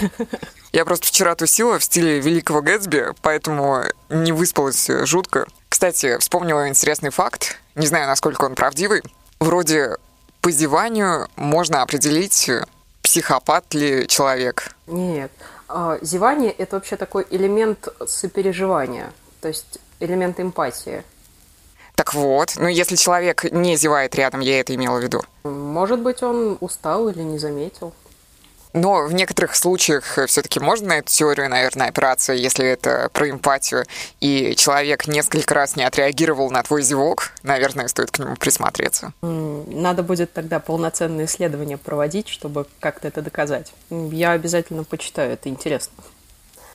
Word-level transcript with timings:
Я 0.72 0.84
просто 0.84 1.06
вчера 1.06 1.34
тусила 1.34 1.78
в 1.78 1.84
стиле 1.84 2.20
Великого 2.20 2.62
Гэтсби, 2.62 3.14
поэтому 3.22 3.82
не 4.08 4.32
выспалась 4.32 4.88
жутко. 5.04 5.46
Кстати, 5.68 6.18
вспомнила 6.18 6.68
интересный 6.68 7.10
факт. 7.10 7.58
Не 7.74 7.86
знаю, 7.86 8.06
насколько 8.06 8.44
он 8.44 8.54
правдивый. 8.54 9.02
Вроде 9.40 9.96
по 10.40 10.50
зеванию 10.50 11.28
можно 11.36 11.82
определить, 11.82 12.50
психопат 13.02 13.74
ли 13.74 14.06
человек. 14.08 14.74
Нет. 14.86 15.30
А, 15.68 15.98
зевание– 16.00 16.50
это 16.58 16.76
вообще 16.76 16.96
такой 16.96 17.26
элемент 17.30 17.88
сопереживания, 18.06 19.12
то 19.40 19.48
есть 19.48 19.78
элемент 20.00 20.40
эмпатии. 20.40 21.04
Так 21.94 22.14
вот, 22.14 22.54
ну 22.56 22.68
если 22.68 22.96
человек 22.96 23.44
не 23.50 23.76
зевает 23.76 24.14
рядом, 24.14 24.40
я 24.40 24.60
это 24.60 24.74
имела 24.74 24.98
в 24.98 25.02
виду. 25.02 25.22
Может 25.44 26.00
быть, 26.00 26.22
он 26.22 26.56
устал 26.60 27.08
или 27.08 27.22
не 27.22 27.38
заметил. 27.38 27.92
Но 28.72 29.06
в 29.06 29.12
некоторых 29.12 29.54
случаях 29.56 30.18
все-таки 30.26 30.60
можно 30.60 30.88
на 30.88 30.98
эту 30.98 31.12
теорию, 31.12 31.48
наверное, 31.48 31.88
опираться, 31.88 32.32
если 32.32 32.66
это 32.66 33.10
про 33.12 33.30
эмпатию, 33.30 33.84
и 34.20 34.54
человек 34.56 35.06
несколько 35.06 35.54
раз 35.54 35.76
не 35.76 35.84
отреагировал 35.84 36.50
на 36.50 36.62
твой 36.62 36.82
зевок, 36.82 37.30
наверное, 37.42 37.88
стоит 37.88 38.10
к 38.10 38.18
нему 38.18 38.36
присмотреться. 38.36 39.12
Надо 39.22 40.02
будет 40.02 40.32
тогда 40.32 40.60
полноценное 40.60 41.26
исследование 41.26 41.78
проводить, 41.78 42.28
чтобы 42.28 42.66
как-то 42.80 43.08
это 43.08 43.22
доказать. 43.22 43.72
Я 43.90 44.32
обязательно 44.32 44.84
почитаю, 44.84 45.32
это 45.32 45.48
интересно. 45.48 45.92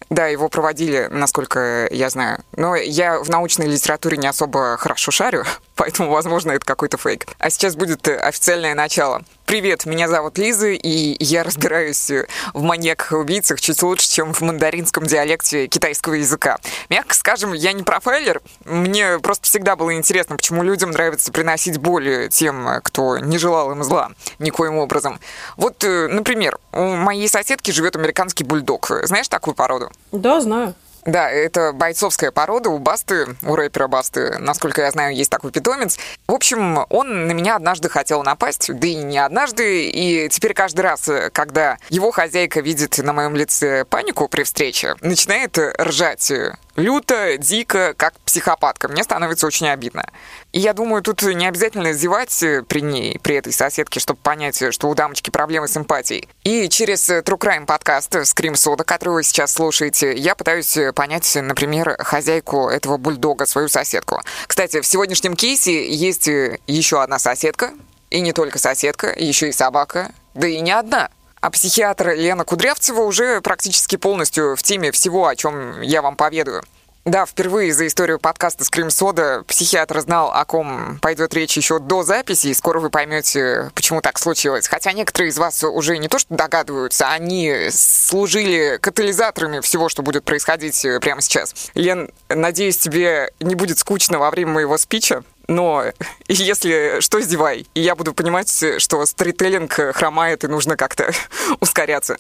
Да, 0.10 0.28
его 0.28 0.50
проводили, 0.50 1.08
насколько 1.10 1.88
я 1.90 2.10
знаю. 2.10 2.44
Но 2.56 2.76
я 2.76 3.20
в 3.20 3.30
научной 3.30 3.68
литературе 3.68 4.18
не 4.18 4.28
особо 4.28 4.78
хорошо 4.78 5.12
шарю, 5.12 5.44
поэтому, 5.76 6.12
возможно, 6.12 6.52
это 6.52 6.66
какой-то 6.66 6.98
фейк. 6.98 7.26
А 7.40 7.50
сейчас 7.50 7.76
будет 7.76 8.08
официальное 8.08 8.76
начало. 8.76 9.24
Привет, 9.46 9.86
меня 9.86 10.08
зовут 10.08 10.38
Лиза, 10.38 10.70
и 10.70 11.18
я 11.24 11.44
разбираюсь 11.44 12.10
в 12.54 12.62
маньяках 12.62 13.12
и 13.12 13.16
убийцах 13.16 13.60
чуть 13.60 13.84
лучше, 13.84 14.10
чем 14.10 14.34
в 14.34 14.40
мандаринском 14.42 15.06
диалекте 15.06 15.68
китайского 15.68 16.14
языка. 16.14 16.58
Мягко 16.90 17.14
скажем, 17.14 17.54
я 17.54 17.74
не 17.74 17.84
профайлер. 17.84 18.42
Мне 18.64 19.20
просто 19.20 19.46
всегда 19.46 19.76
было 19.76 19.94
интересно, 19.96 20.38
почему 20.38 20.64
людям 20.64 20.92
нравится 20.92 21.32
приносить 21.32 21.78
боль 21.78 22.30
тем, 22.32 22.68
кто 22.84 23.18
не 23.18 23.38
желал 23.38 23.72
им 23.74 23.84
зла 23.84 24.12
никоим 24.40 24.78
образом. 24.78 25.20
Вот, 25.58 25.84
э, 25.84 26.08
например, 26.08 26.58
у 26.72 26.96
моей 26.96 27.28
соседки 27.28 27.72
живет 27.72 27.98
американский 27.98 28.46
бульдог. 28.46 28.90
Знаешь 29.04 29.28
такую 29.28 29.56
породу? 29.56 29.92
Да, 30.14 30.40
знаю. 30.40 30.74
Да, 31.06 31.30
это 31.30 31.74
бойцовская 31.74 32.32
порода 32.32 32.70
у 32.70 32.80
Басты, 32.80 33.36
у 33.44 33.56
рэпера 33.56 33.88
Басты. 33.88 34.38
Насколько 34.40 34.84
я 34.84 34.92
знаю, 34.92 35.16
есть 35.16 35.30
такой 35.30 35.52
питомец. 35.52 35.98
В 36.28 36.34
общем, 36.34 36.86
он 36.90 37.28
на 37.28 37.32
меня 37.32 37.56
однажды 37.56 37.90
хотел 37.90 38.24
напасть, 38.24 38.74
да 38.74 38.88
и 38.88 38.96
не 38.96 39.18
однажды. 39.18 39.90
И 39.90 40.30
теперь 40.30 40.54
каждый 40.54 40.82
раз, 40.82 41.10
когда 41.34 41.78
его 41.90 42.12
хозяйка 42.12 42.62
видит 42.62 42.98
на 43.00 43.14
моем 43.14 43.36
лице 43.36 43.86
панику 43.86 44.28
при 44.28 44.44
встрече, 44.44 44.96
начинает 45.02 45.58
ржать 45.80 46.32
люто, 46.76 47.38
дико, 47.38 47.94
как 47.96 48.20
психопатка. 48.22 48.88
Мне 48.88 49.04
становится 49.04 49.48
очень 49.48 49.68
обидно. 49.70 50.06
И 50.52 50.60
я 50.60 50.74
думаю, 50.74 51.02
тут 51.02 51.22
не 51.22 51.48
обязательно 51.48 51.94
зевать 51.94 52.44
при 52.68 52.82
ней, 52.82 53.20
при 53.20 53.36
этой 53.36 53.54
соседке, 53.54 54.00
чтобы 54.00 54.20
понять, 54.22 54.74
что 54.74 54.90
у 54.90 54.96
дамочки 54.96 55.30
проблемы 55.30 55.68
с 55.68 55.78
эмпатией. 55.78 56.28
И 56.44 56.70
через 56.70 57.10
True 57.10 57.38
Crime 57.38 57.66
подкаст 57.66 58.16
Scream 58.16 58.54
Soda, 58.54 58.84
который 58.84 59.16
вы 59.16 59.24
сейчас 59.24 59.54
слушаете, 59.54 60.14
я 60.16 60.36
пытаюсь 60.36 60.78
понять, 60.96 61.36
например, 61.36 61.96
хозяйку 62.00 62.70
этого 62.70 62.98
бульдога, 62.98 63.46
свою 63.46 63.70
соседку. 63.70 64.22
Кстати, 64.48 64.82
в 64.82 64.86
сегодняшнем 64.86 65.36
кейсе 65.36 65.92
есть 65.92 66.28
еще 66.28 67.02
одна 67.02 67.20
соседка, 67.20 67.72
и 68.10 68.22
не 68.22 68.34
только 68.34 68.60
соседка, 68.60 69.14
еще 69.18 69.50
и 69.50 69.52
собака, 69.52 70.12
да 70.34 70.48
и 70.48 70.60
не 70.62 70.72
одна. 70.72 71.10
А 71.44 71.50
психиатр 71.50 72.12
Лена 72.12 72.46
Кудрявцева 72.46 73.02
уже 73.02 73.42
практически 73.42 73.98
полностью 73.98 74.56
в 74.56 74.64
теме 74.64 74.94
всего, 74.94 75.28
о 75.28 75.36
чем 75.36 75.82
я 75.82 76.02
вам 76.02 76.16
поведаю. 76.16 76.64
Да, 77.04 77.26
впервые 77.26 77.74
за 77.74 77.86
историю 77.86 78.18
подкаста 78.18 78.64
«Скрим 78.64 78.90
Сода» 78.90 79.44
психиатр 79.46 80.00
знал, 80.00 80.32
о 80.32 80.46
ком 80.46 81.00
пойдет 81.02 81.34
речь 81.34 81.58
еще 81.58 81.80
до 81.80 82.04
записи, 82.04 82.48
и 82.48 82.54
скоро 82.54 82.80
вы 82.80 82.90
поймете, 82.90 83.72
почему 83.76 84.00
так 84.00 84.20
случилось. 84.20 84.70
Хотя 84.70 84.94
некоторые 84.94 85.32
из 85.32 85.38
вас 85.38 85.62
уже 85.66 85.98
не 85.98 86.08
то 86.08 86.18
что 86.18 86.34
догадываются, 86.34 87.10
они 87.10 87.68
служили 87.72 88.78
катализаторами 88.82 89.60
всего, 89.60 89.90
что 89.90 90.02
будет 90.02 90.24
происходить 90.24 90.82
прямо 91.02 91.22
сейчас. 91.22 91.54
Лен, 91.74 92.10
надеюсь, 92.30 92.78
тебе 92.78 93.34
не 93.42 93.56
будет 93.56 93.80
скучно 93.80 94.18
во 94.18 94.32
время 94.32 94.54
моего 94.54 94.78
спича. 94.78 95.26
Но 95.48 95.86
если 96.28 97.00
что, 97.02 97.20
издевай. 97.20 97.66
И 97.74 97.82
я 97.82 97.96
буду 97.96 98.14
понимать, 98.14 98.64
что 98.78 99.06
сторителлинг 99.06 99.74
хромает, 99.94 100.44
и 100.44 100.48
нужно 100.48 100.78
как-то 100.78 101.12
ускоряться. 101.60 102.18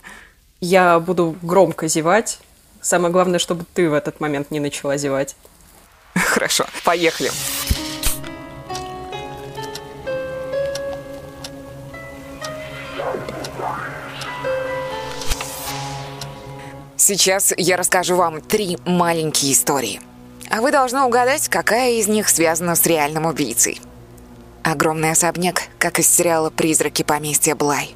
Я 0.59 0.99
буду 0.99 1.35
громко 1.41 1.87
зевать. 1.87 2.39
Самое 2.81 3.11
главное, 3.11 3.39
чтобы 3.39 3.65
ты 3.73 3.89
в 3.89 3.93
этот 3.93 4.19
момент 4.19 4.51
не 4.51 4.59
начала 4.59 4.97
зевать. 4.97 5.35
Хорошо, 6.15 6.65
поехали. 6.83 7.31
Сейчас 16.95 17.53
я 17.57 17.75
расскажу 17.75 18.15
вам 18.15 18.39
три 18.39 18.77
маленькие 18.85 19.51
истории– 19.51 19.99
а 20.53 20.61
вы 20.61 20.71
должны 20.71 21.01
угадать, 21.01 21.49
какая 21.49 21.93
из 21.93 22.07
них 22.07 22.29
связана 22.29 22.75
с 22.75 22.85
реальным 22.85 23.25
убийцей. 23.25 23.81
Огромный 24.61 25.09
особняк, 25.09 25.63
как 25.79 25.97
из 25.97 26.07
сериала 26.07 26.51
«Призраки 26.51 27.01
поместья 27.01 27.55
Блай». 27.55 27.95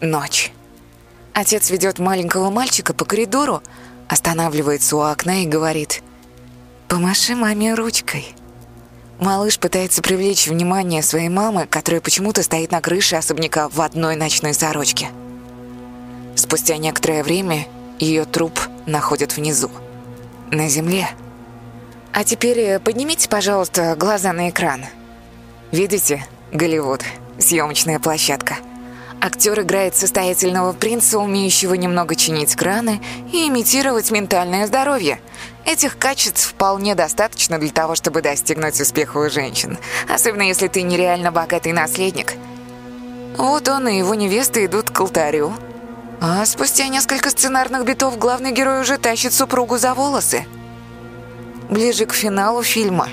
Ночь. 0.00 0.50
Отец 1.34 1.68
ведет 1.68 1.98
маленького 1.98 2.48
мальчика 2.48 2.94
по 2.94 3.04
коридору, 3.04 3.62
останавливается 4.08 4.96
у 4.96 5.00
окна 5.00 5.42
и 5.42 5.46
говорит 5.46 6.02
«Помаши 6.88 7.34
маме 7.34 7.74
ручкой». 7.74 8.34
Малыш 9.20 9.58
пытается 9.58 10.00
привлечь 10.00 10.46
внимание 10.46 11.02
своей 11.02 11.28
мамы, 11.28 11.66
которая 11.66 12.00
почему-то 12.00 12.42
стоит 12.42 12.70
на 12.70 12.80
крыше 12.80 13.16
особняка 13.16 13.68
в 13.68 13.82
одной 13.82 14.16
ночной 14.16 14.54
сорочке. 14.54 15.10
Спустя 16.36 16.78
некоторое 16.78 17.22
время 17.22 17.66
ее 17.98 18.24
труп 18.24 18.58
находят 18.86 19.36
внизу, 19.36 19.70
на 20.50 20.70
земле– 20.70 21.10
а 22.18 22.24
теперь 22.24 22.58
э, 22.58 22.80
поднимите, 22.80 23.28
пожалуйста, 23.28 23.94
глаза 23.94 24.32
на 24.32 24.50
экран. 24.50 24.84
Видите? 25.70 26.26
Голливуд. 26.50 27.02
Съемочная 27.38 28.00
площадка. 28.00 28.56
Актер 29.20 29.60
играет 29.60 29.94
состоятельного 29.94 30.72
принца, 30.72 31.20
умеющего 31.20 31.74
немного 31.74 32.16
чинить 32.16 32.56
краны 32.56 33.00
и 33.32 33.46
имитировать 33.46 34.10
ментальное 34.10 34.66
здоровье. 34.66 35.20
Этих 35.64 35.96
качеств 35.96 36.44
вполне 36.44 36.96
достаточно 36.96 37.56
для 37.56 37.70
того, 37.70 37.94
чтобы 37.94 38.20
достигнуть 38.20 38.80
успеха 38.80 39.18
у 39.18 39.30
женщин. 39.30 39.78
Особенно 40.12 40.42
если 40.42 40.66
ты 40.66 40.82
нереально 40.82 41.30
богатый 41.30 41.70
наследник. 41.70 42.34
Вот 43.36 43.68
он 43.68 43.86
и 43.86 43.96
его 43.96 44.16
невеста 44.16 44.66
идут 44.66 44.90
к 44.90 44.98
алтарю. 44.98 45.52
А 46.20 46.44
спустя 46.46 46.88
несколько 46.88 47.30
сценарных 47.30 47.84
битов 47.84 48.18
главный 48.18 48.50
герой 48.50 48.80
уже 48.80 48.98
тащит 48.98 49.32
супругу 49.32 49.78
за 49.78 49.94
волосы. 49.94 50.46
Ближе 51.68 52.06
к 52.06 52.14
финалу 52.14 52.62
фильма 52.62 53.08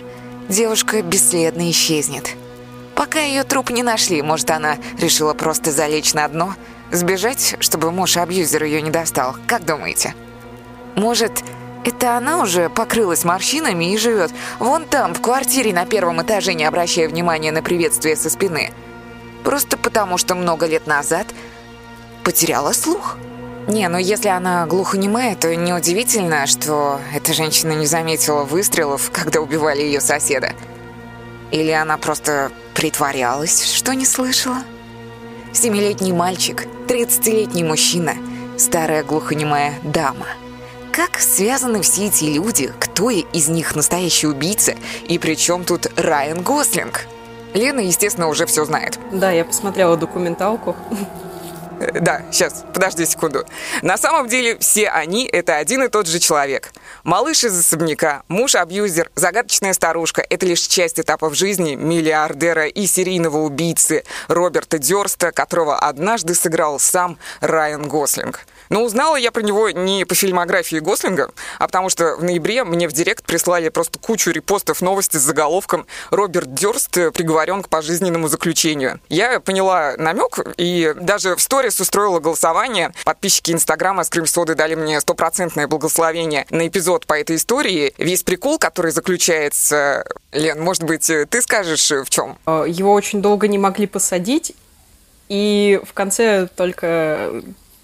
девушка 0.47 1.01
бесследно 1.01 1.69
исчезнет. 1.71 2.35
Пока 2.95 3.19
ее 3.19 3.43
труп 3.43 3.69
не 3.69 3.83
нашли, 3.83 4.21
может, 4.21 4.49
она 4.49 4.77
решила 4.97 5.33
просто 5.33 5.71
залечь 5.71 6.13
на 6.13 6.25
дно, 6.29 6.55
сбежать, 6.89 7.57
чтобы 7.59 7.91
муж-абьюзер 7.91 8.63
ее 8.63 8.81
не 8.81 8.91
достал. 8.91 9.35
Как 9.47 9.65
думаете? 9.65 10.15
Может, 10.95 11.43
это 11.83 12.15
она 12.15 12.41
уже 12.41 12.69
покрылась 12.69 13.25
морщинами 13.25 13.93
и 13.93 13.97
живет 13.97 14.31
вон 14.59 14.85
там, 14.85 15.13
в 15.13 15.21
квартире 15.21 15.73
на 15.73 15.85
первом 15.85 16.21
этаже, 16.21 16.53
не 16.53 16.63
обращая 16.63 17.09
внимания 17.09 17.51
на 17.51 17.61
приветствие 17.61 18.15
со 18.15 18.29
спины? 18.29 18.71
Просто 19.43 19.77
потому, 19.77 20.17
что 20.17 20.33
много 20.33 20.65
лет 20.65 20.87
назад 20.87 21.27
потеряла 22.23 22.71
слух. 22.71 23.17
Не, 23.67 23.87
ну 23.89 23.97
если 23.97 24.29
она 24.29 24.67
глухонемая, 24.67 25.35
то 25.35 25.55
неудивительно, 25.55 26.45
что 26.45 26.99
эта 27.13 27.33
женщина 27.33 27.71
не 27.71 27.87
заметила 27.87 28.43
выстрелов, 28.43 29.09
когда 29.11 29.41
убивали 29.41 29.81
ее 29.81 30.01
соседа. 30.01 30.53
Или 31.51 31.71
она 31.71 31.97
просто 31.97 32.51
притворялась, 32.75 33.63
что 33.63 33.95
не 33.95 34.05
слышала? 34.05 34.59
Семилетний 35.51 36.11
мальчик, 36.11 36.67
тридцатилетний 36.87 37.63
мужчина, 37.63 38.13
старая 38.57 39.03
глухонемая 39.03 39.73
дама. 39.83 40.27
Как 40.91 41.19
связаны 41.19 41.81
все 41.81 42.07
эти 42.07 42.25
люди? 42.25 42.71
Кто 42.79 43.09
из 43.09 43.47
них 43.47 43.75
настоящий 43.75 44.27
убийца? 44.27 44.75
И 45.07 45.17
при 45.17 45.35
чем 45.35 45.65
тут 45.65 45.87
Райан 45.97 46.41
Гослинг? 46.41 47.05
Лена, 47.53 47.79
естественно, 47.79 48.27
уже 48.27 48.45
все 48.45 48.63
знает. 48.65 48.99
Да, 49.11 49.31
я 49.31 49.43
посмотрела 49.43 49.97
документалку. 49.97 50.75
Э, 51.79 51.99
да, 51.99 52.21
сейчас, 52.31 52.63
подожди 52.73 53.05
секунду. 53.05 53.45
На 53.81 53.97
самом 53.97 54.27
деле 54.27 54.57
все 54.59 54.89
они— 54.89 55.27
это 55.31 55.57
один 55.57 55.83
и 55.83 55.87
тот 55.87 56.07
же 56.07 56.19
человек. 56.19 56.71
Малыш 57.05 57.43
из 57.43 57.55
особняка, 57.59 58.23
муж-абьюзер, 58.29 59.11
загадочная 59.13 59.73
старушка— 59.73 60.25
это 60.31 60.47
лишь 60.47 60.61
часть 60.61 60.99
этапов 60.99 61.35
жизни 61.35 61.75
миллиардера 61.75 62.65
и 62.65 62.87
серийного 62.87 63.43
убийцы 63.43 64.03
Роберта 64.27 64.79
Дёрста, 64.79 65.31
которого 65.31 65.77
однажды 65.77 66.33
сыграл 66.33 66.79
сам 66.79 67.19
Райан 67.41 67.87
Гослинг. 67.87 68.47
Но 68.69 68.83
узнала 68.83 69.15
я 69.17 69.31
про 69.31 69.41
него 69.41 69.69
не 69.69 70.05
по 70.05 70.15
фильмографии 70.15 70.77
Гослинга, 70.77 71.29
а 71.59 71.67
потому 71.67 71.89
что 71.89 72.15
в 72.15 72.23
ноябре 72.23 72.63
мне 72.63 72.87
в 72.87 72.93
директ 72.93 73.23
прислали 73.23 73.69
просто 73.69 73.99
кучу 73.99 74.31
репостов 74.31 74.81
новости 74.81 75.17
с 75.17 75.21
заголовком 75.21 75.85
«Роберт 76.09 76.55
Дёрст 76.55 76.91
приговорен 77.13 77.61
к 77.61 77.69
пожизненному 77.69 78.27
заключению». 78.27 78.99
Я 79.09 79.39
поняла 79.39 79.93
намек 79.97 80.39
и 80.57 80.95
даже 80.99 81.35
в 81.35 81.41
сторис 81.41 81.79
устроила 81.79 82.19
голосование. 82.19 82.93
Подписчики 83.03 83.51
Инстаграма 83.51 84.03
Скримсоды 84.03 84.55
дали 84.55 84.73
мне 84.73 84.99
стопроцентное 84.99 85.67
благословение 85.67 86.47
на 86.49 86.67
эпизод 86.67 86.94
по 87.03 87.19
этой 87.19 87.35
истории. 87.35 87.93
Весь 87.97 88.23
прикол, 88.23 88.57
который 88.57 88.91
заключается... 88.91 90.05
Лен, 90.31 90.61
может 90.61 90.83
быть, 90.83 91.11
ты 91.29 91.41
скажешь, 91.41 91.91
в 91.91 92.09
чем? 92.09 92.37
Его 92.45 92.93
очень 92.93 93.21
долго 93.21 93.47
не 93.47 93.57
могли 93.57 93.87
посадить, 93.87 94.53
и 95.27 95.81
в 95.83 95.93
конце 95.93 96.47
только 96.55 97.41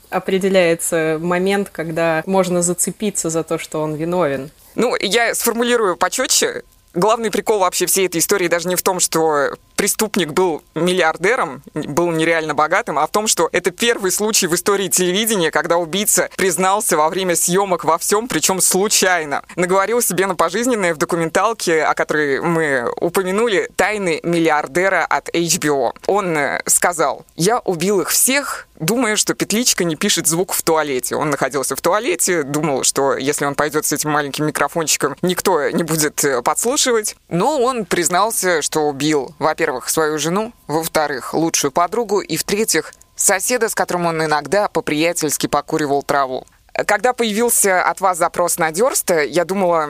определяется 0.10 1.18
момент, 1.22 1.70
когда 1.70 2.24
можно 2.26 2.62
зацепиться 2.62 3.30
за 3.30 3.44
то, 3.44 3.58
что 3.58 3.82
он 3.82 3.96
виновен. 3.96 4.52
Ну, 4.76 4.96
я 5.00 5.34
сформулирую 5.36 5.98
почетче. 5.98 6.64
Главный 6.94 7.32
прикол 7.32 7.60
вообще 7.60 7.86
всей 7.86 8.08
этой 8.08 8.20
истории 8.20 8.50
даже 8.50 8.68
не 8.68 8.76
в 8.76 8.82
том, 8.82 9.00
что 9.00 9.56
преступник 9.82 10.34
был 10.34 10.62
миллиардером, 10.76 11.64
был 11.74 12.12
нереально 12.12 12.54
богатым, 12.54 13.00
а 13.00 13.08
в 13.08 13.10
том, 13.10 13.26
что 13.26 13.50
это 13.52 13.72
первый 13.72 14.12
случай 14.12 14.46
в 14.46 14.54
истории 14.54 14.90
телевидения, 14.90 15.50
когда 15.50 15.78
убийца 15.78 16.30
признался 16.38 16.98
во 16.98 17.10
время 17.10 17.36
съемок 17.36 17.84
во 17.84 17.98
всем, 17.98 18.28
причем 18.28 18.62
случайно. 18.62 19.44
Наговорил 19.56 20.00
себе 20.04 20.28
на 20.28 20.36
пожизненное 20.36 20.94
в 20.94 21.00
документалке, 21.00 21.82
о 21.82 21.96
которой 21.96 22.42
мы 22.42 22.92
упомянули, 22.98 23.72
«Тайны 23.76 24.20
миллиардера» 24.22 25.04
от 25.04 25.30
HBO. 25.30 25.96
Он 26.06 26.38
э, 26.38 26.62
сказал, 26.68 27.26
«Я 27.36 27.58
убил 27.58 28.02
их 28.02 28.10
всех, 28.10 28.68
думая, 28.82 29.16
что 29.16 29.34
петличка 29.34 29.84
не 29.84 29.96
пишет 29.96 30.28
звук 30.28 30.52
в 30.54 30.62
туалете. 30.64 31.16
Он 31.16 31.30
находился 31.30 31.76
в 31.76 31.82
туалете, 31.82 32.44
думал, 32.44 32.84
что 32.84 33.16
если 33.16 33.46
он 33.46 33.56
пойдет 33.56 33.86
с 33.86 33.94
этим 33.94 34.10
маленьким 34.10 34.46
микрофончиком, 34.46 35.16
никто 35.22 35.70
не 35.70 35.84
будет 35.84 36.24
э, 36.26 36.42
подслушивать. 36.42 37.16
Но 37.30 37.62
он 37.62 37.86
признался, 37.86 38.62
что 38.62 38.82
убил, 38.82 39.34
во-первых, 39.40 39.71
во-первых, 39.72 39.90
свою 39.90 40.20
жену, 40.20 40.54
во-вторых, 40.68 41.34
лучшую 41.34 41.72
подругу 41.72 42.20
и, 42.20 42.36
в-третьих, 42.36 42.94
соседа, 43.16 43.70
с 43.70 43.76
которым 43.76 44.06
он 44.06 44.24
иногда 44.24 44.68
по-приятельски 44.68 45.48
покуривал 45.48 46.04
траву. 46.04 46.46
Когда 46.86 47.14
появился 47.14 47.84
от 47.84 48.02
вас 48.02 48.18
запрос 48.18 48.58
на 48.58 48.72
Дёрста, 48.72 49.22
я 49.22 49.46
думала, 49.46 49.90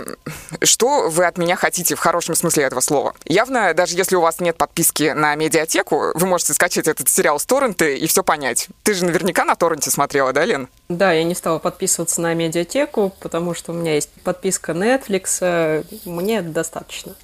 что 0.63 1.09
вы 1.09 1.25
от 1.25 1.37
меня 1.37 1.55
хотите 1.55 1.95
в 1.95 1.99
хорошем 1.99 2.35
смысле 2.35 2.63
этого 2.63 2.81
слова. 2.81 3.13
Явно, 3.25 3.73
даже 3.73 3.95
если 3.95 4.15
у 4.15 4.21
вас 4.21 4.39
нет 4.39 4.57
подписки 4.57 5.13
на 5.15 5.35
медиатеку, 5.35 6.11
вы 6.13 6.27
можете 6.27 6.53
скачать 6.53 6.87
этот 6.87 7.07
сериал 7.07 7.39
с 7.39 7.45
торрента 7.45 7.85
и 7.85 8.05
все 8.07 8.23
понять. 8.23 8.67
Ты 8.83 8.93
же 8.93 9.05
наверняка 9.05 9.45
на 9.45 9.55
торренте 9.55 9.89
смотрела, 9.89 10.33
да, 10.33 10.43
Лен? 10.45 10.67
Да, 10.89 11.11
я 11.11 11.23
не 11.23 11.35
стала 11.35 11.59
подписываться 11.59 12.21
на 12.21 12.33
медиатеку, 12.33 13.13
потому 13.19 13.53
что 13.53 13.71
у 13.71 13.75
меня 13.75 13.95
есть 13.95 14.09
подписка 14.23 14.73
Netflix, 14.73 15.85
мне 16.05 16.41
достаточно. 16.41 17.15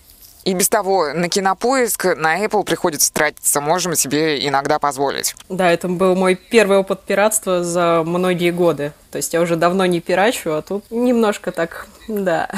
И 0.48 0.54
без 0.54 0.70
того 0.70 1.12
на 1.14 1.28
кинопоиск, 1.28 2.06
на 2.16 2.42
Apple 2.42 2.64
приходится 2.64 3.12
тратиться, 3.12 3.60
можем 3.60 3.96
себе 3.96 4.48
иногда 4.48 4.80
позволить. 4.80 5.36
Да, 5.50 5.70
это 5.70 5.90
был 5.90 6.16
мой 6.16 6.36
первый 6.36 6.78
опыт 6.78 7.02
пиратства 7.02 7.66
за 7.66 8.02
многие 8.06 8.52
годы. 8.52 8.94
То 9.12 9.18
есть 9.18 9.34
я 9.34 9.42
уже 9.42 9.58
давно 9.58 9.86
не 9.86 10.00
пирачу, 10.00 10.52
а 10.52 10.62
тут 10.62 10.90
немножко 10.90 11.52
так, 11.52 11.88
да. 12.08 12.50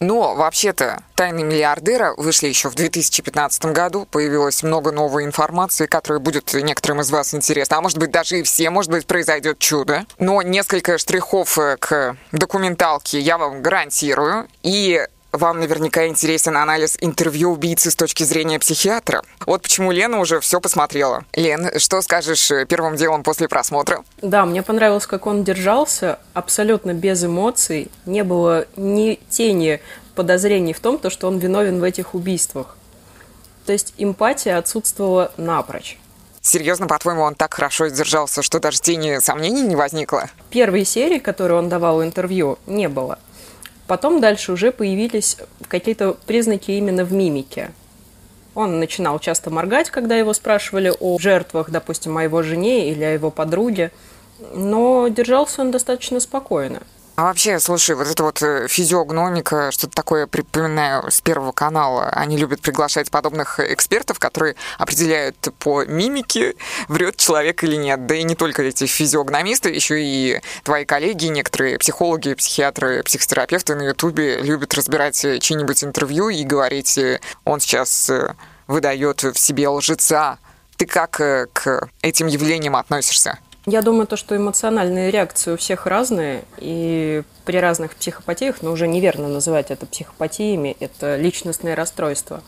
Но 0.00 0.34
вообще-то 0.34 1.02
«Тайны 1.14 1.42
миллиардера» 1.42 2.12
вышли 2.18 2.46
еще 2.46 2.68
в 2.68 2.74
2015 2.74 3.64
году. 3.72 4.06
Появилось 4.10 4.62
много 4.62 4.92
новой 4.92 5.24
информации, 5.24 5.86
которая 5.86 6.20
будет 6.20 6.52
некоторым 6.52 7.00
из 7.00 7.10
вас 7.10 7.34
интересна. 7.34 7.78
А 7.78 7.80
может 7.80 7.96
быть, 7.96 8.10
даже 8.10 8.38
и 8.38 8.42
все, 8.42 8.68
может 8.68 8.90
быть, 8.92 9.06
произойдет 9.06 9.58
чудо. 9.58 10.04
Но 10.18 10.42
несколько 10.42 10.98
штрихов 10.98 11.58
э, 11.58 11.78
к 11.80 12.16
документалке 12.32 13.18
я 13.18 13.38
вам 13.38 13.62
гарантирую. 13.62 14.46
И 14.62 15.04
вам 15.32 15.60
наверняка 15.60 16.06
интересен 16.06 16.56
анализ 16.56 16.96
интервью 17.00 17.50
убийцы 17.50 17.90
с 17.90 17.96
точки 17.96 18.22
зрения 18.22 18.58
психиатра. 18.58 19.22
Вот 19.46 19.62
почему 19.62 19.92
Лена 19.92 20.20
уже 20.20 20.40
все 20.40 20.60
посмотрела. 20.60 21.24
Лен, 21.34 21.78
что 21.78 22.00
скажешь 22.00 22.50
э, 22.50 22.66
первым 22.66 22.96
делом 22.96 23.22
после 23.22 23.48
просмотра? 23.48 24.04
Да, 24.22 24.44
мне 24.46 24.62
понравилось, 24.62 25.06
как 25.06 25.26
он 25.26 25.44
держался, 25.44 26.18
абсолютно 26.34 26.94
без 26.94 27.24
эмоций. 27.24 27.90
Не 28.06 28.24
было 28.24 28.66
ни 28.76 29.18
тени 29.28 29.80
подозрений 30.14 30.72
в 30.72 30.80
том, 30.80 31.00
что 31.08 31.28
он 31.28 31.38
виновен 31.38 31.80
в 31.80 31.84
этих 31.84 32.14
убийствах. 32.14 32.76
То 33.66 33.72
есть 33.72 33.94
эмпатия 33.98 34.56
отсутствовала 34.56 35.32
напрочь. 35.36 35.98
Серьезно, 36.40 36.86
по-твоему, 36.86 37.22
он 37.22 37.34
так 37.34 37.52
хорошо 37.52 37.88
сдержался, 37.88 38.42
что 38.42 38.58
даже 38.58 38.80
тени 38.80 39.18
сомнений 39.20 39.62
не 39.62 39.76
возникло? 39.76 40.30
Первой 40.48 40.86
серии, 40.86 41.18
которую 41.18 41.58
он 41.58 41.68
давал 41.68 42.02
интервью, 42.02 42.58
не 42.66 42.88
было. 42.88 43.18
Потом 43.88 44.20
дальше 44.20 44.52
уже 44.52 44.70
появились 44.70 45.38
какие-то 45.66 46.12
признаки 46.26 46.70
именно 46.72 47.04
в 47.04 47.12
мимике. 47.12 47.72
Он 48.54 48.78
начинал 48.80 49.18
часто 49.18 49.50
моргать, 49.50 49.88
когда 49.88 50.14
его 50.14 50.34
спрашивали 50.34 50.92
о 51.00 51.18
жертвах, 51.18 51.70
допустим, 51.70 52.18
о 52.18 52.22
его 52.22 52.42
жене 52.42 52.90
или 52.90 53.02
о 53.02 53.14
его 53.14 53.30
подруге, 53.30 53.90
но 54.54 55.08
держался 55.08 55.62
он 55.62 55.70
достаточно 55.70 56.20
спокойно. 56.20 56.82
А 57.18 57.24
вообще, 57.24 57.58
слушай, 57.58 57.96
вот 57.96 58.06
это 58.06 58.22
вот 58.22 58.40
э, 58.42 58.68
физиогномика, 58.68 59.72
что-то 59.72 59.92
такое 59.92 60.28
припоминаю 60.28 61.10
с 61.10 61.20
Первого 61.20 61.50
канала. 61.50 62.10
Они 62.10 62.36
любят 62.36 62.60
приглашать 62.60 63.10
подобных 63.10 63.58
экспертов, 63.58 64.20
которые 64.20 64.54
определяют 64.78 65.36
по 65.58 65.84
мимике, 65.84 66.54
врет 66.86 67.16
человек 67.16 67.64
или 67.64 67.74
нет. 67.74 68.06
Да 68.06 68.14
и 68.14 68.22
не 68.22 68.36
только 68.36 68.62
эти 68.62 68.86
физиогномисты, 68.86 69.70
еще 69.70 70.00
и 70.00 70.40
твои 70.62 70.84
коллеги, 70.84 71.26
некоторые 71.26 71.80
психологи, 71.80 72.34
психиатры, 72.34 73.02
психотерапевты 73.02 73.74
на 73.74 73.82
Ютубе 73.82 74.40
любят 74.40 74.74
разбирать 74.74 75.24
э, 75.24 75.40
чьи-нибудь 75.40 75.82
интервью 75.82 76.28
и 76.28 76.44
говорить, 76.44 76.98
э, 76.98 77.18
он 77.44 77.58
сейчас 77.58 78.12
выдает 78.68 79.24
в 79.24 79.36
себе 79.36 79.66
лжеца. 79.66 80.38
Ты 80.76 80.86
как 80.86 81.10
к 81.10 81.88
этим 82.00 82.28
явлениям 82.28 82.76
относишься? 82.76 83.40
Я 83.70 83.82
думаю, 83.82 84.06
то, 84.06 84.16
что 84.16 84.34
эмоциональные 84.34 85.10
реакции 85.10 85.52
у 85.52 85.56
всех 85.58 85.84
разные, 85.84 86.44
и 86.56 87.22
при 87.44 87.58
разных 87.58 87.96
психопатиях, 87.96 88.62
но 88.62 88.72
уже 88.72 88.88
неверно 88.88 89.28
называть 89.28 89.70
это 89.70 89.84
психопатиями, 89.84 90.74
это 90.80 91.16
личностные 91.16 91.74
расстройства, 91.74 92.42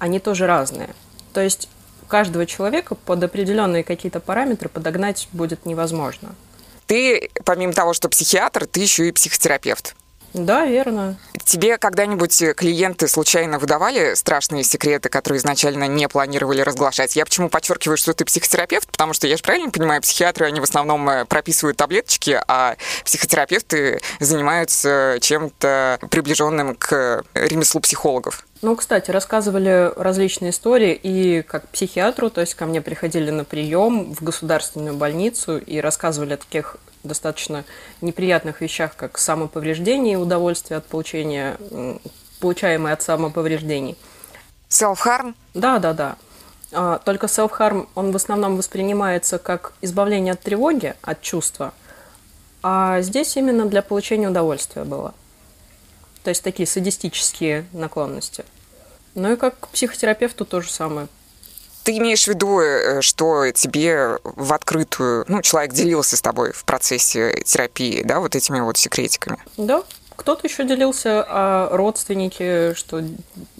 они 0.00 0.18
тоже 0.18 0.48
разные. 0.48 0.88
То 1.32 1.40
есть 1.40 1.68
каждого 2.08 2.46
человека 2.46 2.96
под 2.96 3.22
определенные 3.22 3.84
какие-то 3.84 4.18
параметры 4.18 4.68
подогнать 4.68 5.28
будет 5.30 5.66
невозможно. 5.66 6.34
Ты, 6.86 7.30
помимо 7.44 7.72
того, 7.72 7.92
что 7.92 8.08
психиатр, 8.08 8.66
ты 8.66 8.80
еще 8.80 9.08
и 9.08 9.12
психотерапевт. 9.12 9.94
Да, 10.34 10.66
верно. 10.66 11.16
Тебе 11.46 11.78
когда-нибудь 11.78 12.42
клиенты 12.56 13.06
случайно 13.06 13.60
выдавали 13.60 14.14
страшные 14.14 14.64
секреты, 14.64 15.08
которые 15.08 15.38
изначально 15.38 15.86
не 15.86 16.08
планировали 16.08 16.60
разглашать? 16.60 17.14
Я 17.14 17.24
почему 17.24 17.48
подчеркиваю, 17.48 17.96
что 17.96 18.12
ты 18.14 18.24
психотерапевт? 18.24 18.90
Потому 18.90 19.12
что 19.12 19.28
я 19.28 19.36
же 19.36 19.44
правильно 19.44 19.70
понимаю, 19.70 20.02
психиатры, 20.02 20.46
они 20.46 20.58
в 20.58 20.64
основном 20.64 21.08
э, 21.08 21.24
прописывают 21.24 21.76
таблеточки, 21.76 22.40
а 22.48 22.74
психотерапевты 23.04 24.00
занимаются 24.18 25.18
чем-то 25.20 26.00
приближенным 26.10 26.74
к 26.74 27.22
ремеслу 27.34 27.80
психологов. 27.80 28.44
Ну, 28.62 28.74
кстати, 28.74 29.12
рассказывали 29.12 29.92
различные 29.96 30.50
истории 30.50 30.98
и 31.00 31.42
как 31.42 31.68
психиатру, 31.68 32.28
то 32.28 32.40
есть 32.40 32.54
ко 32.54 32.66
мне 32.66 32.80
приходили 32.80 33.30
на 33.30 33.44
прием 33.44 34.14
в 34.14 34.24
государственную 34.24 34.96
больницу 34.96 35.58
и 35.58 35.78
рассказывали 35.78 36.34
о 36.34 36.38
таких 36.38 36.76
достаточно 37.06 37.64
неприятных 38.00 38.60
вещах, 38.60 38.96
как 38.96 39.18
самоповреждение 39.18 40.14
и 40.14 40.16
удовольствие 40.16 40.78
от 40.78 40.86
получения, 40.86 41.56
получаемое 42.40 42.92
от 42.92 43.02
самоповреждений. 43.02 43.96
Self-harm? 44.68 45.34
Да, 45.54 45.78
да, 45.78 45.92
да. 45.92 46.16
А, 46.72 46.98
только 46.98 47.26
self-harm, 47.26 47.88
он 47.94 48.10
в 48.12 48.16
основном 48.16 48.56
воспринимается 48.56 49.38
как 49.38 49.72
избавление 49.80 50.32
от 50.34 50.40
тревоги, 50.40 50.94
от 51.02 51.22
чувства, 51.22 51.72
а 52.62 53.00
здесь 53.00 53.36
именно 53.36 53.66
для 53.66 53.82
получения 53.82 54.28
удовольствия 54.28 54.84
было. 54.84 55.14
То 56.24 56.30
есть 56.30 56.42
такие 56.42 56.66
садистические 56.66 57.66
наклонности. 57.72 58.44
Ну 59.14 59.32
и 59.32 59.36
как 59.36 59.60
к 59.60 59.68
психотерапевту 59.68 60.44
то 60.44 60.60
же 60.60 60.70
самое. 60.70 61.06
Ты 61.86 61.98
имеешь 61.98 62.24
в 62.24 62.28
виду, 62.28 62.58
э, 62.58 63.00
что 63.00 63.48
тебе 63.52 64.18
в 64.24 64.52
открытую, 64.52 65.24
ну, 65.28 65.40
человек 65.40 65.72
делился 65.72 66.16
с 66.16 66.20
тобой 66.20 66.50
в 66.50 66.64
процессе 66.64 67.40
терапии, 67.44 68.02
да, 68.02 68.18
вот 68.18 68.34
этими 68.34 68.58
вот 68.58 68.76
секретиками? 68.76 69.38
Да, 69.56 69.84
кто-то 70.16 70.48
еще 70.48 70.64
делился 70.64 71.22
о 71.22 71.68
родственнике, 71.76 72.74
что 72.74 73.04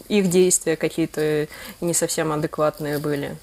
их 0.08 0.28
действия 0.28 0.74
какие-то 0.74 1.46
не 1.80 1.94
совсем 1.94 2.32
адекватные 2.32 2.98
были. 2.98 3.36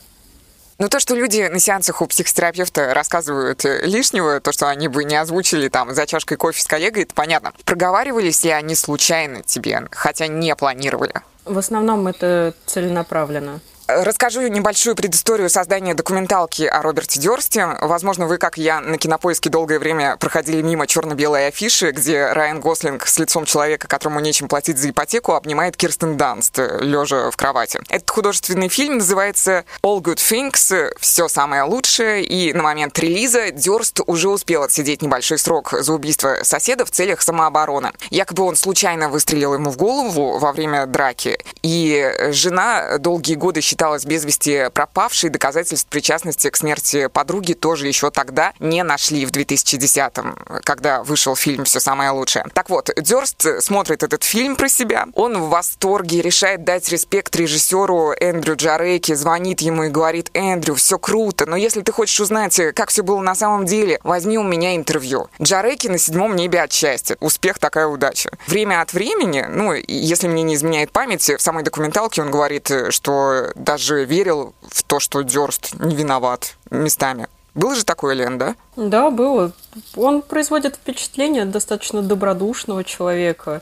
Ну, 0.79 0.89
то, 0.89 0.99
что 0.99 1.15
люди 1.15 1.47
на 1.49 1.59
сеансах 1.59 2.01
у 2.01 2.05
психотерапевта 2.05 2.93
рассказывают 2.93 3.63
э, 3.63 3.85
лишнего, 3.85 4.41
то, 4.41 4.51
что 4.51 4.67
они 4.67 4.89
бы 4.89 5.05
не 5.05 5.15
озвучили 5.15 5.69
там 5.69 5.95
за 5.95 6.05
чашкой 6.05 6.35
кофе 6.35 6.61
с 6.61 6.65
коллегой, 6.65 7.03
это 7.03 7.13
понятно. 7.13 7.53
Проговаривались 7.63 8.43
ли 8.43 8.49
они 8.49 8.75
случайно 8.75 9.43
тебе, 9.43 9.87
хотя 9.91 10.27
не 10.27 10.53
планировали? 10.57 11.13
В 11.45 11.57
основном 11.57 12.05
это 12.07 12.53
целенаправленно. 12.65 13.61
Расскажу 13.87 14.47
небольшую 14.47 14.95
предысторию 14.95 15.49
создания 15.49 15.93
документалки 15.93 16.63
о 16.63 16.81
Роберте 16.81 17.19
Дёрсте. 17.19 17.67
Возможно, 17.81 18.27
вы, 18.27 18.37
как 18.37 18.57
я, 18.57 18.79
на 18.79 18.97
кинопоиске 18.97 19.49
долгое 19.49 19.77
время 19.77 20.15
проходили 20.15 20.61
мимо 20.61 20.87
черно-белой 20.87 21.47
афиши, 21.47 21.91
где 21.91 22.27
Райан 22.27 22.61
Гослинг 22.61 23.05
с 23.05 23.19
лицом 23.19 23.43
человека, 23.43 23.89
которому 23.89 24.21
нечем 24.21 24.47
платить 24.47 24.77
за 24.77 24.89
ипотеку, 24.89 25.33
обнимает 25.33 25.75
Кирстен 25.75 26.15
Данст, 26.15 26.59
лежа 26.59 27.29
в 27.29 27.35
кровати. 27.35 27.81
Этот 27.89 28.09
художественный 28.09 28.69
фильм 28.69 28.99
называется 28.99 29.65
All 29.83 29.99
Good 29.99 30.15
Things, 30.15 30.95
все 31.01 31.27
самое 31.27 31.63
лучшее, 31.63 32.23
и 32.23 32.53
на 32.53 32.63
момент 32.63 32.97
релиза 32.99 33.51
Дёрст 33.51 33.99
уже 34.07 34.29
успел 34.29 34.63
отсидеть 34.63 35.01
небольшой 35.01 35.37
срок 35.37 35.73
за 35.77 35.91
убийство 35.91 36.37
соседа 36.43 36.85
в 36.85 36.91
целях 36.91 37.21
самообороны. 37.21 37.91
Якобы 38.11 38.43
он 38.43 38.55
случайно 38.55 39.09
выстрелил 39.09 39.55
ему 39.55 39.71
в 39.71 39.77
голову 39.77 40.39
во 40.39 40.53
время 40.53 40.85
драки, 40.85 41.37
и 41.63 42.29
жена 42.29 42.97
долгие 42.97 43.35
годы 43.35 43.59
считалась 43.73 44.05
без 44.05 44.23
вести 44.23 44.69
пропавшей, 44.71 45.31
доказательств 45.31 45.89
причастности 45.89 46.47
к 46.51 46.55
смерти 46.55 47.07
подруги 47.07 47.53
тоже 47.53 47.87
еще 47.87 48.11
тогда 48.11 48.53
не 48.59 48.83
нашли 48.83 49.25
в 49.25 49.31
2010-м, 49.31 50.61
когда 50.63 51.01
вышел 51.01 51.35
фильм 51.35 51.63
«Все 51.63 51.79
самое 51.79 52.11
лучшее». 52.11 52.45
Так 52.53 52.69
вот, 52.69 52.91
Дёрст 52.95 53.63
смотрит 53.63 54.03
этот 54.03 54.23
фильм 54.23 54.57
про 54.57 54.69
себя, 54.69 55.07
он 55.15 55.39
в 55.39 55.49
восторге, 55.49 56.21
решает 56.21 56.63
дать 56.63 56.87
респект 56.89 57.35
режиссеру 57.35 58.11
Эндрю 58.11 58.55
Джареки, 58.55 59.15
звонит 59.15 59.61
ему 59.61 59.85
и 59.85 59.89
говорит, 59.89 60.29
Эндрю, 60.35 60.75
все 60.75 60.99
круто, 60.99 61.47
но 61.47 61.55
если 61.55 61.81
ты 61.81 61.91
хочешь 61.91 62.19
узнать, 62.19 62.61
как 62.75 62.89
все 62.89 63.01
было 63.01 63.21
на 63.21 63.33
самом 63.33 63.65
деле, 63.65 63.99
возьми 64.03 64.37
у 64.37 64.43
меня 64.43 64.75
интервью. 64.75 65.29
Джареки 65.41 65.87
на 65.87 65.97
седьмом 65.97 66.35
небе 66.35 66.61
от 66.61 66.71
счастья. 66.71 67.17
Успех, 67.19 67.57
такая 67.57 67.87
удача. 67.87 68.29
Время 68.45 68.81
от 68.81 68.93
времени, 68.93 69.43
ну, 69.49 69.73
если 69.73 70.27
мне 70.27 70.43
не 70.43 70.53
изменяет 70.53 70.91
память, 70.91 71.27
в 71.27 71.41
самой 71.41 71.63
документалке 71.63 72.21
он 72.21 72.29
говорит, 72.29 72.71
что 72.89 73.51
даже 73.63 74.05
верил 74.05 74.53
в 74.61 74.83
то, 74.83 74.99
что 74.99 75.21
Дёрст 75.21 75.73
не 75.79 75.95
виноват 75.95 76.55
местами. 76.69 77.27
Было 77.55 77.75
же 77.75 77.85
такое, 77.85 78.15
Лен, 78.15 78.37
да? 78.37 78.55
Да, 78.75 79.11
было. 79.11 79.51
Он 79.95 80.21
производит 80.21 80.75
впечатление 80.75 81.45
достаточно 81.45 82.01
добродушного 82.01 82.83
человека, 82.83 83.61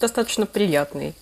достаточно 0.00 0.46
приятный. 0.46 1.14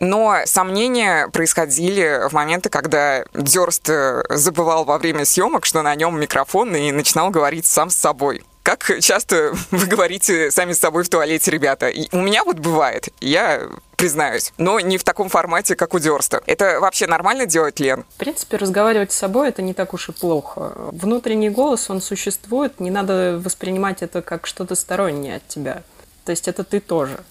Но 0.00 0.36
сомнения 0.46 1.28
происходили 1.28 2.28
в 2.28 2.32
моменты, 2.32 2.68
когда 2.68 3.24
Дёрст 3.34 3.88
забывал 4.30 4.84
во 4.84 4.98
время 4.98 5.24
съемок, 5.24 5.64
что 5.64 5.82
на 5.82 5.94
нем 5.94 6.20
микрофон, 6.20 6.74
и 6.74 6.90
начинал 6.90 7.30
говорить 7.30 7.66
сам 7.66 7.88
с 7.88 7.94
собой. 7.94 8.44
Как 8.62 8.90
часто 9.00 9.54
вы 9.70 9.86
говорите 9.86 10.50
сами 10.50 10.72
с 10.72 10.78
собой 10.78 11.02
в 11.02 11.08
туалете, 11.08 11.50
ребята? 11.50 11.88
И 11.88 12.08
у 12.12 12.20
меня 12.20 12.44
вот 12.44 12.58
бывает. 12.58 13.08
Я 13.20 13.68
признаюсь, 13.96 14.52
но 14.58 14.80
не 14.80 14.98
в 14.98 15.04
таком 15.04 15.28
формате, 15.28 15.76
как 15.76 15.94
у 15.94 15.98
Дёрста. 15.98 16.42
Это 16.46 16.80
вообще 16.80 17.06
нормально 17.06 17.46
делать, 17.46 17.78
Лен? 17.80 18.04
В 18.10 18.18
принципе, 18.18 18.56
разговаривать 18.56 19.12
с 19.12 19.16
собой 19.16 19.48
это 19.48 19.62
не 19.62 19.74
так 19.74 19.94
уж 19.94 20.08
и 20.08 20.12
плохо. 20.12 20.72
Внутренний 20.92 21.50
голос, 21.50 21.88
он 21.90 22.00
существует, 22.00 22.80
не 22.80 22.90
надо 22.90 23.40
воспринимать 23.42 24.02
это 24.02 24.22
как 24.22 24.46
что-то 24.46 24.74
стороннее 24.74 25.36
от 25.36 25.46
тебя. 25.48 25.82
То 26.24 26.30
есть 26.30 26.48
это 26.48 26.64
ты 26.64 26.80
тоже. 26.80 27.22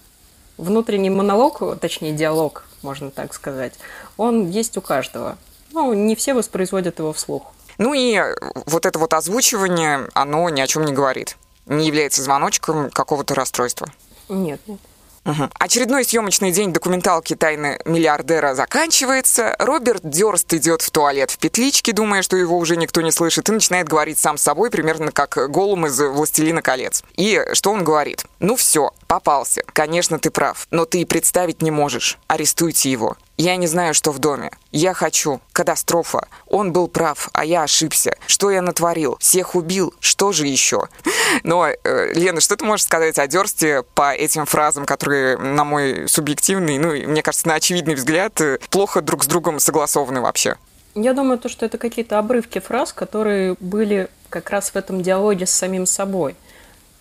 Внутренний 0.56 1.10
монолог, 1.10 1.78
точнее 1.80 2.12
диалог, 2.12 2.64
можно 2.82 3.10
так 3.10 3.34
сказать, 3.34 3.74
он 4.16 4.48
есть 4.48 4.76
у 4.76 4.80
каждого. 4.80 5.38
Ну, 5.72 5.92
не 5.94 6.14
все 6.14 6.34
воспроизводят 6.34 6.98
его 6.98 7.12
вслух. 7.12 7.52
Ну 7.78 7.94
и 7.94 8.20
вот 8.66 8.86
это 8.86 8.98
вот 8.98 9.14
озвучивание, 9.14 10.08
оно 10.14 10.48
ни 10.50 10.60
о 10.60 10.66
чем 10.66 10.84
не 10.84 10.92
говорит. 10.92 11.36
Не 11.66 11.86
является 11.86 12.22
звоночком 12.22 12.90
какого-то 12.90 13.34
расстройства. 13.34 13.88
Нет, 14.28 14.60
нет. 14.66 14.80
Угу. 15.24 15.50
Очередной 15.54 16.04
съемочный 16.04 16.50
день 16.50 16.72
документалки 16.72 17.36
«Тайны 17.36 17.78
миллиардера» 17.84 18.54
заканчивается. 18.54 19.54
Роберт 19.58 20.02
Дёрст 20.02 20.52
идет 20.52 20.82
в 20.82 20.90
туалет 20.90 21.30
в 21.30 21.38
петличке, 21.38 21.92
думая, 21.92 22.22
что 22.22 22.36
его 22.36 22.58
уже 22.58 22.76
никто 22.76 23.00
не 23.02 23.12
слышит, 23.12 23.48
и 23.48 23.52
начинает 23.52 23.88
говорить 23.88 24.18
сам 24.18 24.36
с 24.36 24.42
собой, 24.42 24.70
примерно 24.70 25.12
как 25.12 25.38
Голум 25.50 25.86
из 25.86 26.00
«Властелина 26.00 26.60
колец». 26.60 27.04
И 27.16 27.40
что 27.52 27.70
он 27.70 27.84
говорит? 27.84 28.24
«Ну 28.40 28.56
все, 28.56 28.90
попался. 29.06 29.62
Конечно, 29.72 30.18
ты 30.18 30.30
прав, 30.30 30.66
но 30.70 30.86
ты 30.86 31.02
и 31.02 31.04
представить 31.04 31.62
не 31.62 31.70
можешь. 31.70 32.18
Арестуйте 32.26 32.90
его. 32.90 33.16
Я 33.38 33.56
не 33.56 33.66
знаю, 33.66 33.94
что 33.94 34.12
в 34.12 34.18
доме. 34.18 34.50
Я 34.72 34.94
хочу. 34.94 35.40
Катастрофа. 35.52 36.28
Он 36.46 36.72
был 36.72 36.86
прав, 36.86 37.30
а 37.32 37.44
я 37.44 37.62
ошибся. 37.62 38.14
Что 38.26 38.50
я 38.50 38.62
натворил? 38.62 39.16
Всех 39.20 39.54
убил? 39.54 39.94
Что 40.00 40.32
же 40.32 40.46
еще? 40.46 40.88
Но, 41.42 41.66
э, 41.66 42.12
Лена, 42.14 42.40
что 42.40 42.56
ты 42.56 42.64
можешь 42.64 42.84
сказать 42.84 43.18
о 43.18 43.26
Дёрсте 43.26 43.84
по 43.94 44.12
этим 44.12 44.46
фразам, 44.46 44.84
которые, 44.84 45.38
на 45.38 45.64
мой 45.64 46.08
субъективный, 46.08 46.78
ну, 46.78 46.92
мне 46.92 47.22
кажется, 47.22 47.48
на 47.48 47.54
очевидный 47.54 47.94
взгляд, 47.94 48.40
э, 48.40 48.58
плохо 48.70 49.00
друг 49.00 49.24
с 49.24 49.26
другом 49.26 49.60
согласованы 49.60 50.20
вообще? 50.20 50.56
Я 50.94 51.14
думаю, 51.14 51.38
то, 51.38 51.48
что 51.48 51.64
это 51.64 51.78
какие-то 51.78 52.18
обрывки 52.18 52.58
фраз, 52.58 52.92
которые 52.92 53.56
были 53.60 54.08
как 54.28 54.50
раз 54.50 54.70
в 54.70 54.76
этом 54.76 55.02
диалоге 55.02 55.46
с 55.46 55.50
самим 55.50 55.86
собой. 55.86 56.36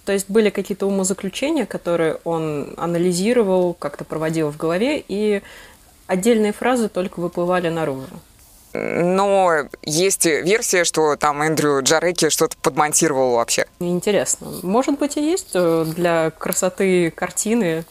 То 0.05 0.13
есть 0.13 0.29
были 0.29 0.49
какие-то 0.49 0.87
умозаключения, 0.87 1.65
которые 1.65 2.17
он 2.23 2.73
анализировал, 2.77 3.73
как-то 3.73 4.03
проводил 4.03 4.49
в 4.49 4.57
голове, 4.57 5.03
и 5.07 5.41
отдельные 6.11 6.51
фразы 6.51 6.89
только 6.89 7.19
выплывали 7.19 7.69
наружу. 7.69 8.19
Но 8.73 9.67
есть 9.81 10.25
версия, 10.25 10.83
что 10.83 11.15
там 11.15 11.41
Эндрю 11.41 11.81
Джареки 11.81 12.29
что-то 12.29 12.55
подмонтировал 12.61 13.35
вообще. 13.35 13.65
Интересно. 13.79 14.47
Может 14.63 14.99
быть 14.99 15.17
и 15.17 15.21
есть 15.21 15.51
э, 15.53 15.85
для 15.87 16.31
красоты 16.31 17.11
картины. 17.11 17.83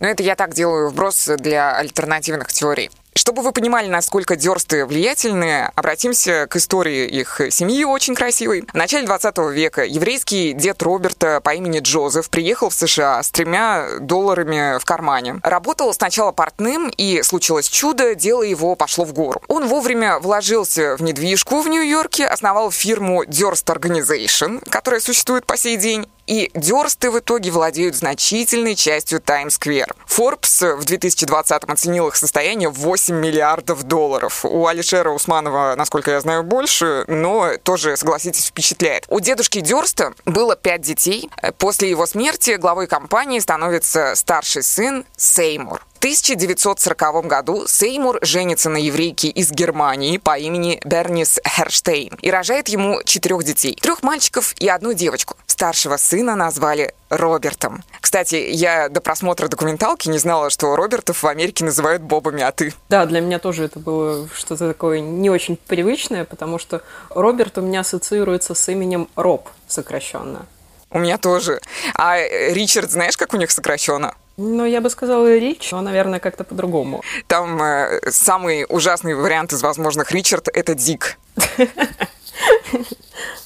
Ну, 0.00 0.08
это 0.08 0.22
я 0.22 0.34
так 0.34 0.54
делаю 0.54 0.90
вброс 0.90 1.30
для 1.38 1.76
альтернативных 1.76 2.48
теорий. 2.52 2.90
Чтобы 3.16 3.42
вы 3.42 3.52
понимали, 3.52 3.86
насколько 3.86 4.34
дерсты 4.34 4.84
влиятельные, 4.84 5.70
обратимся 5.76 6.48
к 6.50 6.56
истории 6.56 7.06
их 7.06 7.40
семьи 7.50 7.84
очень 7.84 8.16
красивой. 8.16 8.64
В 8.72 8.74
начале 8.74 9.06
20 9.06 9.38
века 9.52 9.84
еврейский 9.84 10.52
дед 10.52 10.82
Роберта 10.82 11.40
по 11.40 11.54
имени 11.54 11.78
Джозеф 11.78 12.28
приехал 12.28 12.70
в 12.70 12.74
США 12.74 13.22
с 13.22 13.30
тремя 13.30 13.86
долларами 14.00 14.80
в 14.80 14.84
кармане. 14.84 15.38
Работал 15.44 15.94
сначала 15.94 16.32
портным, 16.32 16.88
и 16.88 17.22
случилось 17.22 17.68
чудо, 17.68 18.16
дело 18.16 18.42
его 18.42 18.74
пошло 18.74 19.04
в 19.04 19.12
гору. 19.12 19.40
Он 19.46 19.68
вовремя 19.68 20.18
вложился 20.18 20.96
в 20.96 21.02
недвижку 21.02 21.60
в 21.60 21.68
Нью-Йорке, 21.68 22.26
основал 22.26 22.72
фирму 22.72 23.22
Durst 23.22 23.66
Organization, 23.66 24.68
которая 24.68 25.00
существует 25.00 25.46
по 25.46 25.56
сей 25.56 25.76
день, 25.76 26.08
и 26.26 26.50
Дёрсты 26.54 27.10
в 27.10 27.18
итоге 27.18 27.50
владеют 27.50 27.94
значительной 27.94 28.74
частью 28.74 29.20
Таймс-сквер. 29.20 29.94
Forbes 30.08 30.76
в 30.76 30.84
2020-м 30.84 31.72
оценил 31.72 32.08
их 32.08 32.16
состояние 32.16 32.68
в 32.68 32.78
8 32.78 33.14
миллиардов 33.14 33.82
долларов. 33.82 34.44
У 34.44 34.66
Алишера 34.66 35.10
Усманова, 35.10 35.74
насколько 35.76 36.10
я 36.10 36.20
знаю, 36.20 36.42
больше, 36.42 37.04
но 37.08 37.56
тоже, 37.62 37.96
согласитесь, 37.96 38.46
впечатляет. 38.46 39.06
У 39.08 39.20
дедушки 39.20 39.60
Дёрста 39.60 40.14
было 40.24 40.56
5 40.56 40.80
детей. 40.80 41.30
После 41.58 41.90
его 41.90 42.06
смерти 42.06 42.56
главой 42.56 42.86
компании 42.86 43.38
становится 43.38 44.14
старший 44.14 44.62
сын 44.62 45.04
Сеймур. 45.16 45.80
1940 46.04 47.26
году 47.26 47.64
Сеймур 47.66 48.18
женится 48.20 48.68
на 48.68 48.76
еврейке 48.76 49.28
из 49.28 49.50
Германии 49.50 50.18
по 50.18 50.36
имени 50.36 50.78
Бернис 50.84 51.40
Херштейн 51.46 52.18
и 52.20 52.30
рожает 52.30 52.68
ему 52.68 53.00
четырех 53.06 53.42
детей. 53.42 53.74
Трех 53.80 54.02
мальчиков 54.02 54.52
и 54.58 54.68
одну 54.68 54.92
девочку. 54.92 55.34
Старшего 55.46 55.96
сына 55.96 56.36
назвали 56.36 56.92
Робертом. 57.08 57.82
Кстати, 58.02 58.34
я 58.50 58.90
до 58.90 59.00
просмотра 59.00 59.48
документалки 59.48 60.10
не 60.10 60.18
знала, 60.18 60.50
что 60.50 60.76
Робертов 60.76 61.22
в 61.22 61.26
Америке 61.26 61.64
называют 61.64 62.02
Бобами, 62.02 62.42
а 62.42 62.52
ты? 62.52 62.74
Да, 62.90 63.06
для 63.06 63.22
меня 63.22 63.38
тоже 63.38 63.64
это 63.64 63.78
было 63.78 64.28
что-то 64.34 64.68
такое 64.68 65.00
не 65.00 65.30
очень 65.30 65.56
привычное, 65.56 66.26
потому 66.26 66.58
что 66.58 66.82
Роберт 67.08 67.56
у 67.56 67.62
меня 67.62 67.80
ассоциируется 67.80 68.54
с 68.54 68.68
именем 68.68 69.08
Роб 69.16 69.48
сокращенно. 69.68 70.44
У 70.90 70.98
меня 70.98 71.16
тоже. 71.16 71.62
А 71.94 72.18
Ричард, 72.18 72.90
знаешь, 72.90 73.16
как 73.16 73.32
у 73.32 73.38
них 73.38 73.50
сокращенно? 73.50 74.14
Ну, 74.36 74.64
я 74.64 74.80
бы 74.80 74.90
сказала 74.90 75.36
Рич, 75.36 75.70
но, 75.70 75.80
наверное, 75.80 76.18
как-то 76.18 76.42
по-другому. 76.44 77.02
Там 77.28 77.62
э, 77.62 78.00
самый 78.10 78.66
ужасный 78.68 79.14
вариант 79.14 79.52
из 79.52 79.62
возможных 79.62 80.10
Ричард— 80.10 80.48
это 80.52 80.74
Дик. 80.74 81.18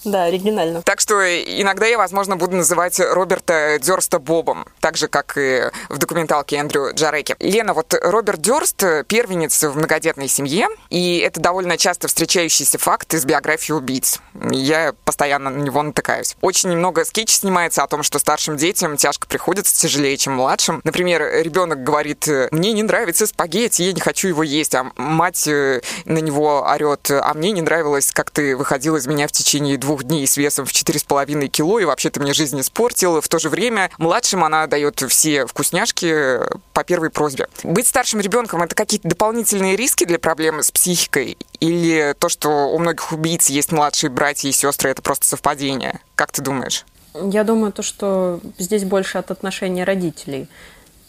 Да, 0.05 0.25
оригинально. 0.25 0.83
Так 0.83 1.01
что 1.01 1.21
иногда 1.23 1.87
я, 1.87 1.99
возможно, 1.99 2.37
буду 2.37 2.57
называть 2.57 2.99
Роберта 3.01 3.79
Дёрста 3.81 4.19
Бобом, 4.19 4.67
так 4.81 4.97
же, 4.97 5.09
как 5.09 5.37
и 5.37 5.71
в 5.89 5.99
документалке 5.99 6.57
Эндрю 6.57 6.95
Джареки. 6.95 7.37
Лена, 7.39 7.75
вот 7.75 7.95
Роберт 8.01 8.41
Дёрст— 8.41 8.83
первенец 9.09 9.63
в 9.63 9.77
многодетной 9.77 10.29
семье, 10.29 10.69
и 10.91 11.19
это 11.19 11.41
довольно 11.41 11.77
часто 11.77 12.09
встречающийся 12.09 12.79
факт 12.79 13.13
из 13.15 13.25
биографии 13.25 13.73
убийц. 13.73 14.21
Я 14.51 14.95
постоянно 15.05 15.51
на 15.51 15.59
него 15.63 15.83
натыкаюсь. 15.83 16.37
Очень 16.41 16.77
много 16.77 17.05
скетч 17.05 17.31
снимается 17.31 17.83
о 17.83 17.89
том, 17.89 18.03
что 18.03 18.19
старшим 18.19 18.57
детям 18.57 18.97
тяжко 18.97 19.27
приходится, 19.27 19.75
тяжелее, 19.77 20.17
чем 20.17 20.35
младшим. 20.35 20.81
Например, 20.85 21.23
ребенок 21.43 21.83
говорит, 21.83 22.29
мне 22.51 22.73
не 22.73 22.83
нравится 22.83 23.27
спагетти, 23.27 23.83
я 23.83 23.93
не 23.93 24.01
хочу 24.01 24.29
его 24.29 24.43
есть, 24.43 24.75
а 24.75 24.91
мать 24.97 25.47
э, 25.49 25.83
на 26.05 26.19
него 26.19 26.63
орет, 26.63 27.11
а 27.11 27.35
мне 27.35 27.53
не 27.53 27.63
нравилось, 27.63 28.11
как 28.13 28.31
ты 28.31 28.57
выходил 28.57 28.97
из 28.97 29.07
меня 29.07 29.27
в 29.27 29.33
течение 29.33 29.58
течение 29.59 29.77
двух 29.77 30.05
дней 30.05 30.25
с 30.27 30.37
весом 30.37 30.65
в 30.67 30.71
4,5 30.71 31.49
кило, 31.49 31.81
и 31.81 31.85
вообще 31.85 32.11
ты 32.11 32.21
мне 32.21 32.33
жизнь 32.33 32.61
испортил. 32.61 33.21
В 33.21 33.29
то 33.29 33.41
же 33.41 33.49
время 33.49 33.91
младшим 33.99 34.45
она 34.45 34.67
дает 34.69 35.01
все 35.09 35.47
вкусняшки 35.47 36.39
по 36.73 36.85
первой 36.85 37.11
просьбе. 37.11 37.49
Быть 37.65 37.89
старшим 37.89 38.21
ребенком– 38.21 38.63
это 38.63 38.77
какие-то 38.77 39.09
дополнительные 39.09 39.75
риски 39.75 40.05
для 40.05 40.21
проблемы 40.21 40.63
с 40.63 40.71
психикой? 40.71 41.37
Или 41.59 42.15
то, 42.21 42.29
что 42.29 42.69
у 42.69 42.79
многих 42.79 43.11
убийц 43.11 43.49
есть 43.49 43.73
младшие 43.73 44.11
братья 44.11 44.49
и 44.49 44.53
сестры, 44.53 44.91
это 44.91 45.03
просто 45.03 45.27
совпадение? 45.27 46.01
Как 46.15 46.31
ты 46.31 46.41
думаешь? 46.41 46.85
Я 47.15 47.43
думаю, 47.43 47.73
то, 47.73 47.83
что 47.83 48.39
здесь 48.59 48.85
больше 48.85 49.19
от 49.19 49.33
отношения 49.33 49.83
родителей. 49.83 50.49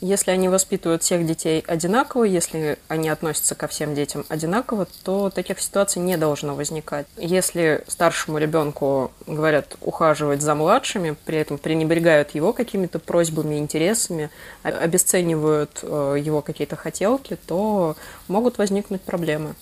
Если 0.02 0.32
они 0.32 0.48
воспитывают 0.48 1.04
всех 1.04 1.26
детей 1.26 1.64
одинаково, 1.68 2.24
если 2.24 2.78
они 2.88 3.10
относятся 3.10 3.54
ко 3.54 3.68
всем 3.68 3.96
детям 3.96 4.26
одинаково, 4.30 4.88
то 5.04 5.30
таких 5.30 5.60
ситуаций 5.60 6.02
не 6.02 6.16
должно 6.16 6.56
возникать. 6.56 7.06
Если 7.18 7.84
старшему 7.88 8.38
ребенку 8.38 9.12
говорят 9.28 9.76
ухаживать 9.82 10.42
за 10.42 10.56
младшими, 10.56 11.18
при 11.26 11.40
этом 11.40 11.58
пренебрегают 11.58 12.32
его 12.32 12.54
какими-то 12.54 13.00
просьбами, 13.00 13.58
интересами, 13.58 14.30
обесценивают 14.64 15.80
э, 15.84 16.16
его 16.20 16.42
какие-то 16.42 16.78
хотелки, 16.78 17.38
то 17.48 17.98
могут 18.28 18.58
возникнуть 18.58 19.02
проблемы 19.02 19.56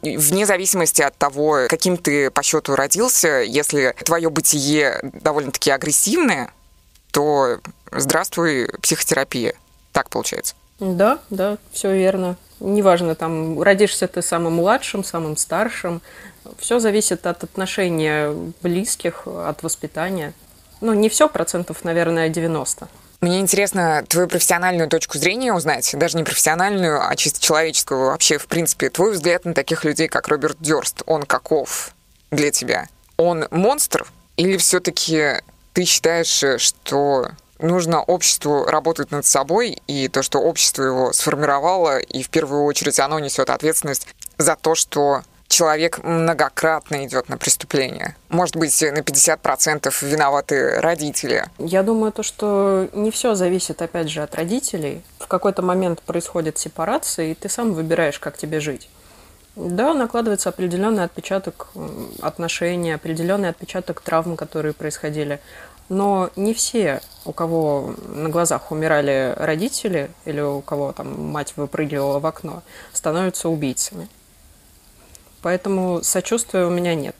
вне 0.00 0.46
зависимости 0.46 1.02
от 1.02 1.16
того, 1.18 1.66
каким 1.68 1.98
ты 1.98 2.30
по 2.30 2.42
счету 2.42 2.74
родился, 2.76 3.42
если 3.42 3.94
твое 4.04 4.30
бытие 4.30 4.98
довольно-таки 5.02 5.70
агрессивное, 5.70 6.50
то 7.10 7.60
здравствуй, 7.90 8.70
психотерапия. 8.80 9.54
Так 9.92 10.08
получается. 10.08 10.54
Да, 10.80 11.18
да, 11.30 11.58
все 11.72 11.94
верно. 11.94 12.36
Неважно, 12.60 13.14
там 13.14 13.60
родишься 13.62 14.08
ты 14.08 14.22
самым 14.22 14.54
младшим, 14.54 15.04
самым 15.04 15.36
старшим. 15.36 16.00
Все 16.58 16.78
зависит 16.78 17.26
от 17.26 17.44
отношения 17.44 18.34
близких, 18.62 19.26
от 19.26 19.62
воспитания. 19.62 20.32
Ну, 20.80 20.92
не 20.94 21.08
все, 21.08 21.28
процентов, 21.28 21.84
наверное, 21.84 22.28
90. 22.28 22.88
Мне 23.20 23.38
интересно 23.38 24.04
твою 24.08 24.26
профессиональную 24.26 24.88
точку 24.88 25.16
зрения 25.16 25.52
узнать, 25.52 25.88
даже 25.96 26.16
не 26.16 26.24
профессиональную, 26.24 27.00
а 27.06 27.14
чисто 27.14 27.40
человеческую. 27.40 28.06
Вообще, 28.06 28.36
в 28.36 28.48
принципе, 28.48 28.90
твой 28.90 29.12
взгляд 29.12 29.44
на 29.44 29.54
таких 29.54 29.84
людей, 29.84 30.08
как 30.08 30.26
Роберт 30.26 30.56
Дёрст, 30.60 31.02
он 31.06 31.22
каков 31.22 31.92
для 32.32 32.50
тебя? 32.50 32.88
Он 33.16 33.46
монстр? 33.52 34.06
Или 34.36 34.56
все-таки 34.56 35.40
ты 35.72 35.84
считаешь, 35.84 36.60
что 36.60 37.28
нужно 37.62 38.02
обществу 38.02 38.64
работать 38.64 39.10
над 39.10 39.24
собой, 39.24 39.80
и 39.86 40.08
то, 40.08 40.22
что 40.22 40.38
общество 40.38 40.82
его 40.82 41.12
сформировало, 41.12 41.98
и 41.98 42.22
в 42.22 42.28
первую 42.28 42.64
очередь 42.64 43.00
оно 43.00 43.18
несет 43.18 43.50
ответственность 43.50 44.06
за 44.38 44.56
то, 44.56 44.74
что 44.74 45.22
человек 45.52 46.02
многократно 46.02 47.04
идет 47.04 47.28
на 47.28 47.36
преступление. 47.36 48.16
Может 48.30 48.56
быть, 48.56 48.80
на 48.80 49.00
50% 49.00 49.92
виноваты 50.02 50.80
родители. 50.80 51.44
Я 51.58 51.82
думаю, 51.82 52.10
то, 52.10 52.22
что 52.22 52.88
не 52.94 53.10
все 53.10 53.34
зависит, 53.34 53.82
опять 53.82 54.08
же, 54.08 54.22
от 54.22 54.34
родителей. 54.34 55.02
В 55.18 55.26
какой-то 55.26 55.62
момент 55.62 56.00
происходит 56.02 56.58
сепарация, 56.58 57.26
и 57.26 57.34
ты 57.34 57.48
сам 57.48 57.74
выбираешь, 57.74 58.18
как 58.18 58.38
тебе 58.38 58.60
жить. 58.60 58.88
Да, 59.54 59.92
накладывается 59.92 60.48
определенный 60.48 61.04
отпечаток 61.04 61.68
отношений, 62.22 62.92
определенный 62.92 63.50
отпечаток 63.50 64.00
травм, 64.00 64.34
которые 64.36 64.72
происходили. 64.72 65.40
Но 65.88 66.30
не 66.36 66.54
все, 66.54 67.00
у 67.24 67.32
кого 67.32 67.94
на 68.08 68.28
глазах 68.28 68.70
умирали 68.70 69.34
родители 69.36 70.10
или 70.24 70.40
у 70.40 70.60
кого 70.60 70.92
там 70.92 71.30
мать 71.30 71.54
выпрыгивала 71.56 72.18
в 72.18 72.26
окно, 72.26 72.62
становятся 72.92 73.48
убийцами. 73.48 74.08
Поэтому 75.42 76.02
сочувствия 76.02 76.64
у 76.64 76.70
меня 76.70 76.94
нет. 76.94 77.16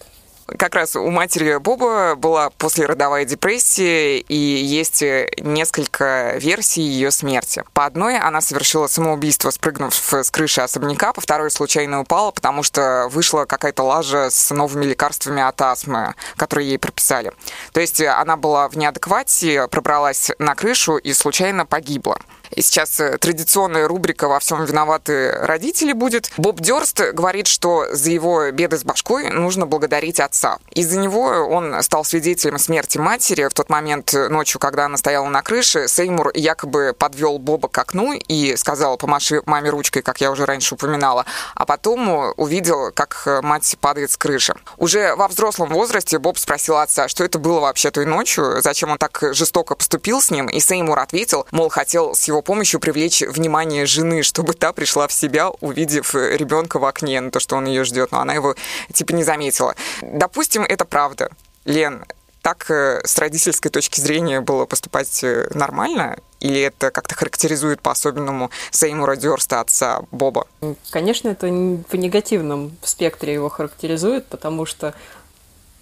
Как 0.58 0.74
раз 0.74 0.96
у 0.96 1.10
матери 1.10 1.56
Боба 1.58 2.14
была 2.16 2.50
послеродовая 2.50 3.24
депрессия, 3.24 4.18
и 4.18 4.34
есть 4.34 5.02
несколько 5.38 6.36
версий 6.38 6.82
ее 6.82 7.10
смерти. 7.10 7.64
По 7.72 7.86
одной 7.86 8.18
она 8.18 8.40
совершила 8.40 8.86
самоубийство, 8.86 9.50
спрыгнув 9.50 9.94
с 9.94 10.30
крыши 10.30 10.60
особняка, 10.60 11.12
по 11.12 11.20
второй 11.20 11.50
случайно 11.50 12.00
упала, 12.00 12.30
потому 12.30 12.62
что 12.62 13.08
вышла 13.10 13.44
какая-то 13.44 13.82
лажа 13.82 14.30
с 14.30 14.50
новыми 14.50 14.84
лекарствами 14.84 15.42
от 15.42 15.60
астмы, 15.62 16.14
которые 16.36 16.70
ей 16.70 16.78
прописали. 16.78 17.32
То 17.72 17.80
есть 17.80 18.00
она 18.00 18.36
была 18.36 18.68
в 18.68 18.76
неадеквате, 18.76 19.68
пробралась 19.68 20.30
на 20.38 20.54
крышу 20.54 20.96
и 20.96 21.12
случайно 21.12 21.66
погибла. 21.66 22.18
И 22.54 22.62
сейчас 22.62 23.00
э, 23.00 23.16
традиционная 23.18 23.88
рубрика 23.88 24.28
«Во 24.28 24.38
всем 24.38 24.64
виноваты 24.64 25.32
родители» 25.32 25.92
будет. 25.92 26.30
Боб 26.36 26.60
Дёрст 26.60 27.00
говорит, 27.12 27.46
что 27.46 27.86
за 27.92 28.10
его 28.10 28.50
беды 28.50 28.76
с 28.76 28.84
башкой 28.84 29.30
нужно 29.30 29.66
благодарить 29.66 30.20
отца. 30.20 30.58
Из-за 30.70 30.98
него 30.98 31.22
он 31.22 31.82
стал 31.82 32.04
свидетелем 32.04 32.58
смерти 32.58 32.98
матери. 32.98 33.48
В 33.48 33.54
тот 33.54 33.70
момент 33.70 34.12
э, 34.12 34.28
ночью, 34.28 34.60
когда 34.60 34.84
она 34.84 34.98
стояла 34.98 35.28
на 35.28 35.42
крыше, 35.42 35.88
Сеймур 35.88 36.30
якобы 36.34 36.94
подвел 36.96 37.38
Боба 37.38 37.68
к 37.68 37.78
окну 37.78 38.12
и 38.12 38.54
сказал 38.56 38.98
«помаши 38.98 39.40
маме 39.46 39.70
ручкой», 39.70 40.02
как 40.02 40.20
я 40.20 40.30
уже 40.30 40.44
раньше 40.44 40.74
упоминала. 40.74 41.24
А 41.54 41.64
потом 41.64 42.08
э, 42.08 42.32
увидел, 42.36 42.92
как 42.92 43.26
мать 43.42 43.76
падает 43.80 44.10
с 44.10 44.16
крыши. 44.18 44.54
Уже 44.76 45.14
во 45.16 45.28
взрослом 45.28 45.70
возрасте 45.70 46.18
Боб 46.18 46.36
спросил 46.36 46.76
отца, 46.76 47.08
что 47.08 47.24
это 47.24 47.38
было 47.38 47.60
вообще 47.60 47.90
той 47.90 48.04
ночью, 48.04 48.60
зачем 48.60 48.90
он 48.90 48.98
так 48.98 49.22
жестоко 49.32 49.74
поступил 49.74 50.20
с 50.20 50.30
ним, 50.30 50.48
и 50.48 50.60
Сеймур 50.60 50.98
ответил, 50.98 51.46
мол, 51.50 51.70
хотел 51.70 52.14
с 52.14 52.24
его 52.24 52.41
помощью 52.42 52.80
привлечь 52.80 53.22
внимание 53.22 53.86
жены, 53.86 54.22
чтобы 54.22 54.54
та 54.54 54.72
пришла 54.72 55.08
в 55.08 55.12
себя, 55.12 55.50
увидев 55.60 56.14
э, 56.14 56.36
ребенка 56.36 56.78
в 56.78 56.84
окне, 56.84 57.20
на 57.20 57.30
то, 57.30 57.40
что 57.40 57.56
он 57.56 57.64
ее 57.66 57.84
ждет, 57.84 58.12
но 58.12 58.20
она 58.20 58.34
его 58.34 58.54
типа 58.92 59.12
не 59.12 59.24
заметила. 59.24 59.74
Допустим, 60.02 60.62
это 60.62 60.84
правда. 60.84 61.30
Лен, 61.64 62.04
так 62.42 62.70
э, 62.70 63.00
с 63.04 63.18
родительской 63.18 63.70
точки 63.70 64.00
зрения 64.00 64.40
было 64.40 64.66
поступать 64.66 65.22
э, 65.22 65.48
нормально? 65.54 66.18
Или 66.40 66.60
это 66.60 66.90
как-то 66.90 67.14
характеризует 67.14 67.80
по-особенному 67.80 68.50
Сеймура 68.72 69.14
Дёрста, 69.14 69.60
отца 69.60 70.02
Боба? 70.10 70.46
Конечно, 70.90 71.28
это 71.28 71.46
в 71.46 71.94
негативном 71.94 72.76
спектре 72.82 73.32
его 73.32 73.48
характеризует, 73.48 74.26
потому 74.26 74.66
что 74.66 74.94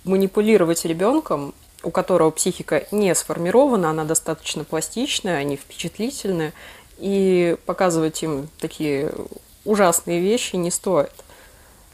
манипулировать 0.04 0.84
ребенком 0.84 1.54
у 1.82 1.90
которого 1.90 2.30
психика 2.30 2.84
не 2.90 3.14
сформирована, 3.14 3.90
она 3.90 4.04
достаточно 4.04 4.64
пластичная, 4.64 5.38
они 5.38 5.56
впечатлительны, 5.56 6.52
и 6.98 7.56
показывать 7.64 8.22
им 8.22 8.48
такие 8.60 9.12
ужасные 9.64 10.20
вещи 10.20 10.56
не 10.56 10.70
стоит. 10.70 11.12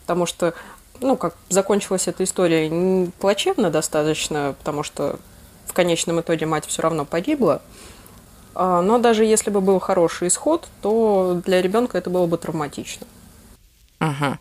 Потому 0.00 0.26
что, 0.26 0.54
ну, 1.00 1.16
как 1.16 1.36
закончилась 1.48 2.08
эта 2.08 2.24
история 2.24 3.10
плачевно 3.20 3.70
достаточно, 3.70 4.54
потому 4.58 4.82
что 4.82 5.18
в 5.66 5.72
конечном 5.72 6.20
итоге 6.20 6.46
мать 6.46 6.66
все 6.66 6.82
равно 6.82 7.04
погибла. 7.04 7.62
А, 8.54 8.82
но 8.82 8.98
даже 8.98 9.24
если 9.24 9.50
бы 9.50 9.60
был 9.60 9.78
хороший 9.78 10.28
исход, 10.28 10.66
то 10.80 11.40
для 11.44 11.60
ребенка 11.60 11.98
это 11.98 12.10
было 12.10 12.26
бы 12.26 12.38
травматично. 12.38 13.06
Угу. 14.00 14.38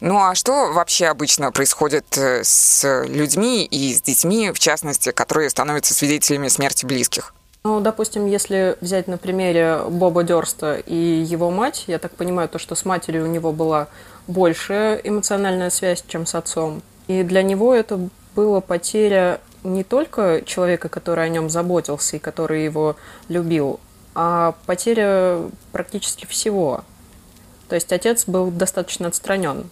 Ну 0.00 0.18
а 0.18 0.34
что 0.34 0.72
вообще 0.72 1.06
обычно 1.06 1.52
происходит 1.52 2.16
э, 2.16 2.42
с 2.42 3.04
людьми 3.06 3.64
и 3.64 3.94
с 3.94 4.00
детьми, 4.00 4.50
в 4.50 4.58
частности, 4.58 5.12
которые 5.12 5.50
становятся 5.50 5.94
свидетелями 5.94 6.48
смерти 6.48 6.86
близких? 6.86 7.34
Ну, 7.64 7.80
допустим, 7.80 8.26
если 8.26 8.76
взять 8.82 9.08
на 9.08 9.16
примере 9.16 9.78
Боба 9.88 10.22
Дёрста 10.22 10.74
и 10.74 10.94
его 10.94 11.50
мать, 11.50 11.84
я 11.86 11.98
так 11.98 12.12
понимаю, 12.12 12.48
то, 12.48 12.58
что 12.58 12.74
с 12.74 12.84
матерью 12.84 13.24
у 13.24 13.26
него 13.26 13.52
была 13.52 13.88
большая 14.26 14.96
эмоциональная 14.96 15.70
связь, 15.70 16.04
чем 16.06 16.26
с 16.26 16.34
отцом. 16.34 16.82
И 17.06 17.22
для 17.22 17.42
него 17.42 17.74
это 17.74 18.08
была 18.34 18.60
потеря 18.60 19.40
не 19.62 19.82
только 19.82 20.42
человека, 20.44 20.88
который 20.90 21.24
о 21.24 21.28
нем 21.28 21.48
заботился 21.48 22.16
и 22.16 22.18
который 22.18 22.64
его 22.64 22.96
любил, 23.28 23.80
а 24.14 24.54
потеря 24.66 25.40
практически 25.72 26.26
всего. 26.26 26.84
То 27.68 27.74
есть 27.74 27.92
отец 27.92 28.24
был 28.26 28.50
достаточно 28.50 29.08
отстранен. 29.08 29.70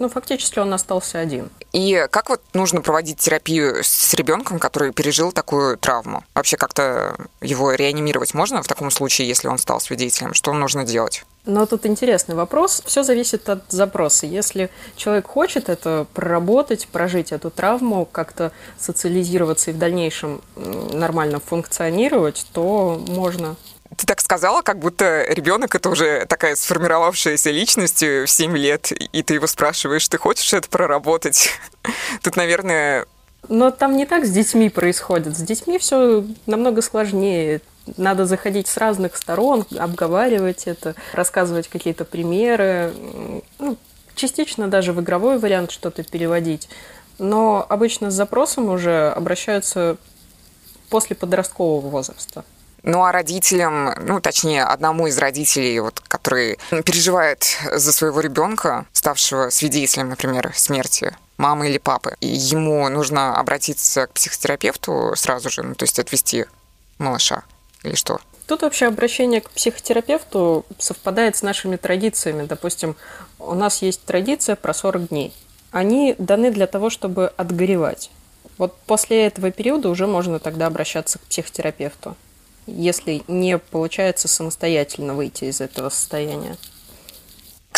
Ну, 0.00 0.08
фактически 0.08 0.58
он 0.58 0.72
остался 0.72 1.18
один. 1.18 1.50
И 1.72 2.06
как 2.10 2.30
вот 2.30 2.40
нужно 2.54 2.80
проводить 2.80 3.18
терапию 3.18 3.84
с 3.84 4.14
ребенком, 4.14 4.58
который 4.58 4.92
пережил 4.92 5.30
такую 5.30 5.76
травму? 5.76 6.24
Вообще 6.34 6.56
как-то 6.56 7.16
его 7.42 7.74
реанимировать 7.74 8.32
можно 8.32 8.62
в 8.62 8.66
таком 8.66 8.90
случае, 8.90 9.28
если 9.28 9.48
он 9.48 9.58
стал 9.58 9.78
свидетелем? 9.78 10.32
Что 10.32 10.54
нужно 10.54 10.84
делать? 10.84 11.22
Но 11.44 11.66
тут 11.66 11.84
интересный 11.84 12.34
вопрос. 12.34 12.82
Все 12.86 13.02
зависит 13.02 13.48
от 13.50 13.70
запроса. 13.70 14.24
Если 14.24 14.70
человек 14.96 15.26
хочет 15.26 15.68
это 15.68 16.06
проработать, 16.14 16.88
прожить 16.88 17.30
эту 17.30 17.50
травму, 17.50 18.06
как-то 18.06 18.52
социализироваться 18.78 19.70
и 19.70 19.74
в 19.74 19.78
дальнейшем 19.78 20.40
нормально 20.56 21.40
функционировать, 21.40 22.46
то 22.54 22.98
можно 23.06 23.56
ты 23.96 24.06
так 24.06 24.20
сказала, 24.20 24.62
как 24.62 24.78
будто 24.78 25.24
ребенок 25.24 25.74
это 25.74 25.88
уже 25.88 26.24
такая 26.26 26.54
сформировавшаяся 26.54 27.50
личность 27.50 28.02
в 28.02 28.26
7 28.26 28.56
лет, 28.56 28.92
и 28.92 29.22
ты 29.22 29.34
его 29.34 29.46
спрашиваешь, 29.46 30.08
ты 30.08 30.16
хочешь 30.18 30.52
это 30.52 30.68
проработать? 30.68 31.50
Тут, 32.22 32.36
наверное... 32.36 33.06
Но 33.48 33.70
там 33.70 33.96
не 33.96 34.06
так 34.06 34.26
с 34.26 34.30
детьми 34.30 34.68
происходит. 34.68 35.36
С 35.36 35.40
детьми 35.40 35.78
все 35.78 36.24
намного 36.46 36.82
сложнее. 36.82 37.62
Надо 37.96 38.26
заходить 38.26 38.68
с 38.68 38.76
разных 38.76 39.16
сторон, 39.16 39.66
обговаривать 39.76 40.66
это, 40.66 40.94
рассказывать 41.12 41.66
какие-то 41.68 42.04
примеры, 42.04 42.92
ну, 43.58 43.76
частично 44.14 44.68
даже 44.68 44.92
в 44.92 45.00
игровой 45.00 45.38
вариант 45.38 45.70
что-то 45.72 46.04
переводить. 46.04 46.68
но 47.18 47.64
обычно 47.68 48.10
с 48.10 48.14
запросом 48.14 48.68
уже 48.68 49.10
обращаются 49.10 49.96
после 50.88 51.16
подросткового 51.16 51.88
возраста. 51.88 52.44
Ну 52.82 53.04
а 53.04 53.12
родителям, 53.12 53.94
ну 54.00 54.20
точнее 54.20 54.64
одному 54.64 55.06
из 55.06 55.18
родителей, 55.18 55.78
вот, 55.80 56.00
который 56.00 56.58
переживает 56.84 57.44
за 57.72 57.92
своего 57.92 58.20
ребенка, 58.20 58.86
ставшего 58.92 59.50
свидетелем, 59.50 60.08
например, 60.08 60.52
смерти 60.54 61.16
мамы 61.36 61.68
или 61.68 61.78
папы, 61.78 62.16
ему 62.20 62.88
нужно 62.88 63.36
обратиться 63.36 64.06
к 64.06 64.12
психотерапевту 64.12 65.14
сразу 65.16 65.50
же, 65.50 65.62
ну 65.62 65.74
то 65.74 65.84
есть 65.84 65.98
отвести 65.98 66.44
малыша 66.98 67.44
или 67.82 67.94
что? 67.94 68.20
Тут 68.46 68.62
вообще 68.62 68.86
обращение 68.86 69.40
к 69.40 69.50
психотерапевту 69.50 70.66
совпадает 70.78 71.36
с 71.36 71.42
нашими 71.42 71.76
традициями. 71.76 72.46
Допустим, 72.46 72.96
у 73.38 73.54
нас 73.54 73.80
есть 73.80 74.04
традиция 74.04 74.56
про 74.56 74.74
40 74.74 75.08
дней. 75.08 75.32
Они 75.70 76.16
даны 76.18 76.50
для 76.50 76.66
того, 76.66 76.90
чтобы 76.90 77.28
отгоревать. 77.36 78.10
Вот 78.58 78.76
после 78.86 79.26
этого 79.26 79.52
периода 79.52 79.88
уже 79.88 80.08
можно 80.08 80.40
тогда 80.40 80.66
обращаться 80.66 81.18
к 81.20 81.22
психотерапевту 81.22 82.16
если 82.70 83.22
не 83.28 83.58
получается 83.58 84.28
самостоятельно 84.28 85.14
выйти 85.14 85.44
из 85.44 85.60
этого 85.60 85.88
состояния. 85.88 86.56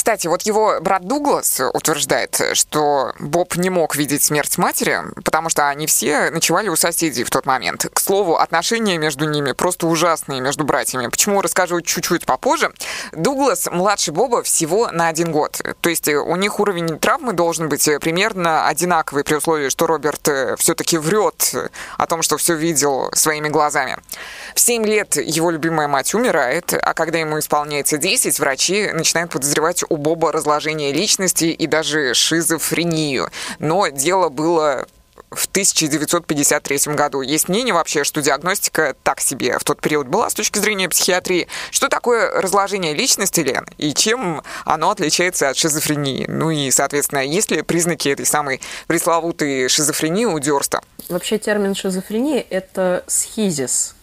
Кстати, 0.02 0.26
вот 0.26 0.42
его 0.42 0.80
брат 0.80 1.06
Дуглас 1.06 1.60
утверждает, 1.72 2.42
что 2.54 3.12
Боб 3.20 3.54
не 3.54 3.70
мог 3.70 3.94
видеть 3.94 4.24
смерть 4.24 4.58
матери, 4.58 4.98
потому 5.24 5.48
что 5.48 5.68
они 5.68 5.86
все 5.86 6.30
ночевали 6.30 6.68
у 6.68 6.74
соседей 6.74 7.22
в 7.22 7.30
тот 7.30 7.46
момент. 7.46 7.86
К 7.94 8.00
слову, 8.00 8.36
отношения 8.36 8.98
между 8.98 9.30
ними 9.30 9.52
просто 9.52 9.86
ужасные, 9.86 10.40
между 10.40 10.64
братьями. 10.64 11.06
Почему, 11.06 11.40
расскажу 11.40 11.80
чуть-чуть 11.82 12.26
попозже. 12.26 12.72
Дуглас 13.12 13.68
младше 13.70 14.10
Боба 14.10 14.42
всего 14.42 14.90
на 14.90 15.06
один 15.06 15.30
год. 15.30 15.60
То 15.80 15.88
есть 15.88 16.08
у 16.08 16.34
них 16.34 16.58
уровень 16.58 16.98
травмы 16.98 17.32
должен 17.32 17.68
быть 17.68 17.88
примерно 18.00 18.66
одинаковый 18.66 19.22
при 19.22 19.36
условии, 19.36 19.68
что 19.68 19.86
Роберт 19.86 20.28
все-таки 20.58 20.98
врет 20.98 21.54
о 21.96 22.06
том, 22.08 22.22
что 22.22 22.38
все 22.38 22.56
видел 22.56 23.08
своими 23.12 23.48
глазами. 23.48 23.98
В 24.56 24.58
7 24.58 24.84
лет 24.84 25.14
его 25.14 25.52
любимая 25.52 25.86
мать 25.86 26.12
умирает, 26.12 26.74
а 26.74 26.92
когда 26.92 27.20
ему 27.20 27.38
исполняется 27.38 27.98
10, 27.98 28.40
врачи 28.40 28.90
начинают 28.92 29.30
подозревать 29.30 29.84
у 29.92 29.98
Боба 29.98 30.32
разложение 30.32 30.90
личности 30.90 31.44
и 31.44 31.66
даже 31.66 32.14
шизофрению. 32.14 33.28
Но 33.58 33.88
дело 33.88 34.30
было 34.30 34.86
в 35.30 35.46
1953 35.46 36.94
году. 36.94 37.20
Есть 37.20 37.48
мнение 37.48 37.74
вообще, 37.74 38.04
что 38.04 38.22
диагностика 38.22 38.96
так 39.02 39.20
себе 39.20 39.58
в 39.58 39.64
тот 39.64 39.80
период 39.80 40.08
была 40.08 40.30
с 40.30 40.34
точки 40.34 40.58
зрения 40.58 40.88
психиатрии. 40.88 41.46
Что 41.70 41.88
такое 41.88 42.30
разложение 42.40 42.94
личности, 42.94 43.40
Лен, 43.40 43.66
и 43.76 43.92
чем 43.92 44.42
оно 44.64 44.90
отличается 44.90 45.50
от 45.50 45.56
шизофрении? 45.58 46.26
Ну 46.26 46.50
и, 46.50 46.70
соответственно, 46.70 47.20
есть 47.20 47.50
ли 47.50 47.60
признаки 47.62 48.08
этой 48.08 48.26
самой 48.26 48.62
пресловутой 48.86 49.68
шизофрении 49.68 50.24
у 50.24 50.38
Дёрста? 50.38 50.82
Вообще 51.08 51.38
термин 51.38 51.74
шизофрения– 51.74 52.44
это 52.50 53.04
схизис, 53.06 53.94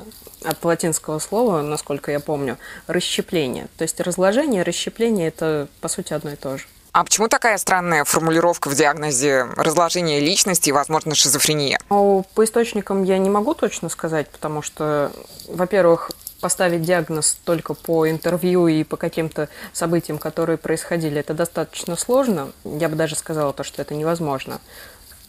от 0.43 0.63
латинского 0.63 1.19
слова, 1.19 1.61
насколько 1.61 2.11
я 2.11 2.19
помню, 2.19 2.57
расщепление. 2.87 3.67
То 3.77 3.83
есть 3.83 3.99
разложение, 3.99 4.63
расщепление– 4.63 5.27
это, 5.29 5.67
по 5.81 5.87
сути, 5.87 6.13
одно 6.13 6.31
и 6.31 6.35
то 6.35 6.57
же. 6.57 6.65
А 6.91 7.03
почему 7.03 7.27
такая 7.27 7.57
странная 7.57 8.03
формулировка 8.03 8.67
в 8.67 8.75
диагнозе 8.75 9.43
разложения 9.55 10.19
личности 10.19 10.69
и, 10.69 10.71
возможно, 10.71 11.13
шизофрения? 11.13 11.79
Ну, 11.89 12.25
по 12.33 12.43
источникам 12.43 13.03
я 13.03 13.19
не 13.19 13.29
могу 13.29 13.53
точно 13.53 13.89
сказать, 13.89 14.27
потому 14.29 14.61
что, 14.63 15.11
во-первых, 15.47 16.11
поставить 16.41 16.81
диагноз 16.81 17.37
только 17.43 17.73
по 17.73 18.09
интервью 18.09 18.67
и 18.67 18.83
по 18.83 18.97
каким-то 18.97 19.49
событиям, 19.71 20.17
которые 20.17 20.57
происходили, 20.57 21.19
это 21.19 21.33
достаточно 21.33 21.95
сложно. 21.95 22.51
Я 22.63 22.89
бы 22.89 22.95
даже 22.95 23.15
сказала 23.15 23.53
то, 23.53 23.63
что 23.63 23.81
это 23.81 23.93
невозможно. 23.93 24.59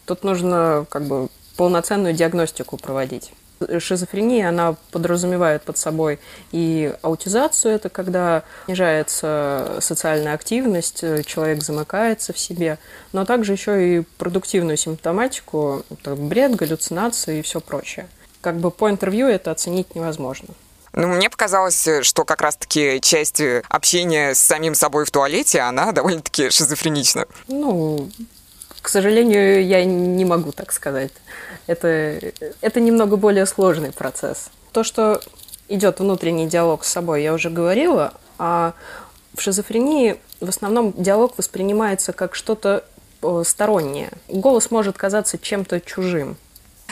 Тут 0.05 0.23
нужно 0.23 0.85
как 0.89 1.03
бы 1.03 1.29
полноценную 1.57 2.13
диагностику 2.13 2.77
проводить 2.77 3.33
шизофрения, 3.79 4.49
она 4.49 4.75
подразумевает 4.91 5.63
под 5.63 5.77
собой 5.77 6.19
и 6.51 6.93
аутизацию, 7.01 7.75
это 7.75 7.89
когда 7.89 8.43
снижается 8.65 9.77
социальная 9.79 10.33
активность, 10.33 11.03
человек 11.25 11.63
замыкается 11.63 12.33
в 12.33 12.39
себе, 12.39 12.77
но 13.13 13.25
также 13.25 13.53
еще 13.53 13.97
и 13.97 14.01
продуктивную 14.17 14.77
симптоматику, 14.77 15.83
бред, 16.05 16.55
галлюцинации 16.55 17.39
и 17.39 17.41
все 17.41 17.59
прочее. 17.61 18.07
Как 18.41 18.57
бы 18.57 18.71
по 18.71 18.89
интервью 18.89 19.27
это 19.27 19.51
оценить 19.51 19.95
невозможно. 19.95 20.49
Ну, 20.93 21.07
мне 21.07 21.29
показалось, 21.29 21.87
что 22.01 22.25
как 22.25 22.41
раз-таки 22.41 22.99
часть 23.01 23.41
общения 23.69 24.33
с 24.33 24.39
самим 24.39 24.75
собой 24.75 25.05
в 25.05 25.11
туалете, 25.11 25.61
она 25.61 25.91
довольно-таки 25.93 26.49
шизофренична. 26.49 27.25
Ну, 27.47 28.09
к 28.81 28.89
сожалению, 28.89 29.65
я 29.65 29.85
не 29.85 30.25
могу 30.25 30.51
так 30.51 30.71
сказать. 30.71 31.11
Это, 31.71 32.19
это 32.61 32.79
немного 32.79 33.15
более 33.17 33.45
сложный 33.45 33.91
процесс. 33.91 34.49
То, 34.71 34.83
что 34.83 35.21
идет 35.67 35.99
внутренний 35.99 36.47
диалог 36.47 36.83
с 36.83 36.89
собой, 36.89 37.23
я 37.23 37.33
уже 37.33 37.49
говорила, 37.49 38.13
а 38.37 38.73
в 39.33 39.41
шизофрении 39.41 40.19
в 40.39 40.49
основном 40.49 40.93
диалог 40.97 41.37
воспринимается 41.37 42.13
как 42.13 42.35
что-то 42.35 42.83
э, 43.21 43.43
стороннее. 43.45 44.11
Голос 44.27 44.71
может 44.71 44.97
казаться 44.97 45.37
чем-то 45.37 45.79
чужим. 45.79 46.35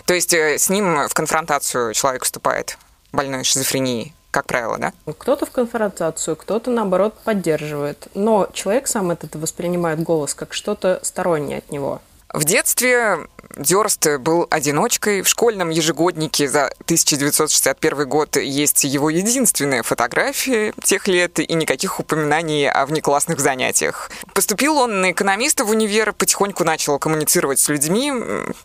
То 0.05 0.13
есть 0.13 0.33
э, 0.33 0.57
с 0.57 0.69
ним 0.69 1.07
в 1.07 1.13
конфронтацию 1.13 1.93
человек 1.93 2.23
вступает, 2.23 2.77
больной 3.11 3.43
шизофренией? 3.43 4.13
как 4.31 4.45
правило, 4.45 4.77
да? 4.77 4.93
Кто-то 5.17 5.45
в 5.45 5.51
конфронтацию, 5.51 6.35
кто-то, 6.35 6.69
наоборот, 6.69 7.15
поддерживает. 7.23 8.07
Но 8.13 8.47
человек 8.53 8.87
сам 8.87 9.11
этот 9.11 9.35
воспринимает 9.35 10.01
голос 10.03 10.35
как 10.35 10.53
что-то 10.53 10.99
стороннее 11.01 11.59
от 11.59 11.71
него. 11.71 12.01
В 12.33 12.43
детстве 12.43 13.27
Дёрст 13.57 14.07
был 14.19 14.47
одиночкой. 14.49 15.23
В 15.23 15.27
школьном 15.27 15.69
ежегоднике 15.69 16.47
за 16.47 16.65
1961 16.81 18.07
год 18.07 18.37
есть 18.37 18.83
его 18.83 19.09
единственная 19.09 19.81
фотография 19.83 20.73
тех 20.83 21.07
лет 21.07 21.39
и 21.39 21.53
никаких 21.53 21.99
упоминаний 21.99 22.69
о 22.69 22.85
внеклассных 22.85 23.39
занятиях. 23.39 24.11
Поступил 24.33 24.77
он 24.77 25.01
на 25.01 25.11
экономиста 25.11 25.65
в 25.65 25.71
универ, 25.71 26.13
потихоньку 26.13 26.63
начал 26.63 26.99
коммуницировать 26.99 27.59
с 27.59 27.67
людьми, 27.67 28.13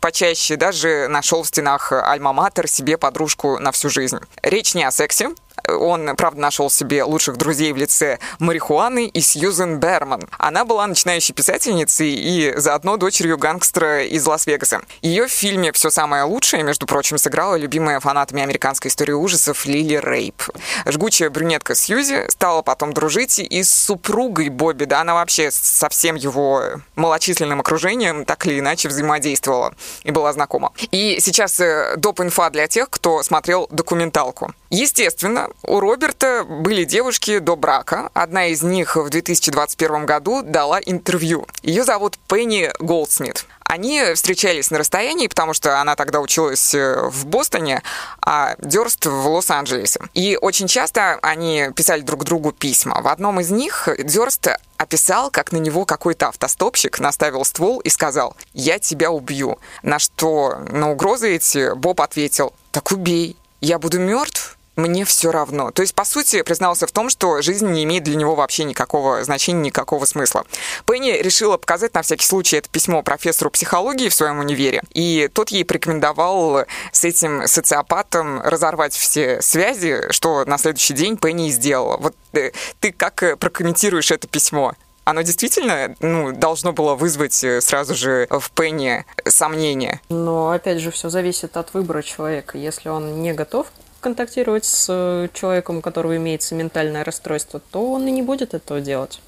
почаще 0.01 0.57
даже 0.57 1.09
нашел 1.09 1.43
в 1.43 1.49
стенах 1.49 1.91
Альма-Матер 1.91 2.69
себе 2.69 2.99
подружку 2.99 3.59
на 3.59 3.73
всю 3.73 3.89
жизнь. 3.89 4.19
Речь 4.43 4.75
не 4.75 4.85
о 4.85 4.91
сексе, 4.91 5.31
он, 5.69 6.15
правда, 6.17 6.41
нашел 6.41 6.71
себе 6.71 7.05
лучших 7.05 7.37
друзей 7.37 7.73
в 7.73 7.77
лице 7.77 8.19
Марихуаны 8.39 9.07
и 9.07 9.21
Сьюзен 9.21 9.79
Берман. 9.79 10.29
Она 10.39 10.65
была 10.65 10.87
начинающей 10.87 11.35
писательницей 11.35 12.11
и 12.11 12.55
заодно 12.57 12.97
дочерью 12.97 13.39
гангстера 13.39 14.05
из 14.05 14.27
Лас-Вегаса. 14.27 14.83
Ее 15.03 15.27
в 15.27 15.31
фильме 15.31 15.73
«Все 15.73 15.91
самое 15.91 16.25
лучшее», 16.25 16.63
между 16.63 16.87
прочим, 16.87 17.19
сыграла 17.19 17.57
любимая 17.57 18.01
фанатами 18.01 18.43
американской 18.43 18.89
истории 18.91 19.13
ужасов 19.13 19.67
Лили 19.67 20.01
Рейп. 20.03 20.43
Жгучая 20.87 21.31
брюнетка 21.31 21.75
Сьюзи 21.75 22.29
стала 22.29 22.63
потом 22.63 22.93
дружить 22.93 23.39
и 23.39 23.63
с 23.63 23.71
супругой 23.75 24.49
Бобби, 24.49 24.85
да, 24.85 25.01
она 25.01 25.15
вообще 25.15 25.51
со 25.51 25.89
всем 25.89 26.17
его 26.17 26.63
малочисленным 26.97 27.61
окружением 27.61 28.25
так 28.25 28.47
или 28.47 28.59
иначе 28.61 28.89
взаимодействовала 28.89 29.75
и 30.03 30.11
была 30.11 30.33
знакома. 30.33 30.73
И 30.91 31.19
сейчас 31.21 31.61
э, 31.61 31.95
доп. 31.97 32.21
инфа 32.21 32.51
для 32.51 32.67
тех, 32.67 32.91
кто 32.91 33.23
смотрел 33.23 33.67
документалку. 33.71 34.55
Естественно, 34.71 35.49
у 35.63 35.81
Роберта 35.81 36.45
были 36.45 36.85
девушки 36.85 37.39
до 37.39 37.57
брака. 37.57 38.11
Одна 38.13 38.47
из 38.47 38.63
них 38.63 38.97
в 38.97 39.09
2021 39.09 40.05
году 40.05 40.43
дала 40.43 40.79
интервью. 40.79 41.47
Ее 41.63 41.85
зовут 41.85 42.19
Пенни 42.29 42.71
Голдсмит. 42.81 43.47
Они 43.65 44.13
встречались 44.15 44.71
на 44.71 44.79
расстоянии, 44.79 45.27
потому 45.27 45.55
что 45.55 45.81
она 45.81 45.97
тогда 45.97 46.21
училась 46.21 46.75
э, 46.75 47.09
в 47.09 47.27
Бостоне, 47.27 47.83
а 48.21 48.57
Дёрст 48.59 49.07
в 49.07 49.27
Лос-Анджелесе. 49.27 50.01
И 50.13 50.39
очень 50.41 50.69
часто 50.69 51.19
они 51.23 51.71
писали 51.75 52.03
друг 52.03 52.25
другу 52.25 52.53
письма. 52.53 53.01
В 53.01 53.09
одном 53.09 53.41
из 53.41 53.51
них 53.51 53.89
Дёрст 53.99 54.49
описал, 54.77 55.31
как 55.31 55.51
на 55.51 55.57
него 55.57 55.87
какой-то 55.87 56.29
автостопщик 56.29 57.01
наставил 57.01 57.45
ствол 57.45 57.81
и 57.81 57.89
сказал 57.89 58.37
«Я 58.53 58.79
тебя 58.79 59.11
убью». 59.11 59.59
На 59.83 59.99
что 59.99 60.59
на 60.71 60.91
угрозы 60.91 61.35
эти 61.35 61.75
Боб 61.75 62.03
ответил 62.03 62.53
«Так 62.71 62.93
убей, 62.93 63.37
я 63.61 63.79
буду 63.79 63.99
мертв, 63.99 64.59
мне 64.77 65.05
все 65.05 65.31
равно. 65.31 65.71
То 65.71 65.83
есть, 65.83 65.95
по 65.95 66.05
сути, 66.05 66.43
признался 66.43 66.87
в 66.87 66.93
том, 66.93 67.11
что 67.11 67.43
жизнь 67.43 67.69
не 67.69 67.85
имеет 67.85 68.05
для 68.05 68.17
него 68.17 68.35
вообще 68.35 68.65
никакого 68.65 69.23
значения, 69.25 69.61
никакого 69.61 70.05
смысла. 70.05 70.45
Пенни 70.87 71.11
решила 71.11 71.57
показать 71.57 71.95
на 71.95 72.03
всякий 72.03 72.27
случай 72.27 72.57
это 72.57 72.69
письмо 72.69 73.03
профессору 73.03 73.51
психологии 73.51 74.09
в 74.09 74.15
своем 74.15 74.39
универе, 74.39 74.83
и 74.93 75.29
тот 75.33 75.51
ей 75.51 75.65
порекомендовал 75.65 76.65
с 76.93 77.05
этим 77.05 77.47
социопатом 77.47 78.41
разорвать 78.41 78.95
все 78.95 79.41
связи, 79.43 80.11
что 80.11 80.45
на 80.45 80.59
следующий 80.59 80.95
день 80.95 81.17
Пенни 81.17 81.49
и 81.49 81.51
сделала. 81.51 81.97
Вот 81.99 82.15
э, 82.33 82.53
ты 82.81 82.93
как 82.93 83.23
э, 83.23 83.37
прокомментируешь 83.37 84.11
это 84.11 84.27
письмо? 84.27 84.75
оно 85.05 85.23
действительно 85.23 85.95
ну, 86.01 86.33
должно 86.33 86.73
было 86.73 86.95
вызвать 86.95 87.45
э, 87.45 87.61
сразу 87.61 87.95
же 87.95 88.27
в 88.31 88.51
Пенни 88.51 89.05
сомнения. 89.27 90.01
Но 90.09 90.51
опять 90.51 90.81
же, 90.81 90.91
все 90.91 91.11
зависит 91.11 91.57
от 91.57 91.75
выбора 91.75 92.03
человека. 92.03 92.59
Если 92.59 92.89
он 92.89 93.23
не 93.23 93.33
готов 93.33 93.67
контактировать 94.05 94.67
с 94.67 94.87
э, 94.91 95.29
человеком, 95.33 95.79
у 95.79 95.81
которого 95.81 96.15
имеется 96.19 96.55
ментальное 96.55 97.05
расстройство, 97.05 97.59
то 97.71 97.93
он 97.93 98.07
и 98.07 98.11
не 98.11 98.21
будет 98.21 98.53
этого 98.53 98.83
делать. 98.83 99.19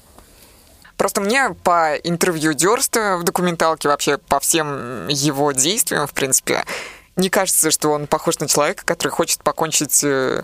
Просто 0.97 1.19
мне 1.19 1.55
по 1.63 1.95
интервью 1.95 2.53
Дёрста 2.53 3.17
в 3.17 3.23
документалке, 3.23 3.87
вообще 3.87 4.19
по 4.19 4.39
всем 4.39 5.07
его 5.07 5.51
действиям, 5.51 6.05
в 6.05 6.13
принципе, 6.13 6.63
не 7.15 7.29
кажется, 7.29 7.71
что 7.71 7.89
он 7.89 8.05
похож 8.05 8.37
на 8.37 8.47
человека, 8.47 8.83
который 8.85 9.09
хочет 9.09 9.41
покончить 9.41 10.03
э, 10.03 10.43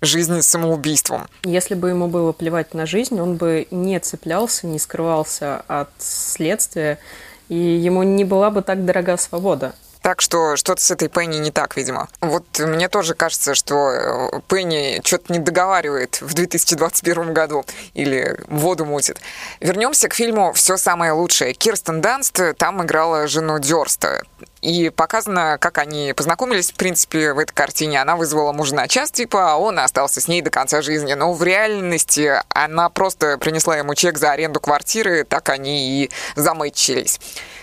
жизнь 0.00 0.42
самоубийством. 0.42 1.26
Если 1.42 1.74
бы 1.74 1.88
ему 1.88 2.06
было 2.06 2.30
плевать 2.30 2.74
на 2.74 2.86
жизнь, 2.86 3.20
он 3.20 3.34
бы 3.34 3.66
не 3.72 3.98
цеплялся, 3.98 4.68
не 4.68 4.78
скрывался 4.78 5.64
от 5.66 5.90
следствия, 5.98 7.00
и 7.48 7.56
ему 7.56 8.04
не 8.04 8.24
была 8.24 8.50
бы 8.50 8.62
так 8.62 8.84
дорога 8.84 9.16
свобода. 9.16 9.74
Так 10.02 10.20
что 10.20 10.56
что-то 10.56 10.82
с 10.82 10.90
этой 10.90 11.08
Пенни 11.08 11.38
не 11.38 11.52
так, 11.52 11.76
видимо. 11.76 12.08
Вот 12.20 12.58
мне 12.58 12.88
тоже 12.88 13.14
кажется, 13.14 13.54
что 13.54 13.74
э, 13.90 14.40
Пенни 14.48 15.00
что-то 15.04 15.32
не 15.32 15.38
договаривает 15.38 16.20
в 16.20 16.34
2021 16.34 17.32
году 17.32 17.64
или 17.94 18.36
воду 18.48 18.84
мутит. 18.84 19.20
Вернемся 19.60 20.08
к 20.08 20.14
фильму 20.14 20.52
«Все 20.54 20.76
самое 20.76 21.12
лучшее». 21.12 21.54
Кирстен 21.54 22.00
Данст 22.00 22.40
там 22.58 22.82
играла 22.82 23.28
жену 23.28 23.60
Дёрста. 23.60 24.24
И 24.60 24.90
показано, 24.90 25.58
как 25.60 25.78
они 25.78 26.12
познакомились, 26.16 26.70
в 26.70 26.74
принципе, 26.74 27.32
в 27.32 27.38
этой 27.38 27.52
картине. 27.52 28.00
Она 28.00 28.16
вызвала 28.16 28.52
мужа 28.52 28.76
на 28.76 28.86
час, 28.86 29.10
типа, 29.10 29.52
а 29.52 29.56
он 29.56 29.78
остался 29.78 30.20
с 30.20 30.28
ней 30.28 30.40
до 30.40 30.50
конца 30.50 30.82
жизни. 30.82 31.14
Но 31.14 31.32
в 31.32 31.42
реальности 31.42 32.32
она 32.48 32.88
просто 32.88 33.38
принесла 33.38 33.76
ему 33.76 33.94
чек 33.94 34.18
за 34.18 34.30
аренду 34.30 34.60
квартиры, 34.60 35.24
так 35.24 35.48
они 35.48 36.04
и 36.04 36.10
замычились. 36.36 37.20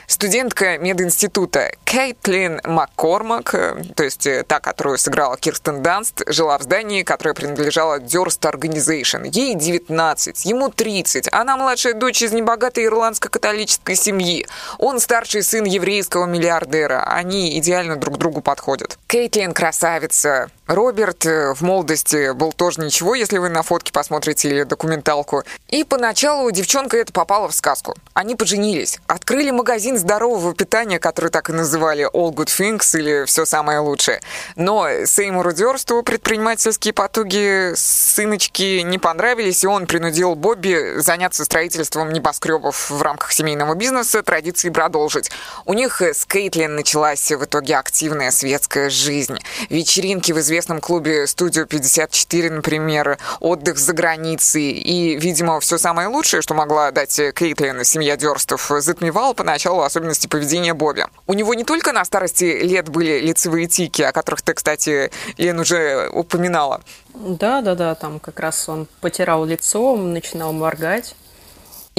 Студентка 0.10 0.80
мединститута 0.80 1.72
Кейтлин 1.84 2.62
Маккормак, 2.64 3.54
э, 3.54 3.84
то 3.96 4.04
есть 4.04 4.26
э, 4.26 4.44
та, 4.44 4.60
которую 4.60 4.98
сыграла 4.98 5.38
Кирстен 5.38 5.84
Данст, 5.84 6.24
жила 6.26 6.58
в 6.58 6.64
здании, 6.64 7.04
которое 7.04 7.36
принадлежало 7.36 8.00
Durst 8.00 8.40
Organization. 8.42 9.30
Ей 9.32 9.54
19, 9.54 10.46
ему 10.46 10.70
30. 10.70 11.32
Она 11.32 11.58
младшая 11.58 11.94
дочь 11.94 12.24
из 12.24 12.32
небогатой 12.32 12.86
ирландско-католической 12.86 13.96
семьи. 13.96 14.48
Он 14.80 15.00
старший 15.00 15.44
сын 15.44 15.64
еврейского 15.64 16.26
миллиардера. 16.26 17.04
Они 17.04 17.56
идеально 17.60 17.96
друг 17.96 18.18
другу 18.18 18.42
подходят. 18.42 18.98
Кейтлин 19.06 19.54
красавица, 19.54 20.50
Роберт 20.70 21.26
э, 21.26 21.56
в 21.56 21.62
молодости 21.62 22.32
был 22.34 22.52
тоже 22.52 22.82
ничего, 22.82 23.16
если 23.16 23.40
вы 23.40 23.50
на 23.50 23.64
фотке 23.64 23.92
посмотрите 23.92 24.50
или 24.50 24.64
документалку. 24.64 25.44
И 25.68 25.84
поначалу 25.84 26.50
девчонка 26.52 26.98
это 26.98 27.12
попала 27.12 27.48
в 27.48 27.56
сказку. 27.56 27.96
Они 28.14 28.36
поженились, 28.36 29.00
открыли 29.08 29.50
магазин 29.50 29.98
здорового 30.00 30.54
питания, 30.54 31.00
который 31.00 31.30
так 31.30 31.50
и 31.50 31.54
называли 31.54 32.10
All 32.12 32.34
Good 32.34 32.48
Things 32.48 32.98
или 32.98 33.26
Все 33.26 33.46
самое 33.46 33.80
лучшее. 33.80 34.22
Но 34.56 34.88
Сеймуру 35.06 35.52
Дёрсту 35.52 36.02
предпринимательские 36.04 36.94
потуги 36.94 37.74
сыночки 37.76 38.82
не 38.82 38.98
понравились, 38.98 39.64
и 39.64 39.68
он 39.68 39.86
принудил 39.86 40.36
Бобби 40.36 41.00
заняться 41.00 41.46
строительством 41.46 42.12
небоскребов 42.12 42.90
в 42.90 43.02
рамках 43.02 43.32
семейного 43.32 43.76
бизнеса, 43.76 44.24
традиции 44.24 44.70
продолжить. 44.70 45.32
У 45.66 45.74
них 45.74 46.02
с 46.02 46.26
Кейтлин 46.26 46.76
началась 46.76 47.32
в 47.32 47.44
итоге 47.44 47.78
активная 47.78 48.32
светская 48.32 48.90
жизнь. 48.90 49.38
Вечеринки 49.70 50.32
в 50.32 50.40
известном 50.40 50.80
клубе 50.82 51.28
«Студио 51.28 51.64
54», 51.64 52.50
например, 52.50 53.18
отдых 53.40 53.78
за 53.78 53.94
границей. 53.94 54.72
И, 54.72 55.16
видимо, 55.18 55.60
все 55.60 55.78
самое 55.78 56.08
лучшее, 56.08 56.42
что 56.42 56.54
могла 56.54 56.92
дать 56.92 57.20
Кейтлин, 57.36 57.84
семья 57.84 58.18
Дерстов, 58.18 58.72
затмевала 58.80 59.34
поначалу 59.34 59.82
особенности 59.90 60.28
поведения 60.28 60.74
Бобби. 60.74 61.06
У 61.28 61.34
него 61.34 61.54
не 61.54 61.64
только 61.64 61.92
на 61.92 62.06
старости 62.06 62.44
лет 62.64 62.90
были 62.90 63.20
лицевые 63.20 63.68
тики, 63.68 64.02
о 64.02 64.12
которых 64.12 64.42
ты, 64.42 64.54
кстати, 64.54 65.12
Лен, 65.38 65.60
уже 65.60 66.10
упоминала. 66.14 66.82
Да, 67.14 67.62
да, 67.62 67.76
да, 67.76 67.96
там 67.96 68.20
как 68.20 68.40
раз 68.40 68.70
он 68.70 68.88
потирал 69.02 69.46
лицо, 69.46 69.96
начинал 69.96 70.54
моргать. 70.54 71.16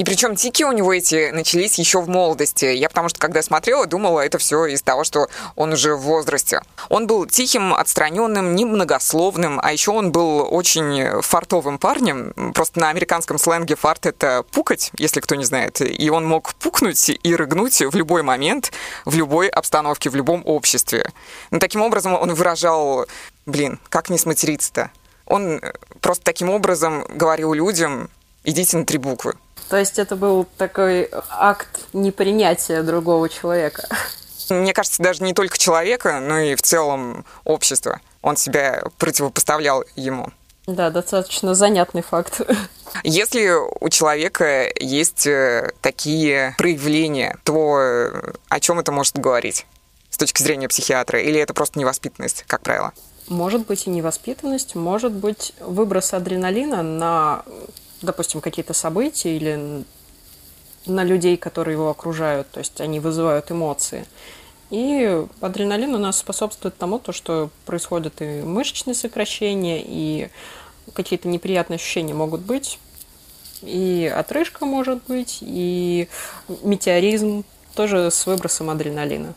И 0.01 0.03
причем 0.03 0.35
тики 0.35 0.63
у 0.63 0.71
него 0.71 0.91
эти 0.91 1.29
начались 1.29 1.77
еще 1.77 2.01
в 2.01 2.09
молодости. 2.09 2.65
Я 2.65 2.89
потому 2.89 3.07
что, 3.07 3.19
когда 3.19 3.43
смотрела, 3.43 3.85
думала, 3.85 4.21
это 4.21 4.39
все 4.39 4.65
из 4.65 4.81
того, 4.81 5.03
что 5.03 5.27
он 5.55 5.73
уже 5.73 5.93
в 5.93 6.01
возрасте. 6.01 6.63
Он 6.89 7.05
был 7.05 7.27
тихим, 7.27 7.71
отстраненным, 7.71 8.55
немногословным, 8.55 9.59
а 9.61 9.71
еще 9.71 9.91
он 9.91 10.11
был 10.11 10.47
очень 10.49 11.21
фартовым 11.21 11.77
парнем. 11.77 12.33
Просто 12.55 12.79
на 12.79 12.89
американском 12.89 13.37
сленге 13.37 13.75
фарт— 13.75 14.05
это 14.07 14.43
пукать, 14.51 14.89
если 14.97 15.19
кто 15.19 15.35
не 15.35 15.45
знает. 15.45 15.79
И 15.81 16.09
он 16.09 16.25
мог 16.25 16.55
пукнуть 16.55 17.11
и 17.11 17.35
рыгнуть 17.35 17.79
в 17.79 17.95
любой 17.95 18.23
момент, 18.23 18.71
в 19.05 19.15
любой 19.15 19.49
обстановке, 19.49 20.09
в 20.09 20.15
любом 20.15 20.41
обществе. 20.47 21.11
Но 21.51 21.59
таким 21.59 21.81
образом 21.81 22.15
он 22.15 22.33
выражал, 22.33 23.05
блин, 23.45 23.79
как 23.89 24.09
не 24.09 24.17
сматериться-то? 24.17 24.89
Он 25.27 25.61
просто 25.99 26.23
таким 26.23 26.49
образом 26.49 27.05
говорил 27.07 27.53
людям, 27.53 28.09
идите 28.43 28.77
на 28.77 28.85
три 28.85 28.97
буквы. 28.97 29.35
То 29.69 29.77
есть 29.77 29.99
это 29.99 30.15
был 30.15 30.45
такой 30.57 31.09
акт 31.29 31.79
непринятия 31.93 32.83
другого 32.83 33.29
человека. 33.29 33.87
Мне 34.49 34.73
кажется, 34.73 35.01
даже 35.01 35.23
не 35.23 35.33
только 35.33 35.57
человека, 35.57 36.19
но 36.19 36.39
и 36.39 36.55
в 36.55 36.61
целом 36.61 37.25
общества. 37.45 38.01
Он 38.21 38.35
себя 38.35 38.83
противопоставлял 38.97 39.85
ему. 39.95 40.29
Да, 40.67 40.89
достаточно 40.89 41.55
занятный 41.55 42.01
факт. 42.01 42.41
Если 43.03 43.49
у 43.79 43.89
человека 43.89 44.69
есть 44.79 45.25
э, 45.25 45.71
такие 45.81 46.53
проявления, 46.57 47.37
то 47.43 47.79
э, 47.79 48.33
о 48.49 48.59
чем 48.59 48.79
это 48.79 48.91
может 48.91 49.17
говорить 49.17 49.65
с 50.09 50.17
точки 50.17 50.43
зрения 50.43 50.67
психиатра? 50.67 51.19
Или 51.19 51.39
это 51.39 51.53
просто 51.53 51.79
невоспитанность, 51.79 52.43
как 52.47 52.61
правило? 52.61 52.91
Может 53.27 53.65
быть 53.65 53.87
и 53.87 53.89
невоспитанность, 53.89 54.75
может 54.75 55.13
быть 55.13 55.53
выброс 55.61 56.13
адреналина 56.13 56.83
на 56.83 57.43
допустим, 58.01 58.41
какие-то 58.41 58.73
события 58.73 59.35
или 59.35 59.83
на 60.85 61.03
людей, 61.03 61.37
которые 61.37 61.73
его 61.73 61.89
окружают, 61.89 62.49
то 62.51 62.59
есть 62.59 62.81
они 62.81 62.99
вызывают 62.99 63.51
эмоции. 63.51 64.05
И 64.69 65.25
адреналин 65.41 65.93
у 65.93 65.97
нас 65.97 66.17
способствует 66.17 66.77
тому, 66.77 66.97
то, 66.97 67.11
что 67.11 67.49
происходят 67.65 68.21
и 68.21 68.41
мышечные 68.41 68.95
сокращения, 68.95 69.83
и 69.85 70.29
какие-то 70.93 71.27
неприятные 71.27 71.75
ощущения 71.75 72.13
могут 72.13 72.41
быть, 72.41 72.79
и 73.61 74.11
отрыжка 74.13 74.65
может 74.65 75.03
быть, 75.07 75.39
и 75.41 76.07
метеоризм 76.63 77.43
тоже 77.75 78.09
с 78.09 78.25
выбросом 78.25 78.69
адреналина. 78.69 79.33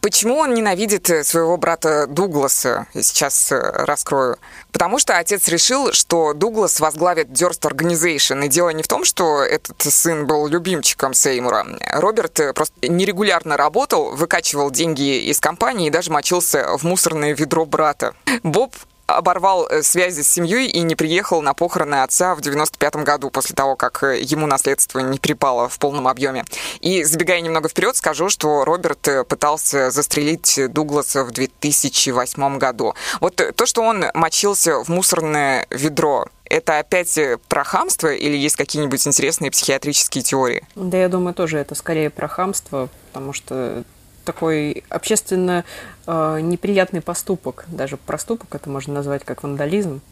Почему 0.00 0.36
он 0.36 0.54
ненавидит 0.54 1.10
э, 1.10 1.24
своего 1.24 1.56
брата 1.56 2.06
Дугласа? 2.06 2.86
Сейчас 2.94 3.50
э, 3.50 3.58
раскрою. 3.58 4.38
Потому 4.70 4.98
что 5.00 5.18
отец 5.18 5.48
решил, 5.48 5.92
что 5.92 6.34
Дуглас 6.34 6.78
возглавит 6.78 7.28
Durst 7.28 7.62
Organization. 7.62 8.44
И 8.46 8.48
дело 8.48 8.70
не 8.70 8.84
в 8.84 8.88
том, 8.88 9.04
что 9.04 9.42
этот 9.42 9.82
сын 9.82 10.26
был 10.26 10.46
любимчиком 10.46 11.14
Сеймура. 11.14 11.66
Роберт 11.94 12.38
э, 12.38 12.52
просто 12.52 12.74
нерегулярно 12.88 13.56
работал, 13.56 14.14
выкачивал 14.14 14.70
деньги 14.70 15.28
из 15.28 15.40
компании 15.40 15.88
и 15.88 15.90
даже 15.90 16.12
мочился 16.12 16.76
в 16.78 16.84
мусорное 16.84 17.34
ведро 17.34 17.66
брата. 17.66 18.14
Боб 18.44 18.74
оборвал 19.08 19.66
э, 19.66 19.82
связи 19.82 20.20
с 20.20 20.28
семьей 20.28 20.68
и 20.68 20.80
не 20.82 20.94
приехал 20.94 21.40
на 21.40 21.54
похороны 21.54 22.02
отца 22.02 22.34
в 22.34 22.42
95 22.42 22.96
году, 22.96 23.30
после 23.30 23.56
того, 23.56 23.74
как 23.74 24.02
э, 24.02 24.20
ему 24.20 24.46
наследство 24.46 25.00
не 25.00 25.18
припало 25.18 25.68
в 25.68 25.78
полном 25.78 26.06
объеме. 26.06 26.44
И, 26.80 27.02
забегая 27.04 27.40
немного 27.40 27.68
вперед, 27.68 27.96
скажу, 27.96 28.28
что 28.28 28.64
Роберт 28.64 29.08
э, 29.08 29.24
пытался 29.24 29.90
застрелить 29.90 30.60
Дугласа 30.68 31.24
в 31.24 31.30
2008 31.30 32.58
году. 32.58 32.94
Вот 33.20 33.40
то, 33.56 33.66
что 33.66 33.82
он 33.82 34.04
мочился 34.12 34.84
в 34.84 34.88
мусорное 34.88 35.66
ведро, 35.70 36.26
это 36.44 36.78
опять 36.78 37.18
про 37.48 37.64
хамство 37.64 38.12
или 38.12 38.36
есть 38.36 38.56
какие-нибудь 38.56 39.06
интересные 39.06 39.50
психиатрические 39.50 40.22
теории? 40.22 40.66
Да, 40.74 40.98
я 40.98 41.08
думаю, 41.08 41.34
тоже 41.34 41.58
это 41.58 41.74
скорее 41.74 42.10
про 42.10 42.28
хамство, 42.28 42.88
потому 43.12 43.32
что 43.32 43.84
такой 44.28 44.84
общественно 44.90 45.64
э, 46.06 46.40
неприятный 46.42 47.00
поступок. 47.00 47.64
Даже 47.68 47.96
проступок 47.96 48.54
это 48.54 48.68
можно 48.68 48.92
назвать 48.92 49.24
как 49.24 49.42
вандализм. 49.42 50.02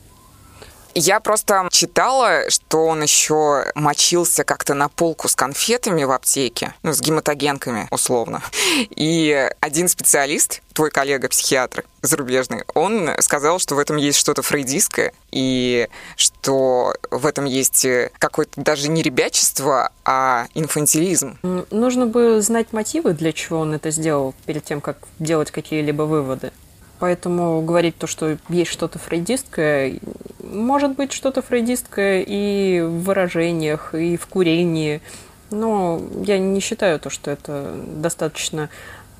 Я 0.98 1.20
просто 1.20 1.68
читала, 1.70 2.48
что 2.48 2.86
он 2.86 3.02
еще 3.02 3.70
мочился 3.74 4.44
как-то 4.44 4.72
на 4.72 4.88
полку 4.88 5.28
с 5.28 5.34
конфетами 5.34 6.04
в 6.04 6.10
аптеке, 6.10 6.72
ну, 6.82 6.94
с 6.94 7.02
гематогенками, 7.02 7.86
условно. 7.90 8.42
И 8.88 9.50
один 9.60 9.88
специалист, 9.88 10.62
твой 10.72 10.90
коллега-психиатр 10.90 11.84
зарубежный, 12.00 12.64
он 12.72 13.10
сказал, 13.20 13.58
что 13.58 13.74
в 13.74 13.78
этом 13.78 13.96
есть 13.96 14.18
что-то 14.18 14.40
фрейдистское, 14.40 15.12
и 15.32 15.86
что 16.16 16.94
в 17.10 17.26
этом 17.26 17.44
есть 17.44 17.86
какое-то 18.18 18.58
даже 18.58 18.88
не 18.88 19.02
ребячество, 19.02 19.92
а 20.06 20.46
инфантилизм. 20.54 21.38
Нужно 21.70 22.06
бы 22.06 22.40
знать 22.40 22.72
мотивы, 22.72 23.12
для 23.12 23.34
чего 23.34 23.58
он 23.58 23.74
это 23.74 23.90
сделал, 23.90 24.34
перед 24.46 24.64
тем, 24.64 24.80
как 24.80 24.96
делать 25.18 25.50
какие-либо 25.50 26.04
выводы. 26.04 26.52
Поэтому 26.98 27.60
говорить 27.62 27.98
то, 27.98 28.06
что 28.06 28.38
есть 28.48 28.70
что-то 28.70 28.98
фрейдистское, 28.98 29.98
может 30.42 30.92
быть 30.96 31.12
что-то 31.12 31.42
фрейдистское 31.42 32.24
и 32.26 32.80
в 32.80 33.04
выражениях, 33.04 33.94
и 33.94 34.16
в 34.16 34.26
курении. 34.26 35.02
Но 35.50 36.00
я 36.24 36.38
не 36.38 36.60
считаю 36.60 36.98
то, 36.98 37.10
что 37.10 37.30
это 37.30 37.74
достаточно 37.96 38.70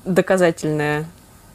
доказательная 0.05 1.05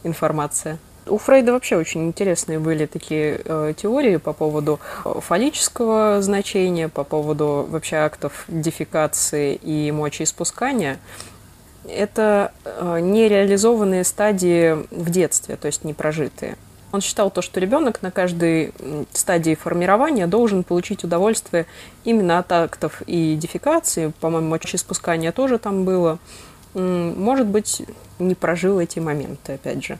информация. 0.04 0.78
У 1.06 1.18
Фрейда 1.18 1.52
вообще 1.52 1.76
очень 1.76 2.06
интересные 2.06 2.60
были 2.60 2.86
такие 2.86 3.40
э, 3.44 3.74
теории 3.76 4.18
по 4.18 4.32
поводу 4.32 4.78
э, 5.04 5.14
фаллического 5.20 6.22
значения, 6.22 6.88
по 6.88 7.02
поводу 7.02 7.66
вообще 7.68 7.96
актов 7.96 8.44
дефекации 8.46 9.54
и 9.56 9.90
мочеиспускания. 9.90 11.00
Это 11.88 12.52
э, 12.64 13.00
нереализованные 13.00 14.04
стадии 14.04 14.74
в 14.90 15.10
детстве, 15.10 15.56
то 15.56 15.66
есть 15.66 15.84
не 15.84 15.94
прожитые. 15.94 16.56
Он 16.92 17.00
считал 17.00 17.30
то, 17.30 17.40
что 17.40 17.58
ребенок 17.58 18.02
на 18.02 18.10
каждой 18.10 18.72
стадии 19.12 19.54
формирования 19.54 20.26
должен 20.26 20.62
получить 20.62 21.04
удовольствие 21.04 21.66
именно 22.04 22.38
от 22.38 22.52
актов 22.52 23.02
и 23.06 23.34
дефекации. 23.34 24.12
По-моему, 24.20 24.50
мочеиспускание 24.50 25.32
тоже 25.32 25.58
там 25.58 25.84
было. 25.84 26.18
Может 26.74 27.46
быть, 27.46 27.82
не 28.18 28.34
прожил 28.34 28.78
эти 28.78 28.98
моменты, 28.98 29.54
опять 29.54 29.82
же. 29.82 29.98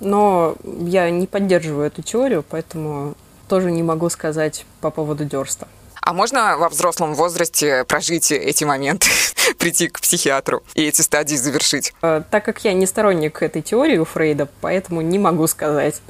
Но 0.00 0.56
я 0.64 1.08
не 1.08 1.26
поддерживаю 1.26 1.86
эту 1.86 2.02
теорию, 2.02 2.44
поэтому 2.46 3.14
тоже 3.48 3.70
не 3.70 3.82
могу 3.82 4.10
сказать 4.10 4.66
по 4.82 4.90
поводу 4.90 5.24
Дерста. 5.24 5.68
А 6.06 6.12
можно 6.12 6.56
во 6.56 6.68
взрослом 6.68 7.14
возрасте 7.14 7.84
прожить 7.84 8.30
эти 8.30 8.62
моменты, 8.62 9.08
прийти 9.58 9.88
к 9.88 9.98
психиатру 10.00 10.62
и 10.74 10.84
эти 10.84 11.00
стадии 11.00 11.34
завершить? 11.34 11.94
Э, 12.00 12.22
так 12.30 12.44
как 12.44 12.64
я 12.64 12.74
не 12.74 12.86
сторонник 12.86 13.42
этой 13.42 13.60
теории 13.60 13.98
у 13.98 14.04
Фрейда, 14.04 14.48
поэтому 14.60 15.00
не 15.00 15.18
могу 15.18 15.48
сказать. 15.48 16.00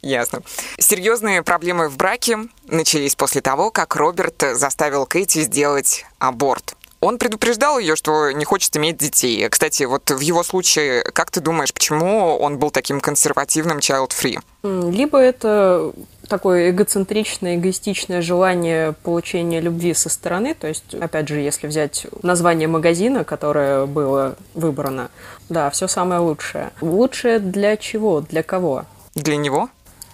Ясно. 0.00 0.40
Серьезные 0.78 1.42
проблемы 1.42 1.90
в 1.90 1.98
браке 1.98 2.38
начались 2.66 3.14
после 3.14 3.42
того, 3.42 3.70
как 3.70 3.94
Роберт 3.94 4.42
заставил 4.54 5.04
Кэти 5.04 5.40
сделать 5.42 6.06
аборт. 6.18 6.74
Он 7.00 7.18
предупреждал 7.18 7.78
ее, 7.78 7.94
что 7.94 8.32
не 8.32 8.46
хочет 8.46 8.74
иметь 8.78 8.96
детей. 8.96 9.46
Кстати, 9.50 9.84
вот 9.84 10.10
в 10.10 10.20
его 10.20 10.42
случае, 10.42 11.02
как 11.02 11.30
ты 11.30 11.40
думаешь, 11.40 11.74
почему 11.74 12.38
он 12.38 12.58
был 12.58 12.70
таким 12.70 13.00
консервативным 13.00 13.78
child-free? 13.78 14.40
Либо 14.62 15.18
это 15.18 15.92
такое 16.28 16.70
эгоцентричное, 16.70 17.56
эгоистичное 17.56 18.22
желание 18.22 18.92
получения 18.92 19.60
любви 19.60 19.94
со 19.94 20.08
стороны. 20.08 20.54
То 20.54 20.68
есть, 20.68 20.94
опять 20.94 21.28
же, 21.28 21.40
если 21.40 21.66
взять 21.66 22.06
название 22.22 22.68
магазина, 22.68 23.24
которое 23.24 23.86
было 23.86 24.36
выбрано, 24.54 25.10
да, 25.48 25.70
все 25.70 25.88
самое 25.88 26.20
лучшее. 26.20 26.70
Лучшее 26.80 27.38
для 27.38 27.76
чего? 27.76 28.20
Для 28.20 28.42
кого? 28.42 28.84
Для 29.14 29.36
него? 29.36 29.68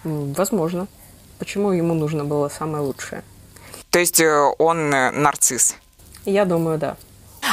Возможно. 0.04 0.86
Почему 1.38 1.72
ему 1.72 1.94
нужно 1.94 2.24
было 2.24 2.48
самое 2.48 2.84
лучшее? 2.84 3.22
То 3.90 3.98
есть 3.98 4.20
э, 4.20 4.52
он 4.58 4.94
э, 4.94 5.10
нарцисс? 5.10 5.76
Я 6.24 6.44
думаю, 6.44 6.78
да. 6.78 6.96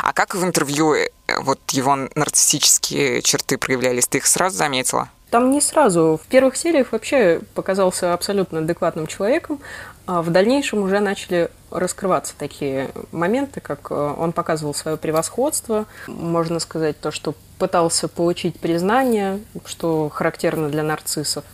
А 0.01 0.13
как 0.13 0.35
в 0.35 0.43
интервью 0.43 0.93
э, 0.93 1.09
вот 1.41 1.59
его 1.71 1.95
нарциссические 2.15 3.21
черты 3.21 3.57
проявлялись? 3.57 4.07
Ты 4.07 4.19
их 4.19 4.27
сразу 4.27 4.57
заметила? 4.57 5.09
Там 5.31 5.49
не 5.49 5.61
сразу. 5.61 6.19
В 6.21 6.27
первых 6.27 6.57
сериях 6.57 6.91
вообще 6.91 7.39
показался 7.55 8.13
абсолютно 8.13 8.59
адекватным 8.59 9.07
человеком, 9.07 9.61
а 10.05 10.21
в 10.21 10.29
дальнейшем 10.29 10.83
уже 10.83 10.99
начали 10.99 11.49
раскрываться 11.69 12.33
такие 12.37 12.91
моменты, 13.13 13.61
как 13.61 13.91
э, 13.91 13.95
он 13.95 14.33
показывал 14.33 14.73
свое 14.73 14.97
превосходство, 14.97 15.85
можно 16.07 16.59
сказать 16.59 16.99
то, 16.99 17.11
что 17.11 17.33
пытался 17.57 18.09
получить 18.09 18.59
признание, 18.59 19.39
что 19.63 20.09
характерно 20.09 20.67
для 20.67 20.83
нарциссов. 20.83 21.45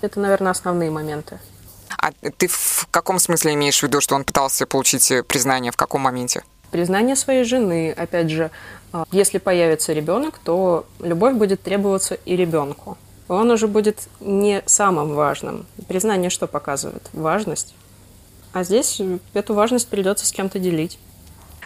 Это, 0.00 0.18
наверное, 0.18 0.52
основные 0.52 0.90
моменты. 0.90 1.38
А 1.98 2.12
ты 2.12 2.46
в 2.48 2.88
каком 2.90 3.18
смысле 3.18 3.52
имеешь 3.52 3.80
в 3.80 3.82
виду, 3.82 4.00
что 4.00 4.14
он 4.14 4.24
пытался 4.24 4.66
получить 4.66 5.12
признание? 5.28 5.72
В 5.72 5.76
каком 5.76 6.00
моменте? 6.00 6.42
Признание 6.70 7.16
своей 7.16 7.44
жены. 7.44 7.92
Опять 7.92 8.30
же, 8.30 8.50
а, 8.92 9.04
если 9.12 9.36
появится 9.36 9.92
ребенок, 9.92 10.38
то 10.42 10.86
любовь 11.00 11.34
будет 11.34 11.62
требоваться 11.62 12.14
и 12.14 12.34
ребенку. 12.34 12.96
Он 13.28 13.50
уже 13.50 13.66
будет 13.66 14.08
не 14.20 14.62
самым 14.66 15.14
важным. 15.14 15.66
Признание 15.88 16.30
что 16.30 16.46
показывает? 16.46 17.02
Важность. 17.12 17.74
А 18.52 18.64
здесь 18.64 19.00
эту 19.34 19.54
важность 19.54 19.88
придется 19.88 20.26
с 20.26 20.32
кем-то 20.32 20.58
делить. 20.58 20.98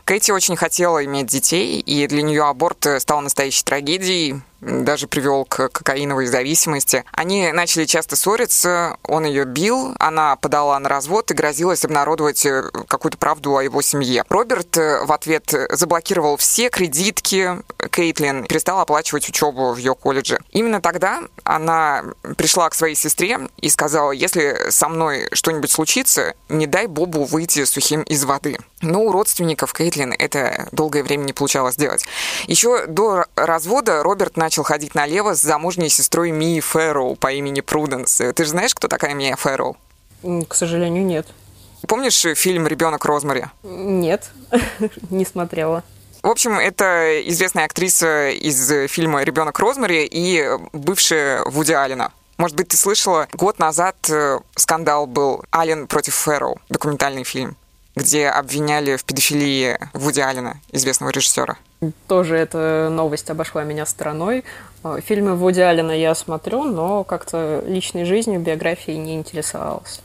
Кэти 0.05 0.31
очень 0.33 0.57
хотела 0.57 1.05
иметь 1.05 1.27
детей, 1.27 1.79
и 1.81 2.07
для 2.07 2.23
нее 2.23 2.45
аборт 2.45 2.87
стал 2.99 3.21
настоящей 3.21 3.63
трагедией 3.63 4.43
даже 4.61 5.07
привел 5.07 5.45
к 5.45 5.69
кокаиновой 5.69 6.27
зависимости. 6.27 7.05
Они 7.13 7.53
начали 7.53 7.85
часто 7.85 8.17
ссориться, 8.17 8.97
он 9.05 9.25
ее 9.25 9.45
бил, 9.45 9.95
она 9.99 10.37
подала 10.37 10.79
на 10.79 10.89
развод 10.89 11.31
и 11.31 11.35
грозилась 11.35 11.85
обнародовать 11.85 12.45
э, 12.47 12.63
какую-то 12.87 13.19
правду 13.19 13.57
о 13.57 13.63
его 13.63 13.83
семье. 13.83 14.25
Роберт 14.29 14.77
э, 14.77 15.05
в 15.05 15.13
ответ 15.13 15.53
заблокировал 15.71 16.37
все 16.37 16.69
кредитки 16.69 17.63
Кейтлин, 17.91 18.45
перестал 18.47 18.81
оплачивать 18.81 19.29
учебу 19.29 19.73
в 19.73 19.77
ее 19.77 19.95
колледже. 19.95 20.39
Именно 20.51 20.81
тогда 20.81 21.23
она 21.45 22.05
пришла 22.37 22.69
к 22.71 22.75
своей 22.75 22.95
сестре 22.95 23.39
и 23.59 23.69
сказала, 23.69 24.13
если 24.13 24.71
со 24.71 24.89
мной 24.89 25.29
что-нибудь 25.33 25.71
случится, 25.71 26.35
не 26.49 26.67
дай 26.67 26.87
Бобу 26.87 27.25
выйти 27.25 27.65
сухим 27.65 28.03
из 28.03 28.25
воды. 28.25 28.59
Но 28.83 29.03
у 29.03 29.13
родственников 29.13 29.73
Кейтлин 29.73 30.13
это 30.13 30.69
долгое 30.73 31.03
время 31.03 31.25
не 31.25 31.33
получалось 31.33 31.75
сделать. 31.75 32.05
Еще 32.47 32.87
до 32.87 33.27
развода 33.37 34.03
Роберт 34.03 34.37
начал 34.37 34.51
начал 34.51 34.65
ходить 34.65 34.95
налево 34.95 35.35
с 35.35 35.41
замужней 35.41 35.89
сестрой 35.89 36.33
Мии 36.33 36.61
Фэрроу 36.61 37.15
по 37.15 37.33
имени 37.33 37.61
Пруденс. 37.61 38.17
Ты 38.17 38.45
же 38.45 38.51
знаешь, 38.51 38.75
кто 38.75 38.89
такая 38.89 39.15
Мия 39.15 39.37
Фэрроу? 39.37 39.77
К 40.49 40.55
сожалению, 40.55 41.05
нет. 41.05 41.27
Помнишь 41.87 42.21
фильм 42.37 42.67
«Ребенок 42.67 43.05
Розмари»? 43.05 43.47
Нет, 43.63 44.31
не 45.11 45.25
смотрела. 45.25 45.83
В 46.23 46.29
общем, 46.29 46.59
это 46.59 47.23
известная 47.29 47.65
актриса 47.65 48.31
из 48.31 48.91
фильма 48.91 49.23
«Ребенок 49.23 49.59
Розмари» 49.59 50.05
и 50.05 50.47
бывшая 50.73 51.43
Вуди 51.47 51.73
Алина. 51.73 52.13
Может 52.37 52.57
быть, 52.57 52.69
ты 52.69 52.77
слышала, 52.77 53.29
год 53.33 53.59
назад 53.59 53.97
э, 54.11 54.41
скандал 54.57 55.07
был 55.07 55.45
«Ален 55.55 55.87
против 55.87 56.15
Фэрроу», 56.17 56.59
документальный 56.69 57.25
фильм, 57.25 57.57
где 58.01 58.29
обвиняли 58.29 58.97
в 58.97 59.05
педофилии 59.05 59.79
Вуди 59.93 60.21
Алина, 60.21 60.57
известного 60.73 61.11
режиссера. 61.11 61.59
Тоже 62.09 62.35
эта 62.35 62.89
новость 62.91 63.29
обошла 63.29 63.63
меня 63.63 63.85
стороной. 63.85 64.43
Э, 64.83 65.01
фильмы 65.05 65.37
Вуди 65.37 65.61
Аллена 65.61 65.93
я 65.93 66.15
смотрю, 66.15 66.65
но 66.65 67.05
как-то 67.05 67.63
личной 67.67 68.07
жизнью, 68.07 68.41
биографией 68.41 68.97
не 68.97 69.17
интересовалась. 69.17 70.01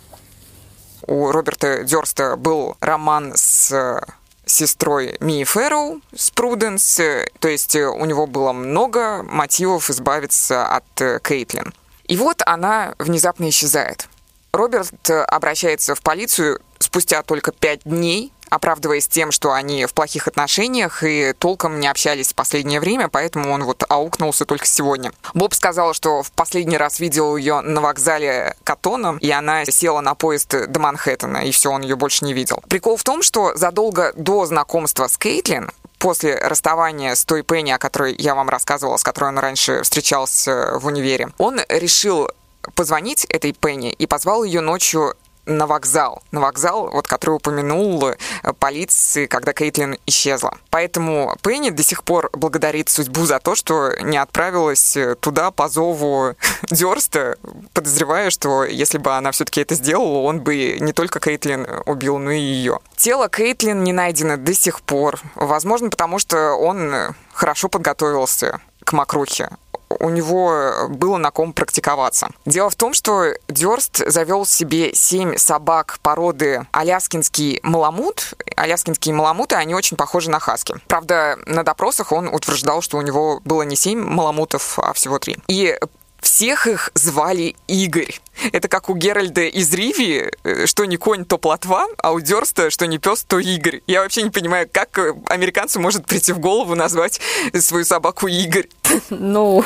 У 1.07 1.31
Роберта 1.31 1.85
Дёрста 1.85 2.35
был 2.35 2.75
роман 2.81 3.31
с 3.35 4.01
сестрой 4.45 5.15
Мии 5.21 5.45
Фэрроу, 5.45 6.01
с 6.13 6.31
Пруденс, 6.31 6.99
то 7.39 7.47
есть 7.47 7.75
у 7.77 8.03
него 8.03 8.27
было 8.27 8.51
много 8.51 9.23
мотивов 9.23 9.89
избавиться 9.89 10.67
от 10.67 11.21
Кейтлин. 11.23 11.73
И 12.03 12.17
вот 12.17 12.41
она 12.45 12.93
внезапно 12.99 13.47
исчезает. 13.49 14.09
Роберт 14.51 15.09
обращается 15.09 15.95
в 15.95 16.01
полицию 16.01 16.59
спустя 16.95 17.23
только 17.23 17.51
пять 17.51 17.81
дней 17.83 18.31
оправдываясь 18.47 19.07
тем, 19.07 19.31
что 19.31 19.51
они 19.51 19.85
в 19.85 19.93
плохих 19.93 20.27
отношениях 20.27 21.03
и 21.03 21.33
толком 21.33 21.79
не 21.79 21.87
общались 21.87 22.31
в 22.31 22.35
последнее 22.35 22.79
время, 22.79 23.09
поэтому 23.09 23.51
он 23.51 23.63
вот 23.63 23.83
аукнулся 23.89 24.45
только 24.45 24.67
сегодня. 24.67 25.11
Боб 25.33 25.55
сказал, 25.55 25.93
что 25.93 26.21
в 26.21 26.31
последний 26.31 26.77
раз 26.77 26.99
видел 26.99 27.35
ее 27.35 27.61
на 27.61 27.81
вокзале 27.81 28.55
Катона, 28.63 29.17
и 29.19 29.31
она 29.31 29.65
села 29.65 29.99
на 29.99 30.13
поезд 30.13 30.69
до 30.69 30.79
Манхэттена, 30.79 31.39
и 31.39 31.51
все, 31.51 31.71
он 31.71 31.81
ее 31.81 31.95
больше 31.95 32.23
не 32.23 32.33
видел. 32.33 32.63
Прикол 32.69 32.97
в 32.97 33.03
том, 33.03 33.23
что 33.23 33.55
задолго 33.55 34.13
до 34.15 34.45
знакомства 34.45 35.07
с 35.07 35.17
Кейтлин 35.17 35.71
после 35.97 36.35
расставания 36.35 37.15
с 37.15 37.25
той 37.25 37.41
Пенни, 37.41 37.71
о 37.71 37.79
которой 37.79 38.15
я 38.15 38.35
вам 38.35 38.47
рассказывала, 38.47 38.97
с 38.97 39.03
которой 39.03 39.29
он 39.29 39.39
раньше 39.39 39.81
встречался 39.81 40.77
в 40.79 40.85
универе, 40.85 41.29
он 41.39 41.59
решил 41.67 42.29
позвонить 42.73 43.25
этой 43.25 43.53
Пенни 43.53 43.91
и 43.91 44.05
позвал 44.05 44.43
ее 44.43 44.61
ночью 44.61 45.15
на 45.45 45.67
вокзал. 45.67 46.23
На 46.31 46.41
вокзал, 46.41 46.89
вот, 46.91 47.07
который 47.07 47.35
упомянул 47.35 48.07
э, 48.07 48.15
полиции, 48.59 49.25
когда 49.25 49.53
Кейтлин 49.53 49.97
исчезла. 50.05 50.57
Поэтому 50.69 51.35
Пенни 51.41 51.69
до 51.69 51.83
сих 51.83 52.03
пор 52.03 52.29
благодарит 52.33 52.89
судьбу 52.89 53.25
за 53.25 53.39
то, 53.39 53.55
что 53.55 53.91
не 54.01 54.17
отправилась 54.17 54.97
э, 54.97 55.15
туда 55.15 55.51
по 55.51 55.67
зову 55.69 56.35
Дёрста, 56.71 57.37
подозревая, 57.73 58.29
что 58.29 58.63
если 58.63 58.97
бы 58.97 59.15
она 59.15 59.31
все-таки 59.31 59.61
это 59.61 59.75
сделала, 59.75 60.19
он 60.19 60.41
бы 60.41 60.77
не 60.79 60.93
только 60.93 61.19
Кейтлин 61.19 61.67
убил, 61.85 62.17
но 62.17 62.31
и 62.31 62.39
ее. 62.39 62.79
Тело 62.95 63.29
Кейтлин 63.29 63.83
не 63.83 63.93
найдено 63.93 64.37
до 64.37 64.53
сих 64.53 64.81
пор. 64.81 65.19
Возможно, 65.35 65.89
потому 65.89 66.19
что 66.19 66.53
он 66.53 66.93
хорошо 67.33 67.69
подготовился 67.69 68.61
к 68.83 68.93
мокрухе 68.93 69.49
у 69.89 70.09
него 70.09 70.87
было 70.89 71.17
на 71.17 71.31
ком 71.31 71.53
практиковаться. 71.53 72.29
Дело 72.45 72.69
в 72.69 72.75
том, 72.75 72.93
что 72.93 73.33
Дёрст 73.47 74.03
завел 74.07 74.45
себе 74.45 74.93
семь 74.93 75.37
собак 75.37 75.99
породы 76.01 76.65
аляскинский 76.71 77.59
маламут. 77.63 78.33
Аляскинские 78.55 79.13
маламуты, 79.15 79.55
они 79.55 79.75
очень 79.75 79.97
похожи 79.97 80.29
на 80.29 80.39
хаски. 80.39 80.75
Правда, 80.87 81.37
на 81.45 81.63
допросах 81.63 82.11
он 82.11 82.27
утверждал, 82.27 82.81
что 82.81 82.97
у 82.97 83.01
него 83.01 83.41
было 83.45 83.63
не 83.63 83.75
семь 83.75 83.99
маламутов, 83.99 84.79
а 84.79 84.93
всего 84.93 85.19
три. 85.19 85.37
И 85.47 85.77
Всех 86.25 86.65
их 86.65 86.89
звали 86.95 87.55
Игорь. 87.67 88.19
Это 88.51 88.67
как 88.67 88.89
у 88.89 88.95
Геральда 88.95 89.41
из 89.41 89.71
Ривии, 89.71 90.31
э, 90.43 90.65
что 90.65 90.85
не 90.85 90.97
конь, 90.97 91.23
то 91.23 91.37
плотва, 91.37 91.85
а 91.99 92.13
у 92.13 92.19
Дерста, 92.19 92.71
что 92.71 92.87
не 92.87 92.97
пес, 92.97 93.23
то 93.23 93.37
Игорь. 93.37 93.83
Я 93.85 94.01
вообще 94.01 94.23
не 94.23 94.31
понимаю, 94.31 94.67
как 94.69 94.97
э, 94.97 95.13
американцу 95.27 95.79
может 95.79 96.07
прийти 96.07 96.33
в 96.33 96.39
голову 96.39 96.73
назвать 96.73 97.21
свою 97.53 97.85
собаку 97.85 98.25
Игорь. 98.25 98.67
Ну, 99.11 99.63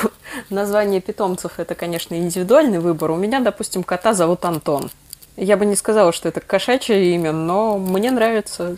название 0.49 0.99
питомцев 0.99 1.53
это, 1.57 1.75
конечно, 1.75 2.15
индивидуальный 2.15 2.79
выбор. 2.79 3.11
У 3.11 3.15
меня, 3.15 3.39
допустим, 3.39 3.83
кота 3.83 4.13
зовут 4.13 4.43
Антон. 4.43 4.91
Я 5.37 5.55
бы 5.55 5.65
не 5.65 5.77
сказала, 5.77 6.11
что 6.11 6.27
это 6.27 6.41
кошачье 6.41 7.15
имя, 7.15 7.31
но 7.31 7.77
мне 7.77 8.11
нравится. 8.11 8.75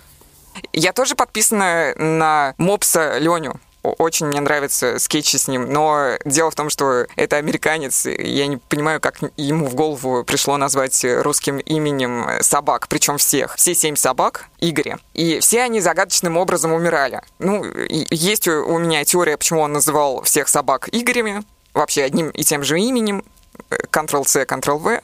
Я 0.71 0.93
тоже 0.93 1.15
подписана 1.15 1.95
на 1.97 2.53
мопса 2.59 3.17
Леню 3.17 3.59
очень 3.84 4.27
мне 4.27 4.39
нравятся 4.41 4.99
скетчи 4.99 5.38
с 5.38 5.47
ним, 5.47 5.71
но 5.71 6.17
дело 6.25 6.51
в 6.51 6.55
том, 6.55 6.69
что 6.69 7.05
это 7.15 7.38
американец, 7.38 8.05
я 8.05 8.47
не 8.47 8.57
понимаю, 8.57 8.99
как 8.99 9.19
ему 9.38 9.67
в 9.67 9.75
голову 9.75 10.23
пришло 10.23 10.57
назвать 10.57 11.03
русским 11.03 11.57
именем 11.57 12.41
собак, 12.41 12.88
причем 12.88 13.17
всех. 13.17 13.55
Все 13.55 13.73
семь 13.73 13.95
собак 13.95 14.45
Игоря. 14.59 14.99
И 15.13 15.39
все 15.39 15.61
они 15.63 15.79
загадочным 15.82 16.38
образом 16.38 16.73
умирали. 16.73 17.21
Ну, 17.39 17.63
есть 17.89 18.47
у 18.47 18.77
меня 18.77 19.03
теория, 19.03 19.38
почему 19.38 19.61
он 19.61 19.73
называл 19.73 20.21
всех 20.21 20.47
собак 20.47 20.89
Игорями, 20.91 21.43
вообще 21.73 22.03
одним 22.03 22.29
и 22.29 22.43
тем 22.43 22.63
же 22.63 22.79
именем, 22.79 23.23
Ctrl-C, 23.69 24.43
Ctrl-V, 24.43 25.01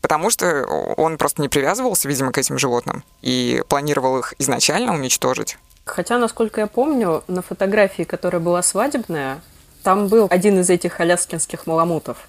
потому 0.00 0.30
что 0.30 0.64
он 0.96 1.18
просто 1.18 1.42
не 1.42 1.48
привязывался, 1.48 2.08
видимо, 2.08 2.32
к 2.32 2.38
этим 2.38 2.58
животным 2.58 3.04
и 3.22 3.62
планировал 3.68 4.18
их 4.18 4.34
изначально 4.38 4.94
уничтожить. 4.94 5.58
Хотя, 5.90 6.18
насколько 6.18 6.60
я 6.60 6.66
помню, 6.68 7.24
на 7.26 7.42
фотографии, 7.42 8.04
которая 8.04 8.40
была 8.40 8.62
свадебная, 8.62 9.40
там 9.82 10.06
был 10.06 10.28
один 10.30 10.60
из 10.60 10.70
этих 10.70 11.00
аляскинских 11.00 11.66
маламутов. 11.66 12.28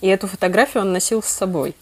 И 0.00 0.08
эту 0.08 0.28
фотографию 0.28 0.84
он 0.84 0.92
носил 0.92 1.22
с 1.22 1.26
собой. 1.26 1.74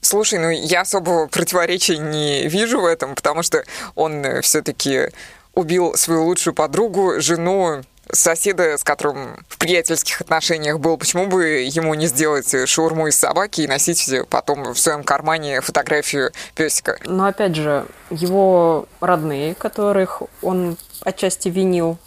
Слушай, 0.00 0.38
ну 0.40 0.50
я 0.50 0.80
особого 0.80 1.26
противоречия 1.28 1.98
не 1.98 2.48
вижу 2.48 2.80
в 2.80 2.86
этом, 2.86 3.14
потому 3.14 3.42
что 3.42 3.64
он 3.94 4.24
э, 4.24 4.40
все-таки 4.42 5.10
убил 5.54 5.94
свою 5.94 6.24
лучшую 6.24 6.54
подругу, 6.54 7.20
жену, 7.20 7.82
соседа, 8.10 8.76
с 8.76 8.84
которым 8.84 9.44
в 9.48 9.58
приятельских 9.58 10.20
отношениях 10.20 10.78
был, 10.78 10.96
почему 10.96 11.26
бы 11.26 11.44
ему 11.44 11.94
не 11.94 12.06
сделать 12.06 12.54
шаурму 12.68 13.08
из 13.08 13.16
собаки 13.16 13.62
и 13.62 13.66
носить 13.66 14.10
потом 14.30 14.74
в 14.74 14.78
своем 14.78 15.04
кармане 15.04 15.60
фотографию 15.60 16.32
песика? 16.54 16.98
Но 17.04 17.26
опять 17.26 17.54
же, 17.56 17.86
его 18.10 18.86
родные, 19.00 19.54
которых 19.54 20.22
он 20.42 20.76
отчасти 21.02 21.48
винил 21.48 21.98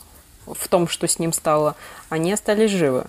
в 0.46 0.68
том, 0.68 0.88
что 0.88 1.08
с 1.08 1.20
ним 1.20 1.34
стало, 1.34 1.76
они 2.10 2.34
остались 2.34 2.72
живы. 2.72 3.06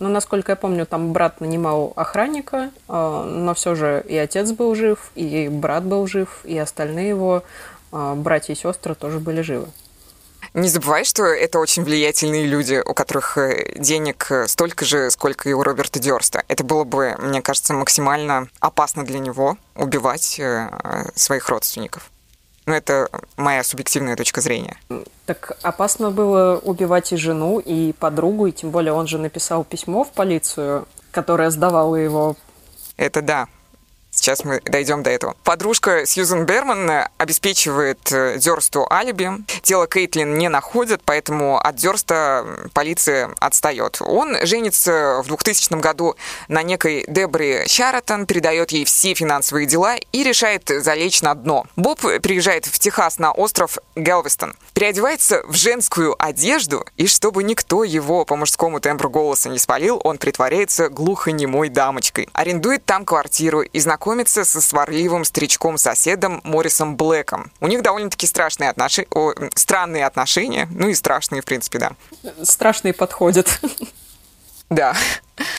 Но, 0.00 0.08
насколько 0.08 0.52
я 0.52 0.56
помню, 0.56 0.86
там 0.86 1.12
брат 1.12 1.40
нанимал 1.40 1.92
охранника, 1.94 2.70
а, 2.88 3.24
но 3.24 3.54
все 3.54 3.74
же 3.74 4.04
и 4.08 4.16
отец 4.16 4.50
был 4.50 4.74
жив, 4.74 5.12
и 5.14 5.48
брат 5.48 5.84
был 5.84 6.06
жив, 6.06 6.40
и 6.44 6.58
остальные 6.58 7.08
его 7.10 7.44
а, 7.92 8.14
братья 8.14 8.52
и 8.52 8.56
сестры 8.56 8.94
тоже 8.94 9.20
были 9.20 9.40
живы. 9.40 9.68
Не 10.54 10.68
забывай, 10.68 11.04
что 11.04 11.24
это 11.24 11.58
очень 11.58 11.82
влиятельные 11.82 12.46
люди, 12.46 12.80
у 12.84 12.94
которых 12.94 13.36
э, 13.36 13.74
денег 13.76 14.30
э, 14.30 14.46
столько 14.46 14.84
же, 14.84 15.10
сколько 15.10 15.48
и 15.48 15.52
у 15.52 15.64
Роберта 15.64 15.98
Дёрста. 15.98 16.44
Это 16.46 16.62
было 16.62 16.84
бы, 16.84 17.16
мне 17.18 17.42
кажется, 17.42 17.74
максимально 17.74 18.46
опасно 18.60 19.04
для 19.04 19.18
него 19.18 19.58
убивать 19.74 20.38
э, 20.38 20.70
своих 21.16 21.48
родственников. 21.48 22.08
Но 22.66 22.70
ну, 22.70 22.78
это 22.78 23.08
моя 23.36 23.64
субъективная 23.64 24.14
точка 24.14 24.40
зрения. 24.40 24.76
Так 25.26 25.58
опасно 25.62 26.12
было 26.12 26.60
убивать 26.62 27.12
и 27.12 27.16
жену, 27.16 27.58
и 27.58 27.92
подругу, 27.92 28.46
и 28.46 28.52
тем 28.52 28.70
более 28.70 28.92
он 28.92 29.08
же 29.08 29.18
написал 29.18 29.64
письмо 29.64 30.04
в 30.04 30.12
полицию, 30.12 30.86
которое 31.10 31.50
сдавало 31.50 31.96
его. 31.96 32.36
Это 32.96 33.22
да. 33.22 33.48
Сейчас 34.24 34.42
мы 34.42 34.62
дойдем 34.64 35.02
до 35.02 35.10
этого. 35.10 35.36
Подружка 35.44 36.06
Сьюзен 36.06 36.46
Берман 36.46 37.08
обеспечивает 37.18 38.10
э, 38.10 38.38
Дёрсту 38.38 38.90
алиби. 38.90 39.30
Тело 39.60 39.86
Кейтлин 39.86 40.38
не 40.38 40.48
находят, 40.48 41.02
поэтому 41.04 41.58
от 41.58 41.76
Дёрста 41.76 42.46
полиция 42.72 43.32
отстает. 43.38 43.98
Он 44.00 44.34
женится 44.46 45.20
в 45.22 45.26
2000 45.26 45.78
году 45.78 46.16
на 46.48 46.62
некой 46.62 47.04
Дебре 47.06 47.66
Чаратон, 47.66 48.24
передает 48.24 48.72
ей 48.72 48.86
все 48.86 49.12
финансовые 49.12 49.66
дела 49.66 49.96
и 49.96 50.24
решает 50.24 50.70
залечь 50.70 51.20
на 51.20 51.34
дно. 51.34 51.66
Боб 51.76 52.00
приезжает 52.22 52.64
в 52.64 52.78
Техас 52.78 53.18
на 53.18 53.30
остров 53.30 53.76
Гэлвестон, 53.94 54.54
переодевается 54.72 55.42
в 55.46 55.54
женскую 55.54 56.16
одежду, 56.18 56.86
и 56.96 57.06
чтобы 57.06 57.42
никто 57.42 57.84
его 57.84 58.24
по 58.24 58.36
мужскому 58.36 58.80
тембру 58.80 59.10
голоса 59.10 59.50
не 59.50 59.58
спалил, 59.58 60.00
он 60.02 60.16
притворяется 60.16 60.88
глухонемой 60.88 61.68
дамочкой. 61.68 62.30
Арендует 62.32 62.86
там 62.86 63.04
квартиру 63.04 63.60
и 63.60 63.78
знакомится 63.78 64.13
знакомится 64.14 64.44
со 64.44 64.60
сварливым 64.60 65.24
старичком-соседом 65.24 66.40
Моррисом 66.44 66.96
Блэком. 66.96 67.50
У 67.60 67.66
них 67.66 67.82
довольно-таки 67.82 68.26
страшные 68.26 68.70
отношения, 68.70 69.08
странные 69.54 70.06
отношения, 70.06 70.68
ну 70.70 70.88
и 70.88 70.94
страшные, 70.94 71.42
в 71.42 71.44
принципе, 71.44 71.78
да. 71.80 71.92
Страшные 72.42 72.94
подходят. 72.94 73.60
Да, 74.70 74.96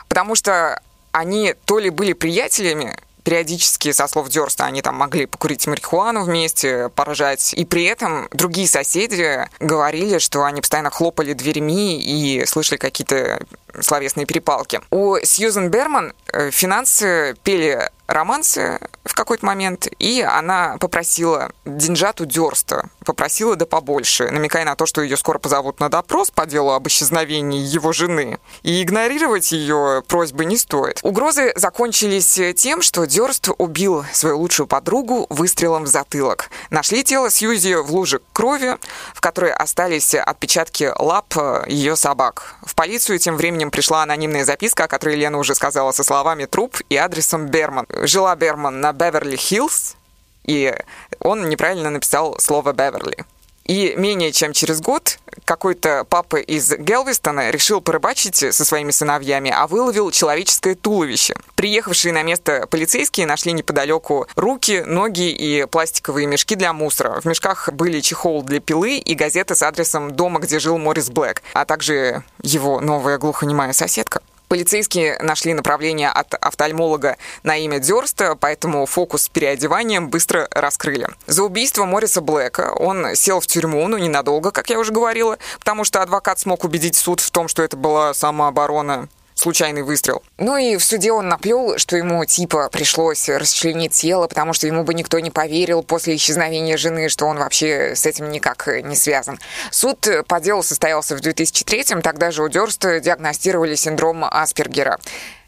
потому 0.07 0.35
что 0.35 0.81
они 1.11 1.53
то 1.65 1.79
ли 1.79 1.89
были 1.89 2.13
приятелями, 2.13 2.97
периодически, 3.25 3.91
со 3.91 4.07
слов 4.07 4.29
Дёрста, 4.29 4.65
они 4.65 4.81
там 4.81 4.95
могли 4.95 5.25
покурить 5.25 5.67
марихуану 5.67 6.23
вместе, 6.23 6.89
поражать. 6.89 7.53
И 7.53 7.65
при 7.65 7.83
этом 7.83 8.27
другие 8.31 8.67
соседи 8.67 9.47
говорили, 9.59 10.19
что 10.19 10.43
они 10.43 10.61
постоянно 10.61 10.91
хлопали 10.91 11.33
дверьми 11.33 11.99
и 11.99 12.45
слышали 12.45 12.77
какие-то 12.77 13.39
словесные 13.81 14.25
перепалки. 14.25 14.79
У 14.91 15.17
Сьюзен 15.23 15.69
Берман 15.69 16.13
э, 16.31 16.51
финансы 16.51 17.35
пели 17.43 17.89
романсы 18.07 18.79
в 19.03 19.13
какой-то 19.13 19.45
момент, 19.45 19.87
и 19.99 20.21
она 20.21 20.77
попросила 20.79 21.51
деньжату 21.65 22.25
Дёрста, 22.25 22.89
попросила 23.05 23.55
да 23.55 23.65
побольше, 23.65 24.29
намекая 24.31 24.65
на 24.65 24.75
то, 24.75 24.85
что 24.85 25.01
ее 25.01 25.17
скоро 25.17 25.39
позовут 25.39 25.79
на 25.79 25.89
допрос 25.89 26.31
по 26.31 26.45
делу 26.45 26.71
об 26.71 26.87
исчезновении 26.87 27.61
его 27.61 27.93
жены. 27.93 28.39
И 28.63 28.81
игнорировать 28.81 29.51
ее 29.51 30.03
просьбы 30.07 30.45
не 30.45 30.57
стоит. 30.57 30.99
Угрозы 31.03 31.53
закончились 31.55 32.39
тем, 32.55 32.81
что 32.81 33.05
Дёрст 33.05 33.49
убил 33.57 34.05
свою 34.11 34.39
лучшую 34.39 34.67
подругу 34.67 35.27
выстрелом 35.29 35.83
в 35.83 35.87
затылок. 35.87 36.49
Нашли 36.69 37.03
тело 37.03 37.29
Сьюзи 37.29 37.75
в 37.75 37.91
луже 37.91 38.21
крови, 38.33 38.77
в 39.13 39.21
которой 39.21 39.51
остались 39.51 40.15
отпечатки 40.15 40.91
лап 40.97 41.35
ее 41.67 41.95
собак. 41.95 42.55
В 42.65 42.75
полицию 42.75 43.19
тем 43.19 43.37
временем 43.37 43.71
пришла 43.71 44.03
анонимная 44.03 44.45
записка, 44.45 44.85
о 44.85 44.87
которой 44.87 45.15
Лена 45.15 45.37
уже 45.37 45.55
сказала 45.55 45.91
со 45.91 46.03
словами 46.03 46.45
«труп» 46.45 46.77
и 46.89 46.97
адресом 46.97 47.47
Берман 47.47 47.85
жила 48.01 48.35
Берман 48.35 48.81
на 48.81 48.91
Беверли-Хиллз, 48.91 49.95
и 50.43 50.75
он 51.19 51.49
неправильно 51.49 51.89
написал 51.89 52.39
слово 52.39 52.73
«Беверли». 52.73 53.25
И 53.65 53.95
менее 53.97 54.31
чем 54.31 54.53
через 54.53 54.79
год 54.79 55.17
какой-то 55.43 56.05
папа 56.07 56.37
из 56.37 56.71
Гелвистона 56.77 57.49
решил 57.49 57.81
порыбачить 57.81 58.35
со 58.35 58.63
своими 58.63 58.91
сыновьями, 58.91 59.51
а 59.51 59.65
выловил 59.65 60.11
человеческое 60.11 60.75
туловище. 60.75 61.35
Приехавшие 61.55 62.13
на 62.13 62.21
место 62.21 62.67
полицейские 62.69 63.25
нашли 63.25 63.53
неподалеку 63.53 64.27
руки, 64.35 64.83
ноги 64.85 65.31
и 65.31 65.65
пластиковые 65.65 66.27
мешки 66.27 66.55
для 66.55 66.73
мусора. 66.73 67.19
В 67.21 67.25
мешках 67.25 67.69
были 67.73 68.01
чехол 68.01 68.43
для 68.43 68.59
пилы 68.59 68.97
и 68.97 69.15
газета 69.15 69.55
с 69.55 69.63
адресом 69.63 70.11
дома, 70.11 70.39
где 70.39 70.59
жил 70.59 70.77
Морис 70.77 71.09
Блэк, 71.09 71.41
а 71.53 71.65
также 71.65 72.23
его 72.43 72.81
новая 72.81 73.17
глухонемая 73.17 73.73
соседка. 73.73 74.21
Полицейские 74.55 75.19
нашли 75.19 75.53
направление 75.53 76.07
от 76.07 76.33
офтальмолога 76.35 77.17
на 77.43 77.57
имя 77.57 77.79
Дёрста, 77.79 78.37
поэтому 78.39 78.85
фокус 78.85 79.23
с 79.23 79.27
переодеванием 79.27 80.09
быстро 80.09 80.47
раскрыли. 80.49 81.09
За 81.27 81.43
убийство 81.43 81.83
Мориса 81.83 82.21
Блэка 82.21 82.71
он 82.71 83.15
сел 83.15 83.41
в 83.41 83.47
тюрьму, 83.47 83.85
но 83.89 83.97
ненадолго, 83.97 84.51
как 84.51 84.69
я 84.69 84.79
уже 84.79 84.93
говорила, 84.93 85.37
потому 85.59 85.83
что 85.83 86.01
адвокат 86.01 86.39
смог 86.39 86.63
убедить 86.63 86.95
суд 86.95 87.19
в 87.19 87.31
том, 87.31 87.49
что 87.49 87.63
это 87.63 87.75
была 87.75 88.13
самооборона 88.13 89.09
случайный 89.35 89.83
выстрел. 89.83 90.23
Ну 90.37 90.57
и 90.57 90.77
в 90.77 90.83
суде 90.83 91.11
он 91.11 91.27
наплел, 91.27 91.77
что 91.77 91.97
ему 91.97 92.25
типа 92.25 92.69
пришлось 92.71 93.29
расчленить 93.29 93.91
тело, 93.91 94.27
потому 94.27 94.53
что 94.53 94.65
ему 94.65 94.83
бы 94.83 94.93
никто 94.93 95.19
не 95.19 95.29
поверил 95.29 95.83
после 95.83 96.15
исчезновения 96.15 96.77
жены, 96.77 97.09
что 97.09 97.25
он 97.25 97.37
вообще 97.37 97.95
с 97.95 98.05
этим 98.05 98.31
никак 98.31 98.67
не 98.83 98.95
связан. 98.95 99.39
Суд 99.71 100.07
по 100.27 100.39
делу 100.39 100.63
состоялся 100.63 101.15
в 101.15 101.19
2003-м, 101.19 102.01
тогда 102.01 102.31
же 102.31 102.43
у 102.43 102.49
Дёрста 102.49 102.99
диагностировали 102.99 103.75
синдром 103.75 104.23
Аспергера. 104.23 104.99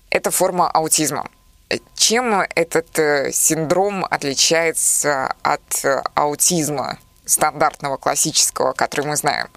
Это 0.09 0.31
форма 0.31 0.69
аутизма. 0.69 1.29
Чем 1.95 2.45
этот 2.55 2.97
э, 2.97 3.31
синдром 3.33 4.05
отличается 4.05 5.35
от 5.41 5.83
э, 5.83 6.01
аутизма 6.13 6.97
стандартного, 7.25 7.97
классического, 7.97 8.71
который 8.71 9.05
мы 9.05 9.17
знаем? 9.17 9.49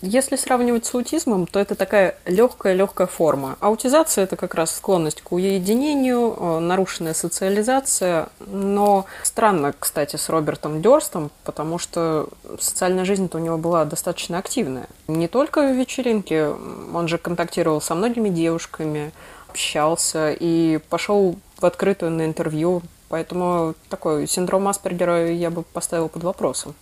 Если 0.00 0.36
сравнивать 0.36 0.86
с 0.86 0.94
аутизмом, 0.94 1.46
то 1.46 1.58
это 1.58 1.74
такая 1.74 2.16
легкая-легкая 2.24 3.08
форма. 3.08 3.56
Аутизация– 3.60 4.24
это 4.24 4.36
как 4.36 4.54
раз 4.54 4.74
склонность 4.74 5.22
к 5.22 5.32
уединению, 5.32 6.36
э, 6.38 6.58
нарушенная 6.60 7.14
социализация. 7.14 8.28
Но 8.46 9.06
странно, 9.24 9.74
кстати, 9.76 10.14
с 10.16 10.28
Робертом 10.28 10.82
Дёрстом, 10.82 11.32
потому 11.42 11.78
что 11.78 12.28
социальная 12.60 13.04
жизнь-то 13.04 13.38
у 13.38 13.40
него 13.40 13.58
была 13.58 13.84
достаточно 13.84 14.38
активная. 14.38 14.86
Не 15.08 15.26
только 15.26 15.62
в 15.62 15.76
вечеринке, 15.76 16.48
он 16.48 17.08
же 17.08 17.18
контактировал 17.18 17.80
со 17.80 17.96
многими 17.96 18.28
девушками, 18.28 19.12
общался 19.48 20.30
и 20.32 20.78
пошел 20.90 21.36
в 21.58 21.66
открытую 21.66 22.12
на 22.12 22.24
интервью. 22.24 22.82
Поэтому 23.08 23.74
такой 23.88 24.28
синдром 24.28 24.68
Аспергера 24.68 25.30
я 25.30 25.50
бы 25.50 25.62
поставила 25.62 26.08
под 26.08 26.22
вопросом. 26.22 26.74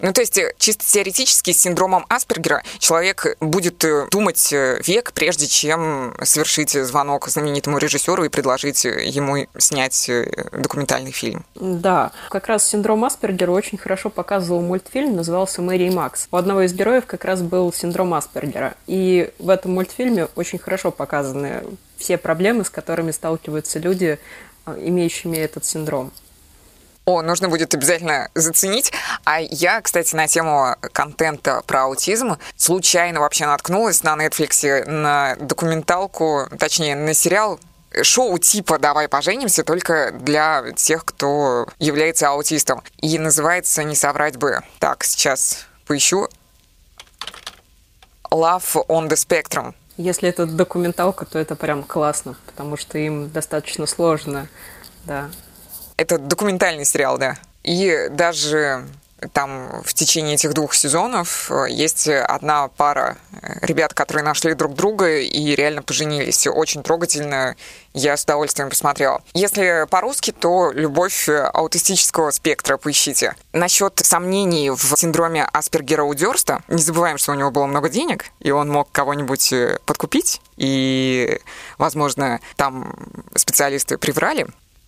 Ну, 0.00 0.12
то 0.12 0.20
есть, 0.20 0.38
э, 0.38 0.54
чисто 0.58 0.84
теоретически, 0.84 1.52
с 1.52 1.60
синдромом 1.60 2.04
Аспергера 2.08 2.62
человек 2.78 3.36
будет 3.40 3.84
э, 3.84 4.06
думать 4.10 4.52
э, 4.52 4.80
век, 4.84 5.12
прежде 5.12 5.46
чем 5.46 6.14
совершить 6.22 6.70
звонок 6.70 7.28
знаменитому 7.28 7.78
режиссеру 7.78 8.24
и 8.24 8.28
предложить 8.28 8.84
ему 8.84 9.46
снять 9.58 10.10
документальный 10.52 11.12
фильм. 11.12 11.44
Да, 11.54 12.12
как 12.30 12.46
раз 12.46 12.68
синдром 12.68 13.04
Аспергера 13.04 13.50
очень 13.50 13.78
хорошо 13.78 14.10
показывал 14.10 14.60
мультфильм, 14.60 15.16
назывался 15.16 15.62
«Мэри 15.62 15.84
и 15.84 15.90
Макс». 15.90 16.28
У 16.30 16.36
одного 16.36 16.62
из 16.62 16.72
героев 16.72 17.06
как 17.06 17.24
раз 17.24 17.42
был 17.42 17.72
синдром 17.72 18.14
Аспергера. 18.14 18.74
И 18.86 19.30
в 19.38 19.48
этом 19.48 19.74
мультфильме 19.74 20.28
очень 20.34 20.58
хорошо 20.58 20.90
показаны 20.90 21.62
все 21.96 22.18
проблемы, 22.18 22.64
с 22.64 22.70
которыми 22.70 23.10
сталкиваются 23.10 23.78
люди, 23.78 24.18
имеющими 24.66 25.36
этот 25.36 25.64
синдром. 25.64 26.12
О, 27.04 27.20
нужно 27.20 27.48
будет 27.48 27.74
обязательно 27.74 28.28
заценить. 28.34 28.92
А 29.24 29.40
я, 29.40 29.80
кстати, 29.80 30.14
на 30.14 30.26
тему 30.26 30.74
контента 30.92 31.62
про 31.66 31.84
аутизм 31.84 32.38
случайно 32.56 33.20
вообще 33.20 33.46
наткнулась 33.46 34.02
на 34.02 34.16
Netflix 34.16 34.88
на 34.88 35.36
документалку, 35.36 36.48
точнее, 36.58 36.96
на 36.96 37.14
сериал 37.14 37.60
шоу 38.02 38.38
типа 38.38 38.78
«Давай 38.78 39.08
поженимся» 39.08 39.64
только 39.64 40.12
для 40.12 40.72
тех, 40.74 41.04
кто 41.04 41.68
является 41.78 42.28
аутистом. 42.28 42.82
И 42.98 43.18
называется 43.18 43.84
«Не 43.84 43.94
соврать 43.94 44.36
бы». 44.36 44.60
Так, 44.78 45.04
сейчас 45.04 45.66
поищу. 45.86 46.28
Love 48.30 48.86
on 48.88 49.08
the 49.08 49.14
Spectrum. 49.14 49.74
Если 49.98 50.28
это 50.28 50.46
документалка, 50.46 51.26
то 51.26 51.38
это 51.38 51.54
прям 51.54 51.82
классно, 51.82 52.34
потому 52.46 52.78
что 52.78 52.96
им 52.96 53.30
достаточно 53.30 53.86
сложно, 53.86 54.48
да, 55.04 55.30
это 56.02 56.18
документальный 56.18 56.84
сериал, 56.84 57.18
да. 57.18 57.36
И 57.62 58.08
даже 58.10 58.86
там 59.32 59.82
в 59.84 59.94
течение 59.94 60.34
этих 60.34 60.52
двух 60.54 60.74
сезонов 60.74 61.50
э, 61.50 61.66
есть 61.70 62.08
одна 62.08 62.68
пара 62.68 63.16
э, 63.40 63.58
ребят, 63.62 63.94
которые 63.94 64.24
нашли 64.24 64.54
друг 64.54 64.74
друга 64.74 65.18
и 65.18 65.54
реально 65.54 65.82
поженились. 65.82 66.46
Очень 66.46 66.82
трогательно. 66.82 67.56
Я 67.94 68.16
с 68.16 68.24
удовольствием 68.24 68.70
посмотрела. 68.70 69.22
Если 69.34 69.86
по-русски, 69.90 70.32
то 70.32 70.72
«Любовь 70.72 71.28
аутистического 71.28 72.30
спектра» 72.30 72.78
поищите. 72.78 73.34
Насчет 73.52 73.98
сомнений 73.98 74.70
в 74.70 74.96
синдроме 74.96 75.44
Аспергера 75.44 76.02
у 76.04 76.14
Дёрста, 76.14 76.62
не 76.68 76.82
забываем, 76.82 77.18
что 77.18 77.32
у 77.32 77.34
него 77.34 77.50
было 77.50 77.66
много 77.66 77.88
денег, 77.90 78.26
и 78.40 78.50
он 78.50 78.70
мог 78.70 78.90
кого-нибудь 78.92 79.52
э, 79.52 79.78
подкупить, 79.84 80.40
и, 80.56 81.38
возможно, 81.78 82.40
там 82.56 82.94
специалисты 83.34 83.98
приврали. 83.98 84.46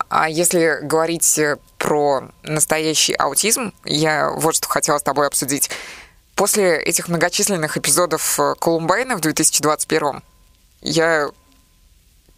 А 0.09 0.29
если 0.29 0.79
говорить 0.81 1.37
э, 1.39 1.57
про 1.77 2.29
настоящий 2.43 3.13
аутизм, 3.13 3.73
я 3.83 4.29
вот 4.29 4.55
что 4.55 4.67
хотела 4.67 4.97
с 4.97 5.03
тобой 5.03 5.27
обсудить. 5.27 5.69
После 6.35 6.77
этих 6.77 7.07
многочисленных 7.07 7.77
эпизодов 7.77 8.39
э, 8.39 8.55
Колумбайна 8.59 9.15
в 9.15 9.21
2021 9.21 10.21
я 10.81 11.29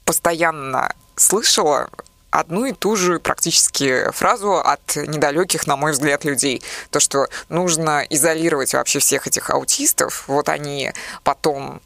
постоянно 0.05 0.93
слышала 1.15 1.89
одну 2.30 2.65
и 2.65 2.74
ту 2.74 2.95
же 2.95 3.20
практически 3.20 4.09
фразу 4.11 4.53
от 4.57 4.95
недалеких, 4.95 5.68
на 5.68 5.76
мой 5.76 5.91
взгляд, 5.91 6.24
людей. 6.24 6.61
То, 6.91 6.99
что 6.99 7.28
нужно 7.49 8.05
изолировать 8.09 8.74
вообще 8.74 8.99
всех 8.99 9.28
этих 9.28 9.49
аутистов. 9.49 10.26
Вот 10.28 10.49
они 10.49 10.93
потом 11.24 11.82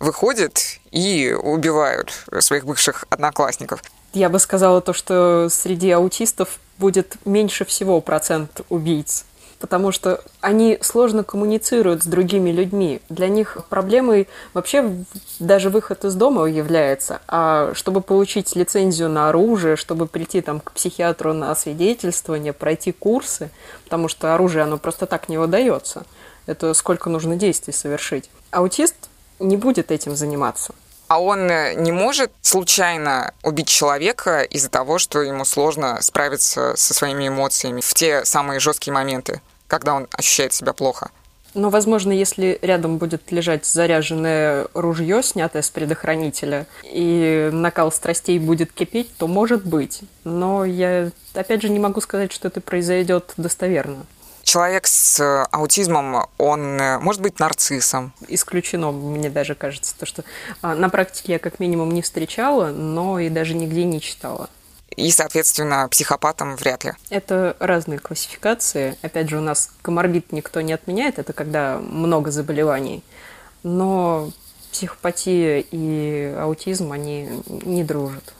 выходят 0.00 0.78
и 0.90 1.32
убивают 1.32 2.12
своих 2.40 2.64
бывших 2.64 3.04
одноклассников. 3.10 3.82
Я 4.14 4.28
бы 4.28 4.38
сказала 4.38 4.80
то, 4.80 4.92
что 4.92 5.48
среди 5.50 5.90
аутистов 5.90 6.60
будет 6.78 7.16
меньше 7.24 7.64
всего 7.64 8.00
процент 8.00 8.62
убийц 8.68 9.24
потому 9.64 9.92
что 9.92 10.20
они 10.42 10.76
сложно 10.82 11.24
коммуницируют 11.24 12.02
с 12.02 12.06
другими 12.06 12.50
людьми. 12.50 13.00
Для 13.08 13.28
них 13.28 13.56
проблемой 13.70 14.28
вообще 14.52 15.06
даже 15.38 15.70
выход 15.70 16.04
из 16.04 16.14
дома 16.16 16.44
является. 16.44 17.22
А 17.28 17.72
чтобы 17.72 18.02
получить 18.02 18.54
лицензию 18.56 19.08
на 19.08 19.30
оружие, 19.30 19.76
чтобы 19.76 20.06
прийти 20.06 20.42
там 20.42 20.60
к 20.60 20.72
психиатру 20.72 21.32
на 21.32 21.50
освидетельствование, 21.50 22.52
пройти 22.52 22.92
курсы, 22.92 23.48
потому 23.84 24.08
что 24.08 24.34
оружие, 24.34 24.64
оно 24.64 24.76
просто 24.76 25.06
так 25.06 25.30
не 25.30 25.38
выдается. 25.38 26.04
Это 26.44 26.74
сколько 26.74 27.08
нужно 27.08 27.36
действий 27.36 27.72
совершить. 27.72 28.28
Аутист 28.50 29.08
не 29.38 29.56
будет 29.56 29.90
этим 29.90 30.14
заниматься 30.14 30.74
а 31.14 31.18
он 31.20 31.48
э, 31.48 31.74
не 31.74 31.92
может 31.92 32.32
случайно 32.42 33.32
убить 33.44 33.68
человека 33.68 34.42
из-за 34.42 34.68
того, 34.68 34.98
что 34.98 35.22
ему 35.22 35.44
сложно 35.44 36.02
справиться 36.02 36.74
со 36.76 36.92
своими 36.92 37.28
эмоциями 37.28 37.80
в 37.80 37.94
те 37.94 38.24
самые 38.24 38.58
жесткие 38.58 38.94
моменты, 38.94 39.40
когда 39.68 39.94
он 39.94 40.08
ощущает 40.10 40.54
себя 40.54 40.72
плохо. 40.72 41.12
Но, 41.54 41.70
возможно, 41.70 42.10
если 42.10 42.58
рядом 42.62 42.98
будет 42.98 43.30
лежать 43.30 43.64
заряженное 43.64 44.66
ружье, 44.74 45.22
снятое 45.22 45.62
с 45.62 45.70
предохранителя, 45.70 46.66
и 46.82 47.48
накал 47.52 47.92
страстей 47.92 48.40
будет 48.40 48.72
кипеть, 48.72 49.16
то 49.16 49.28
может 49.28 49.64
быть. 49.64 50.00
Но 50.24 50.64
я, 50.64 51.12
опять 51.32 51.62
же, 51.62 51.68
не 51.68 51.78
могу 51.78 52.00
сказать, 52.00 52.32
что 52.32 52.48
это 52.48 52.60
произойдет 52.60 53.34
достоверно 53.36 54.04
человек 54.44 54.86
с 54.86 55.20
э, 55.20 55.46
аутизмом, 55.50 56.26
он 56.38 56.80
э, 56.80 56.98
может 56.98 57.20
быть 57.20 57.38
нарциссом? 57.38 58.12
Исключено, 58.28 58.92
мне 58.92 59.30
даже 59.30 59.54
кажется, 59.54 59.94
то, 59.98 60.06
что 60.06 60.24
а, 60.62 60.74
на 60.74 60.88
практике 60.88 61.32
я 61.32 61.38
как 61.38 61.58
минимум 61.58 61.92
не 61.92 62.02
встречала, 62.02 62.68
но 62.68 63.18
и 63.18 63.28
даже 63.28 63.54
нигде 63.54 63.84
не 63.84 64.00
читала. 64.00 64.48
И, 64.96 65.10
соответственно, 65.10 65.88
психопатом 65.90 66.56
вряд 66.56 66.84
ли. 66.84 66.92
Это 67.10 67.56
разные 67.58 67.98
классификации. 67.98 68.96
Опять 69.02 69.28
же, 69.28 69.38
у 69.38 69.40
нас 69.40 69.70
коморбид 69.82 70.30
никто 70.30 70.60
не 70.60 70.72
отменяет, 70.72 71.18
это 71.18 71.32
когда 71.32 71.78
много 71.78 72.30
заболеваний. 72.30 73.02
Но 73.64 74.30
психопатия 74.70 75.64
и 75.70 76.34
аутизм, 76.38 76.92
они 76.92 77.28
не 77.46 77.82
дружат. 77.82 78.34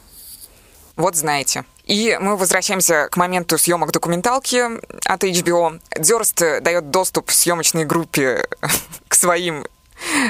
Вот 0.96 1.16
знаете. 1.16 1.64
И 1.84 2.16
мы 2.20 2.36
возвращаемся 2.36 3.08
к 3.10 3.16
моменту 3.16 3.58
съемок 3.58 3.92
документалки 3.92 4.62
от 5.06 5.24
HBO. 5.24 5.80
Дёрст 5.98 6.42
дает 6.62 6.90
доступ 6.90 7.30
съемочной 7.30 7.84
группе 7.84 8.48
к 9.08 9.14
своим 9.14 9.66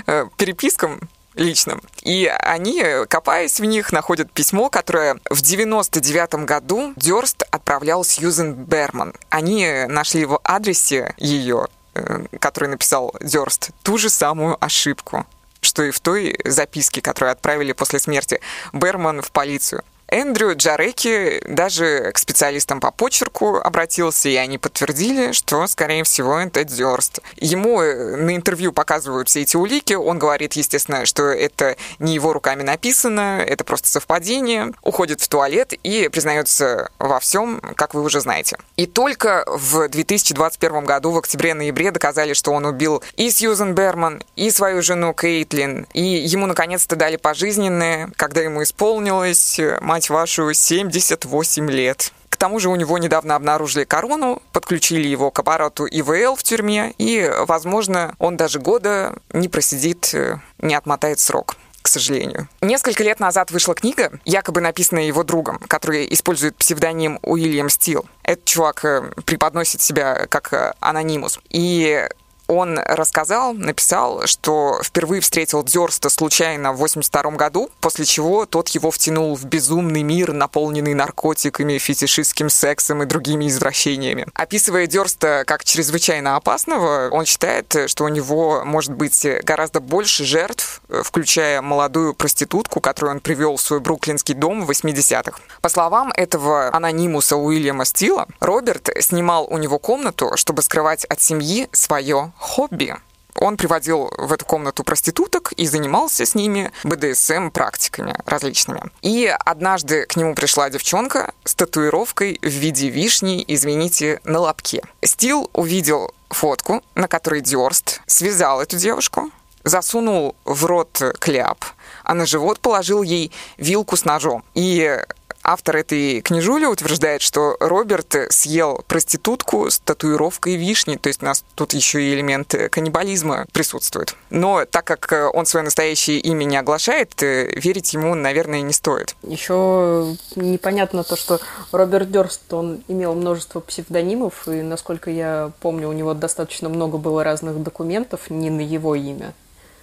э, 0.07 0.27
перепискам 0.37 1.01
личным. 1.35 1.81
И 2.03 2.27
они, 2.27 2.85
копаясь 3.09 3.61
в 3.61 3.65
них, 3.65 3.93
находят 3.93 4.31
письмо, 4.33 4.69
которое 4.69 5.19
в 5.31 5.43
99 5.43 6.45
году 6.45 6.93
Дёрст 6.97 7.45
отправлял 7.51 8.05
Сьюзен 8.05 8.55
Берман. 8.55 9.15
Они 9.31 9.85
нашли 9.89 10.25
в 10.25 10.41
адресе 10.43 11.15
ее, 11.19 11.69
э, 11.95 12.25
который 12.41 12.69
написал 12.69 13.15
Дёрст, 13.21 13.71
ту 13.83 13.99
же 13.99 14.11
самую 14.11 14.63
ошибку 14.65 15.27
что 15.61 15.83
и 15.83 15.91
в 15.91 16.01
той 16.01 16.37
записке, 16.45 17.01
которую 17.01 17.33
отправили 17.33 17.73
после 17.73 17.99
смерти 17.99 18.39
Берман 18.75 19.23
в 19.23 19.33
полицию. 19.33 19.83
Эндрю 20.09 20.55
Джареки 20.57 21.41
даже 21.49 22.13
к 22.13 22.19
специалистам 22.19 22.81
по 22.81 22.91
почерку 22.91 23.57
обратился, 23.57 24.29
и 24.29 24.37
они 24.37 24.59
подтвердили, 24.59 25.33
что, 25.33 25.67
скорее 25.67 26.05
всего, 26.05 26.39
это 26.39 26.65
Дёрст. 26.65 27.21
Ему 27.37 27.81
э, 27.81 28.17
на 28.17 28.37
интервью 28.37 28.73
показывают 28.73 29.29
все 29.29 29.43
эти 29.43 29.57
улики, 29.57 29.95
он 29.95 30.19
говорит, 30.19 30.55
естественно, 30.55 31.07
что 31.07 31.25
это 31.25 31.77
не 31.99 32.15
его 32.15 32.33
руками 32.33 32.63
написано, 32.63 33.43
это 33.47 33.65
просто 33.65 33.89
совпадение, 33.89 34.73
уходит 34.83 35.21
в 35.21 35.29
туалет 35.29 35.73
и 35.73 36.09
признается 36.09 36.91
во 36.99 37.19
всем, 37.19 37.61
как 37.77 37.95
вы 37.95 38.03
уже 38.03 38.21
знаете. 38.21 38.57
И 38.77 38.87
только 38.87 39.45
в 39.47 39.89
2021 39.89 40.85
году, 40.85 41.11
в 41.11 41.19
октябре-ноябре, 41.19 41.91
доказали, 41.91 42.35
что 42.35 42.53
он 42.53 42.67
убил 42.67 43.03
и 43.17 43.31
Сьюзен 43.31 43.75
Берман, 43.75 44.23
и 44.37 44.51
свою 44.51 44.83
жену 44.83 45.15
Кейтлин, 45.15 45.87
и 45.93 46.03
ему 46.03 46.47
наконец-то 46.47 46.95
дали 46.97 47.17
пожизненное, 47.17 48.11
когда 48.17 48.43
ему 48.43 48.63
исполнилось, 48.63 49.59
мать 49.95 50.11
вашу, 50.11 50.53
78 50.53 51.71
лет. 51.71 52.13
К 52.29 52.37
тому 52.37 52.59
же 52.59 52.69
у 52.69 52.75
него 52.75 52.99
недавно 52.99 53.37
обнаружили 53.37 53.85
корону, 53.85 54.43
подключили 54.51 55.07
его 55.07 55.31
к 55.31 55.39
аппарату 55.39 55.87
ИВЛ 55.87 56.35
в 56.35 56.43
тюрьме, 56.43 56.93
и, 56.99 57.31
возможно, 57.47 58.17
он 58.19 58.37
даже 58.37 58.59
года 58.59 59.15
не 59.33 59.49
просидит, 59.49 60.13
э, 60.13 60.39
не 60.59 60.75
отмотает 60.75 61.21
срок 61.21 61.55
к 61.81 61.89
сожалению. 61.89 62.49
Несколько 62.63 63.05
лет 63.05 63.21
назад 63.21 63.51
вышла 63.51 63.75
книга, 63.75 64.11
якобы 64.25 64.63
написанная 64.63 65.05
его 65.05 65.23
другом, 65.23 65.59
который 65.59 66.13
использует 66.15 66.57
псевдоним 66.57 67.19
Уильям 67.23 67.69
Стил. 67.69 68.07
Этот 68.23 68.47
чувак 68.47 68.85
э, 68.87 69.13
преподносит 69.27 69.83
себя 69.83 70.27
как 70.31 70.53
э, 70.55 70.73
анонимус. 70.81 71.39
И 71.51 72.09
Он 72.47 72.79
рассказал, 72.79 73.55
написал, 73.55 74.27
что 74.27 74.81
впервые 74.83 75.23
встретил 75.23 75.63
Дёрста 75.65 76.11
случайно 76.11 76.73
в 76.73 76.77
82 76.77 77.31
году, 77.33 77.71
после 77.81 78.05
чего 78.05 78.45
тот 78.45 78.69
его 78.69 78.91
втянул 78.91 79.35
в 79.35 79.45
безумный 79.45 80.03
мир, 80.03 80.33
наполненный 80.33 80.95
наркотиками, 80.95 81.79
фетишистским 81.79 82.51
сексом 82.51 83.03
и 83.03 83.07
другими 83.07 83.49
извращениями. 83.49 84.27
Описывая 84.35 84.87
Дёрста 84.87 85.45
как 85.47 85.65
чрезвычайно 85.65 86.37
опасного, 86.37 87.09
он 87.11 87.25
считает, 87.25 87.75
что 87.87 88.05
у 88.05 88.09
него 88.09 88.63
может 88.65 88.93
быть 88.93 89.27
гораздо 89.43 89.81
больше 89.81 90.25
жертв, 90.25 90.83
включая 91.03 91.63
молодую 91.63 92.15
проститутку, 92.15 92.81
которую 92.81 93.15
он 93.15 93.21
привел 93.21 93.57
в 93.57 93.61
свой 93.63 93.81
бруклинский 93.81 94.35
дом 94.35 94.67
в 94.67 94.71
80-х. 94.71 95.41
По 95.63 95.69
словам 95.69 96.13
этого 96.15 96.69
анонимуса 96.75 97.37
Уильяма 97.37 97.87
Стила, 97.87 98.27
Роберт 98.41 98.91
снимал 99.01 99.47
у 99.49 99.57
него 99.57 99.79
комнату, 99.79 100.33
чтобы 100.37 100.63
скрывать 100.63 101.07
от 101.07 101.23
семьи 101.23 101.69
свое 101.73 102.33
хобби. 102.39 102.95
Он 103.37 103.57
приводил 103.57 104.11
в 104.17 104.33
эту 104.33 104.45
комнату 104.47 104.85
проституток 104.85 105.53
и 105.53 105.67
занимался 105.67 106.25
с 106.25 106.35
ними 106.35 106.71
БДСМ-практиками 106.85 108.17
различными. 108.27 108.83
И 109.03 109.27
однажды 109.27 110.07
к 110.07 110.17
нему 110.17 110.35
пришла 110.35 110.71
девчонка 110.71 111.35
с 111.45 111.55
татуировкой 111.55 112.39
в 112.43 112.49
виде 112.49 112.89
вишни, 112.89 113.45
извините, 113.47 114.21
на 114.25 114.39
лобке. 114.39 114.83
Стил 115.03 115.51
увидел 115.53 116.15
фотку, 116.31 116.83
на 116.95 117.09
которой 117.09 117.41
Дёрст 117.41 118.03
связал 118.07 118.61
эту 118.61 118.77
девушку, 118.77 119.31
засунул 119.65 120.37
в 120.45 120.65
рот 120.67 121.03
кляп, 121.19 121.65
а 122.05 122.15
на 122.15 122.27
живот 122.27 122.61
положил 122.61 123.03
ей 123.03 123.33
вилку 123.57 123.97
с 123.97 124.05
ножом. 124.05 124.45
И 124.55 125.01
Автор 125.47 125.77
этой 125.77 126.23
книжули 126.23 126.65
утверждает, 126.65 127.21
что 127.21 127.59
Роберт 127.61 128.17
съел 128.31 128.83
проститутку 128.89 129.71
с 129.71 129.79
татуировкой 129.79 130.57
вишни, 130.57 130.97
то 130.97 131.09
есть 131.09 131.23
у 131.23 131.27
нас 131.27 131.45
тут 131.55 131.75
еще 131.75 132.03
и 132.03 132.15
элемент 132.15 132.55
каннибализма 132.71 133.45
присутствует. 133.53 134.17
Но 134.31 134.65
так 134.65 134.85
как 134.85 135.35
он 135.35 135.45
свое 135.45 135.63
настоящее 135.63 136.19
имя 136.21 136.45
не 136.45 136.57
оглашает, 136.57 137.21
верить 137.21 137.93
ему, 137.93 138.15
наверное, 138.15 138.63
не 138.63 138.73
стоит. 138.73 139.17
Еще 139.23 140.17
непонятно 140.35 141.05
то, 141.05 141.15
что 141.15 141.39
Роберт 141.73 142.11
Дёрст, 142.11 142.51
он 142.55 142.83
имел 142.89 143.15
множество 143.15 143.61
псевдонимов, 143.61 144.49
и, 144.49 144.63
насколько 144.63 145.11
я 145.11 145.53
помню, 145.61 145.91
у 145.91 145.93
него 145.93 146.15
достаточно 146.15 146.71
много 146.71 146.97
было 146.97 147.23
разных 147.23 147.63
документов 147.63 148.31
не 148.31 148.49
на 148.49 148.63
его 148.63 148.95
имя 148.95 149.35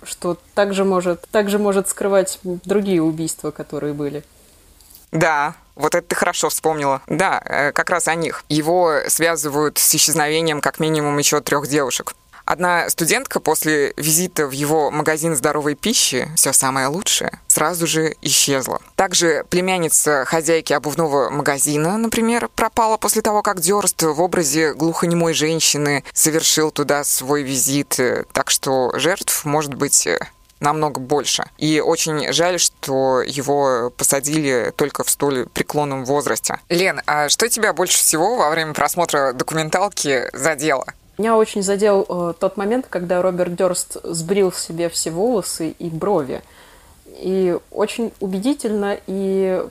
что 0.03 0.35
также 0.55 0.83
может, 0.83 1.27
также 1.31 1.59
может 1.59 1.87
скрывать 1.87 2.39
другие 2.43 3.03
убийства, 3.03 3.51
которые 3.51 3.93
были. 3.93 4.23
Да, 5.11 5.55
вот 5.75 5.95
это 5.95 6.07
ты 6.07 6.15
хорошо 6.15 6.49
вспомнила. 6.49 7.01
Да, 7.07 7.41
э, 7.45 7.71
как 7.71 7.89
раз 7.89 8.07
о 8.07 8.15
них. 8.15 8.43
Его 8.49 8.99
связывают 9.07 9.77
с 9.77 9.95
исчезновением 9.95 10.61
как 10.61 10.79
минимум 10.79 11.17
еще 11.17 11.41
трех 11.41 11.67
девушек. 11.67 12.13
Одна 12.45 12.89
студентка 12.89 13.39
после 13.39 13.93
визита 13.97 14.47
в 14.47 14.51
его 14.51 14.91
магазин 14.91 15.35
здоровой 15.35 15.75
пищи 15.75 16.27
«Все 16.35 16.53
самое 16.53 16.87
лучшее» 16.87 17.39
сразу 17.47 17.87
же 17.87 18.15
исчезла. 18.21 18.81
Также 18.95 19.45
племянница 19.49 20.25
хозяйки 20.25 20.73
обувного 20.73 21.29
магазина, 21.29 21.97
например, 21.97 22.49
пропала 22.55 22.97
после 22.97 23.21
того, 23.21 23.41
как 23.41 23.61
Дёрст 23.61 24.01
в 24.03 24.21
образе 24.21 24.73
глухонемой 24.73 25.33
женщины 25.33 26.03
совершил 26.13 26.71
туда 26.71 27.03
свой 27.03 27.43
визит. 27.43 27.99
Так 28.33 28.49
что 28.49 28.91
жертв 28.95 29.45
может 29.45 29.73
быть 29.75 30.07
э, 30.07 30.19
намного 30.61 31.01
больше. 31.01 31.43
И 31.57 31.81
очень 31.81 32.31
жаль, 32.31 32.59
что 32.59 33.21
его 33.21 33.91
посадили 33.97 34.71
только 34.75 35.03
в 35.03 35.09
столь 35.09 35.47
преклонном 35.47 36.05
возрасте. 36.05 36.59
Лен, 36.69 37.01
а 37.05 37.27
что 37.27 37.49
тебя 37.49 37.73
больше 37.73 37.97
всего 37.97 38.37
во 38.37 38.49
время 38.49 38.73
просмотра 38.73 39.33
документалки 39.33 40.29
задело? 40.31 40.85
Меня 41.17 41.35
очень 41.35 41.61
задел 41.61 42.05
э, 42.07 42.33
тот 42.39 42.57
момент, 42.57 42.85
когда 42.89 43.21
Роберт 43.21 43.55
Дёрст 43.55 43.97
сбрил 44.03 44.51
себе 44.51 44.89
все 44.89 45.11
волосы 45.11 45.71
и 45.71 45.89
брови. 45.89 46.41
И 47.05 47.57
очень 47.71 48.13
убедительно 48.19 48.97
и 49.07 49.63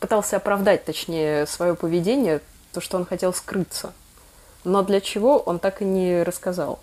пытался 0.00 0.36
оправдать, 0.36 0.84
точнее, 0.84 1.46
свое 1.46 1.74
поведение, 1.74 2.40
то, 2.72 2.80
что 2.80 2.98
он 2.98 3.06
хотел 3.06 3.32
скрыться. 3.32 3.92
Но 4.62 4.82
для 4.82 5.00
чего, 5.00 5.38
он 5.38 5.58
так 5.58 5.82
и 5.82 5.84
не 5.84 6.22
рассказал. 6.22 6.78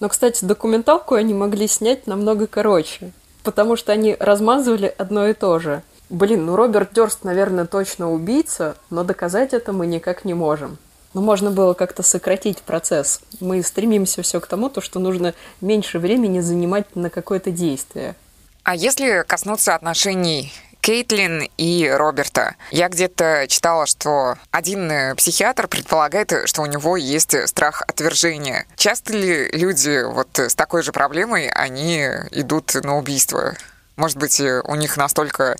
Но, 0.00 0.08
кстати, 0.08 0.44
документалку 0.44 1.14
они 1.14 1.34
могли 1.34 1.68
снять 1.68 2.06
намного 2.06 2.46
короче, 2.46 3.12
потому 3.42 3.76
что 3.76 3.92
они 3.92 4.16
размазывали 4.18 4.94
одно 4.96 5.28
и 5.28 5.32
то 5.32 5.58
же. 5.58 5.82
Блин, 6.10 6.46
ну 6.46 6.54
Роберт 6.54 6.92
Дёрст, 6.92 7.24
наверное, 7.24 7.66
точно 7.66 8.12
убийца, 8.12 8.76
но 8.90 9.02
доказать 9.04 9.54
это 9.54 9.72
мы 9.72 9.86
никак 9.86 10.24
не 10.24 10.34
можем. 10.34 10.78
Но 11.14 11.22
можно 11.22 11.50
было 11.50 11.72
как-то 11.72 12.02
сократить 12.02 12.58
процесс. 12.58 13.20
Мы 13.40 13.62
стремимся 13.62 14.22
все 14.22 14.40
к 14.40 14.46
тому, 14.46 14.68
то, 14.68 14.80
что 14.80 15.00
нужно 15.00 15.34
меньше 15.60 15.98
времени 15.98 16.40
занимать 16.40 16.94
на 16.94 17.10
какое-то 17.10 17.50
действие. 17.50 18.14
А 18.62 18.74
если 18.74 19.24
коснуться 19.26 19.74
отношений 19.74 20.52
Кейтлин 20.86 21.48
и 21.56 21.88
Роберта. 21.88 22.54
Я 22.70 22.88
где-то 22.88 23.46
читала, 23.48 23.86
что 23.86 24.36
один 24.52 24.88
э, 24.88 25.16
психиатр 25.16 25.66
предполагает, 25.66 26.32
что 26.44 26.62
у 26.62 26.66
него 26.66 26.96
есть 26.96 27.36
страх 27.48 27.82
отвержения. 27.88 28.66
Часто 28.76 29.12
ли 29.14 29.48
люди 29.50 30.04
вот 30.04 30.38
с 30.38 30.54
такой 30.54 30.84
же 30.84 30.92
проблемой, 30.92 31.48
они 31.48 32.04
идут 32.30 32.72
на 32.74 32.98
убийство? 32.98 33.56
Может 33.96 34.16
быть, 34.16 34.40
у 34.40 34.74
них 34.76 34.96
настолько 34.96 35.56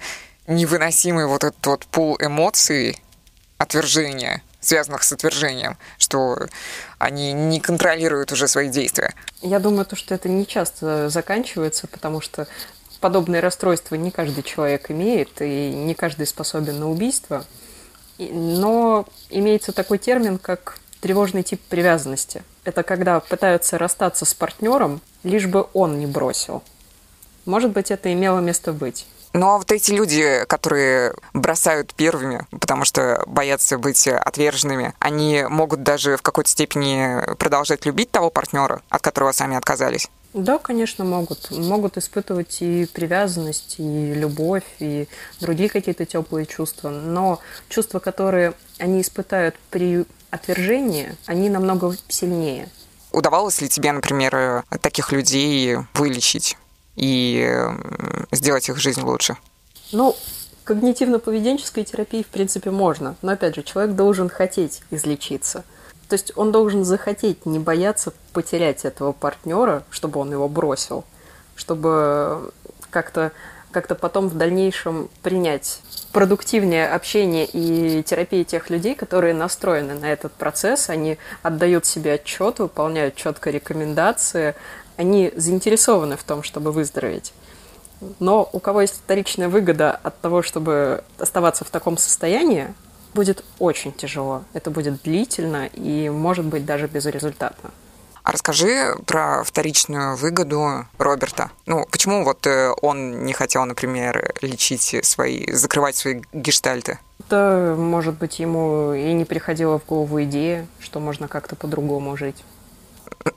невыносимый 0.47 1.27
вот 1.27 1.43
этот 1.43 1.66
вот 1.66 1.87
пул 1.87 2.16
эмоций 2.20 3.03
отвержения, 3.59 4.45
связанных 4.61 5.03
с 5.03 5.11
отвержением, 5.11 5.77
что 5.99 6.39
они 6.99 7.33
не 7.33 7.59
контролируют 7.59 8.31
уже 8.31 8.47
свои 8.47 8.68
действия. 8.68 9.12
Я 9.43 9.59
думаю, 9.59 9.87
то, 9.87 9.97
что 9.97 10.14
это 10.14 10.29
не 10.29 10.47
часто 10.47 11.09
заканчивается, 11.09 11.89
потому 11.89 12.20
что 12.20 12.47
подобные 13.07 13.41
расстройства 13.41 13.95
не 13.95 14.11
каждый 14.11 14.43
человек 14.43 14.91
имеет, 14.91 15.41
и 15.41 15.73
не 15.73 15.95
каждый 15.95 16.27
способен 16.27 16.81
на 16.81 16.91
убийство. 16.91 17.45
Но 18.19 19.07
имеется 19.31 19.71
такой 19.71 19.99
термин, 19.99 20.39
как 20.39 20.81
тревожный 21.01 21.45
тип 21.45 21.61
привязанности. 21.69 22.43
Это 22.65 22.83
когда 22.83 23.21
пытаются 23.21 23.79
расстаться 23.79 24.25
с 24.25 24.35
партнером, 24.35 25.01
лишь 25.23 25.47
бы 25.47 25.69
он 25.73 26.01
не 26.01 26.07
бросил. 26.09 26.65
Может 27.45 27.71
быть, 27.71 27.93
это 27.93 28.13
имело 28.13 28.41
место 28.41 28.73
быть. 28.73 29.07
Ну 29.33 29.51
а 29.51 29.59
вот 29.59 29.71
эти 29.71 29.93
люди, 29.93 30.45
которые 30.49 31.15
бросают 31.33 31.95
первыми, 31.95 32.45
потому 32.59 32.85
что 32.85 33.23
боятся 33.29 33.79
быть 33.79 34.09
отверженными, 34.09 34.95
они 34.99 35.45
могут 35.49 35.85
даже 35.85 36.17
в 36.17 36.23
какой-то 36.23 36.51
степени 36.51 37.35
продолжать 37.37 37.87
любить 37.87 38.11
того 38.11 38.31
партнера, 38.31 38.83
от 38.89 39.01
которого 39.01 39.31
сами 39.31 39.57
отказались. 39.57 40.09
Да, 40.37 40.59
конечно, 40.59 41.03
могут. 41.03 41.51
Могут 41.51 41.97
испытывать 41.97 42.59
и 42.61 42.84
привязанность, 42.84 43.76
и 43.78 44.12
любовь, 44.12 44.64
и 44.80 45.09
другие 45.41 45.70
какие-то 45.70 46.05
теплые 46.05 46.45
чувства. 46.45 46.91
Но 46.91 47.41
чувства, 47.70 48.01
которые 48.01 48.53
они 48.78 49.01
испытают 49.01 49.57
при 49.70 50.05
отвержении, 50.28 51.16
они 51.24 51.49
намного 51.49 51.97
сильнее. 52.09 52.68
Удавалось 53.12 53.62
ли 53.62 53.70
тебе, 53.70 53.93
например, 53.93 54.64
таких 54.82 55.11
людей 55.11 55.78
вылечить 55.95 56.59
и 56.97 57.51
сделать 58.30 58.68
их 58.68 58.76
жизнь 58.76 59.01
лучше? 59.01 59.39
Ну, 59.91 60.14
когнитивно-поведенческой 60.66 61.84
терапии, 61.84 62.22
в 62.22 62.26
принципе, 62.26 62.70
можно. 62.70 63.16
Но, 63.22 63.32
опять 63.32 63.55
же, 63.55 63.62
человек 63.62 63.97
должен 63.97 64.28
хотеть 64.28 64.82
излечиться– 64.91 65.64
то 66.09 66.15
есть 66.15 66.33
он 66.37 66.53
должен 66.53 66.85
захотеть 66.85 67.47
не 67.47 67.59
бояться 67.59 68.13
потерять 68.33 68.85
этого 68.85 69.13
партнера, 69.13 69.83
чтобы 69.91 70.21
он 70.21 70.31
его 70.31 70.49
бросил, 70.49 71.05
чтобы 71.57 72.53
как-то 72.91 73.33
как-то 73.73 73.95
потом 73.95 74.29
в 74.29 74.39
дальнейшем 74.39 75.11
принять 75.23 75.83
продуктивнее 76.11 76.89
общение 76.89 77.45
и 77.45 78.03
терапии 78.03 78.43
тех 78.43 78.71
людей, 78.71 78.95
которые 78.95 79.35
настроены 79.35 79.93
на 79.93 80.11
этот 80.11 80.33
процесс, 80.33 80.89
они 80.89 81.19
отдают 81.43 81.85
себе 81.85 82.15
отчет, 82.15 82.59
выполняют 82.59 83.17
четко 83.17 83.51
рекомендации, 83.51 84.55
они 84.97 85.31
заинтересованы 85.37 86.17
в 86.17 86.25
том, 86.25 86.43
чтобы 86.43 86.73
выздороветь. 86.73 87.35
Но 88.19 88.49
у 88.51 88.61
кого 88.61 88.81
есть 88.81 88.95
вторичная 88.95 89.51
выгода 89.51 89.91
от 89.91 90.19
того, 90.23 90.41
чтобы 90.41 91.05
оставаться 91.19 91.67
в 91.67 91.69
таком 91.69 91.99
состоянии, 91.99 92.73
будет 93.15 93.45
очень 93.59 93.93
тяжело. 93.93 94.45
Это 94.53 94.71
будет 94.71 95.03
длительно 95.03 95.67
и, 95.67 96.09
может 96.09 96.45
быть, 96.45 96.65
даже 96.65 96.87
безрезультатно. 96.87 97.71
А 98.27 98.33
расскажи 98.33 98.97
про 99.07 99.45
вторичную 99.45 100.17
выгоду 100.17 100.85
Роберта. 100.99 101.53
Ну, 101.65 101.87
почему 101.89 102.25
вот 102.25 102.45
э, 102.49 102.73
он 102.83 103.25
не 103.25 103.33
хотел, 103.33 103.65
например, 103.67 104.35
лечить 104.43 104.97
свои, 105.05 105.49
закрывать 105.53 105.95
свои 105.95 106.23
гештальты? 106.33 106.99
Да, 107.31 107.77
может 107.77 108.15
быть, 108.15 108.41
ему 108.41 108.95
и 108.95 109.13
не 109.13 109.25
приходила 109.25 109.79
в 109.79 109.87
голову 109.87 110.23
идея, 110.25 110.67
что 110.81 110.99
можно 110.99 111.29
как-то 111.29 111.55
по-другому 111.55 112.17
жить. 112.17 112.43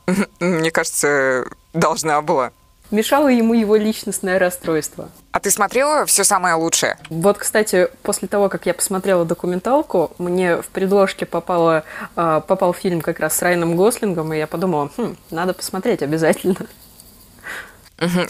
Мне 0.39 0.71
кажется, 0.71 1.45
должна 1.73 2.21
была. 2.23 2.51
Мешало 2.91 3.27
ему 3.27 3.53
его 3.53 3.75
личностное 3.75 4.39
расстройство. 4.39 5.09
А 5.31 5.39
ты 5.39 5.51
смотрела 5.51 6.05
все 6.07 6.23
самое 6.23 6.55
лучшее? 6.55 6.97
Вот, 7.09 7.37
кстати, 7.37 7.87
после 8.01 8.27
того, 8.27 8.49
как 8.49 8.65
я 8.65 8.73
посмотрела 8.73 9.25
документалку, 9.25 10.11
мне 10.17 10.57
в 10.57 10.67
предложке 10.67 11.27
попало, 11.27 11.83
э, 12.15 12.41
попал 12.47 12.73
фильм 12.73 13.01
как 13.01 13.19
раз 13.19 13.37
с 13.37 13.41
Райаном 13.43 13.75
Гослингом, 13.75 14.33
и 14.33 14.37
я 14.37 14.47
подумала, 14.47 14.89
хм, 14.97 15.15
надо 15.29 15.53
посмотреть 15.53 16.01
обязательно. 16.01 16.55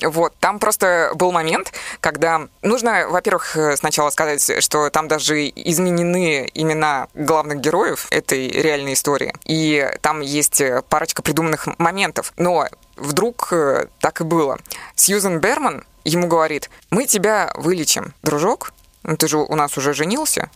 Вот, 0.02 0.34
там 0.40 0.58
просто 0.58 1.12
был 1.14 1.32
момент, 1.32 1.72
когда 2.00 2.48
нужно, 2.64 3.08
во-первых, 3.08 3.56
сначала 3.76 4.10
сказать, 4.10 4.64
что 4.64 4.90
там 4.90 5.08
даже 5.08 5.48
изменены 5.48 6.50
имена 6.56 7.08
главных 7.14 7.60
героев 7.60 8.08
этой 8.10 8.48
реальной 8.48 8.94
истории, 8.94 9.34
и 9.46 9.92
там 10.02 10.22
есть 10.22 10.62
парочка 10.90 11.22
придуманных 11.22 11.68
моментов, 11.78 12.34
но 12.36 12.68
вдруг 13.00 13.52
э, 13.52 13.88
так 14.00 14.22
и 14.22 14.24
было. 14.24 14.58
Сьюзен 14.96 15.40
Берман 15.40 15.86
ему 16.04 16.28
говорит, 16.28 16.70
мы 16.90 17.06
тебя 17.06 17.52
вылечим, 17.56 18.14
дружок, 18.24 18.74
ну, 19.04 19.16
ты 19.18 19.28
же 19.28 19.38
у 19.38 19.56
нас 19.56 19.78
уже 19.78 19.94
женился, 19.94 20.50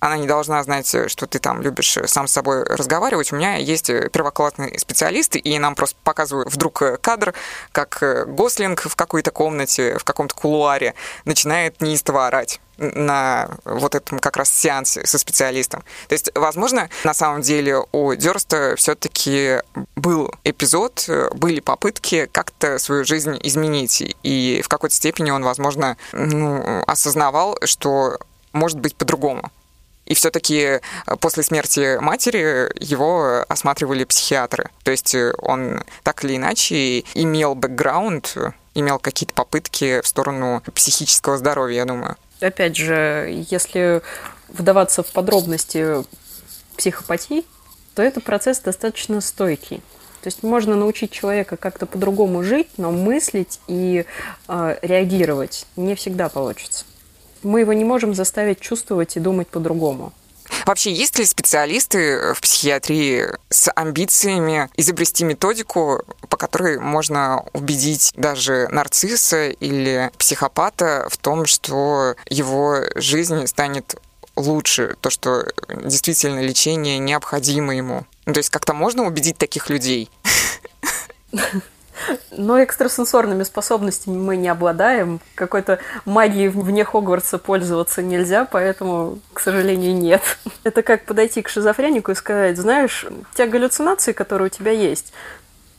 она 0.00 0.16
не 0.16 0.26
должна 0.26 0.62
знать, 0.62 0.94
что 1.08 1.26
ты 1.26 1.38
там 1.38 1.62
любишь 1.62 1.98
сам 2.06 2.28
с 2.28 2.32
собой 2.32 2.64
разговаривать. 2.64 3.32
У 3.32 3.36
меня 3.36 3.56
есть 3.56 3.86
первоклассные 3.86 4.78
специалисты, 4.78 5.38
и 5.38 5.58
нам 5.58 5.74
просто 5.74 5.96
показывают 6.04 6.52
вдруг 6.52 6.82
кадр, 7.00 7.34
как 7.72 8.02
Гослинг 8.28 8.82
в 8.82 8.96
какой-то 8.96 9.30
комнате, 9.30 9.98
в 9.98 10.04
каком-то 10.04 10.34
кулуаре 10.34 10.94
начинает 11.24 11.80
неистово 11.80 12.26
орать 12.26 12.60
на 12.78 13.50
вот 13.64 13.96
этом 13.96 14.20
как 14.20 14.36
раз 14.36 14.50
сеансе 14.50 15.04
со 15.04 15.18
специалистом. 15.18 15.82
То 16.06 16.12
есть, 16.12 16.30
возможно, 16.36 16.88
на 17.02 17.12
самом 17.12 17.42
деле 17.42 17.82
у 17.90 18.14
Дёрста 18.14 18.74
все-таки 18.76 19.62
был 19.96 20.32
эпизод, 20.44 21.08
были 21.34 21.58
попытки 21.58 22.26
как-то 22.30 22.78
свою 22.78 23.04
жизнь 23.04 23.36
изменить, 23.42 24.16
и 24.22 24.62
в 24.64 24.68
какой-то 24.68 24.94
степени 24.94 25.32
он, 25.32 25.42
возможно, 25.42 25.96
ну, 26.12 26.84
осознавал, 26.86 27.58
что 27.64 28.16
может 28.52 28.78
быть 28.78 28.94
по-другому. 28.94 29.50
И 30.08 30.14
все-таки 30.14 30.56
э, 30.56 30.80
после 31.20 31.42
смерти 31.42 31.98
матери 32.00 32.72
его 32.82 33.44
осматривали 33.46 34.04
психиатры. 34.04 34.70
То 34.82 34.90
есть 34.90 35.14
э, 35.14 35.34
он 35.38 35.84
так 36.02 36.24
или 36.24 36.36
иначе 36.36 37.00
имел 37.14 37.54
бэкграунд, 37.54 38.34
имел 38.74 38.98
какие-то 38.98 39.34
попытки 39.34 40.00
в 40.00 40.06
сторону 40.06 40.62
психического 40.74 41.36
здоровья, 41.36 41.76
я 41.76 41.84
думаю. 41.84 42.16
Опять 42.40 42.76
же, 42.76 43.44
если 43.50 44.00
вдаваться 44.48 45.02
в 45.02 45.12
подробности 45.12 46.04
психопатии, 46.78 47.44
то 47.94 48.02
это 48.02 48.22
процесс 48.22 48.60
достаточно 48.60 49.20
стойкий. 49.20 49.82
То 50.22 50.28
есть 50.28 50.42
можно 50.42 50.74
научить 50.74 51.10
человека 51.10 51.58
как-то 51.58 51.84
по-другому 51.84 52.42
жить, 52.42 52.70
но 52.78 52.90
мыслить 52.90 53.60
и 53.66 54.06
э, 54.48 54.78
реагировать 54.80 55.66
не 55.76 55.94
всегда 55.94 56.30
получится 56.30 56.86
мы 57.42 57.60
его 57.60 57.72
не 57.72 57.84
можем 57.84 58.14
заставить 58.14 58.60
чувствовать 58.60 59.16
и 59.16 59.20
думать 59.20 59.48
по-другому. 59.48 60.12
Вообще, 60.66 60.92
есть 60.92 61.18
ли 61.18 61.24
специалисты 61.24 62.34
в 62.34 62.40
психиатрии 62.40 63.26
с 63.50 63.70
амбициями 63.74 64.68
изобрести 64.76 65.24
методику, 65.24 66.02
по 66.28 66.36
которой 66.36 66.78
можно 66.78 67.44
убедить 67.52 68.12
даже 68.16 68.68
нарцисса 68.70 69.50
или 69.50 70.10
психопата 70.18 71.06
в 71.10 71.16
том, 71.16 71.46
что 71.46 72.14
его 72.28 72.80
жизнь 72.94 73.46
станет 73.46 73.96
лучше, 74.36 74.96
то, 75.00 75.10
что 75.10 75.46
действительно 75.84 76.40
лечение 76.40 76.98
необходимо 76.98 77.76
ему? 77.76 78.06
Ну, 78.26 78.32
то 78.32 78.38
есть 78.38 78.50
как-то 78.50 78.74
можно 78.74 79.04
убедить 79.04 79.38
таких 79.38 79.68
людей? 79.68 80.10
Но 82.30 82.62
экстрасенсорными 82.62 83.42
способностями 83.42 84.16
мы 84.16 84.36
не 84.36 84.48
обладаем. 84.48 85.20
Какой-то 85.34 85.80
магией 86.04 86.48
вне 86.48 86.84
Хогвартса 86.84 87.38
пользоваться 87.38 88.02
нельзя, 88.02 88.44
поэтому, 88.44 89.18
к 89.32 89.40
сожалению, 89.40 89.94
нет. 89.94 90.22
Это 90.64 90.82
как 90.82 91.04
подойти 91.04 91.42
к 91.42 91.48
шизофренику 91.48 92.12
и 92.12 92.14
сказать, 92.14 92.56
знаешь, 92.56 93.06
те 93.34 93.46
галлюцинации, 93.46 94.12
которые 94.12 94.46
у 94.46 94.50
тебя 94.50 94.72
есть, 94.72 95.12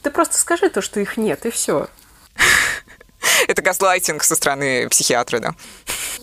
ты 0.02 0.12
просто 0.12 0.38
скажи 0.38 0.70
то, 0.70 0.82
что 0.82 1.00
их 1.00 1.18
нет, 1.18 1.46
и 1.46 1.50
все. 1.50 1.88
Это 3.48 3.62
газлайтинг 3.62 4.24
со 4.24 4.36
стороны 4.36 4.88
психиатра, 4.90 5.40
да? 5.40 5.56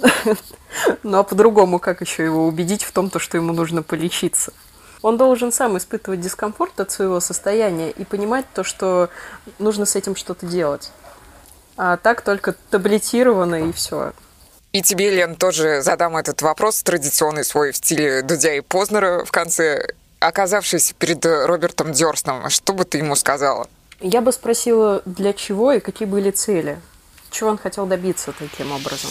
Ну 1.02 1.18
а 1.18 1.22
по-другому 1.22 1.78
как 1.78 2.02
еще 2.02 2.22
его 2.22 2.46
убедить 2.46 2.82
в 2.82 2.92
том, 2.92 3.08
то, 3.08 3.18
что 3.18 3.38
ему 3.38 3.54
нужно 3.54 3.82
полечиться? 3.82 4.52
Он 5.02 5.16
должен 5.16 5.52
сам 5.52 5.76
испытывать 5.76 6.20
дискомфорт 6.20 6.80
от 6.80 6.90
своего 6.90 7.20
состояния 7.20 7.90
и 7.90 8.04
понимать 8.04 8.46
то, 8.54 8.64
что 8.64 9.10
нужно 9.58 9.86
с 9.86 9.96
этим 9.96 10.16
что-то 10.16 10.46
делать. 10.46 10.90
А 11.76 11.96
так 11.96 12.22
только 12.22 12.54
таблетировано 12.70 13.68
и 13.68 13.72
все. 13.72 14.12
И 14.72 14.82
тебе, 14.82 15.10
Лен, 15.10 15.36
тоже 15.36 15.80
задам 15.82 16.16
этот 16.16 16.42
вопрос, 16.42 16.82
традиционный 16.82 17.44
свой 17.44 17.72
в 17.72 17.76
стиле 17.76 18.22
Дудя 18.22 18.54
и 18.54 18.60
Познера 18.60 19.24
в 19.24 19.30
конце. 19.30 19.88
Оказавшись 20.18 20.94
перед 20.98 21.24
Робертом 21.24 21.92
Дёрстом, 21.92 22.48
что 22.50 22.72
бы 22.72 22.84
ты 22.84 22.98
ему 22.98 23.16
сказала? 23.16 23.68
Я 24.00 24.20
бы 24.20 24.32
спросила, 24.32 25.02
для 25.04 25.32
чего 25.32 25.72
и 25.72 25.80
какие 25.80 26.06
были 26.08 26.30
цели. 26.30 26.80
Чего 27.30 27.50
он 27.50 27.58
хотел 27.58 27.86
добиться 27.86 28.32
таким 28.38 28.72
образом. 28.72 29.10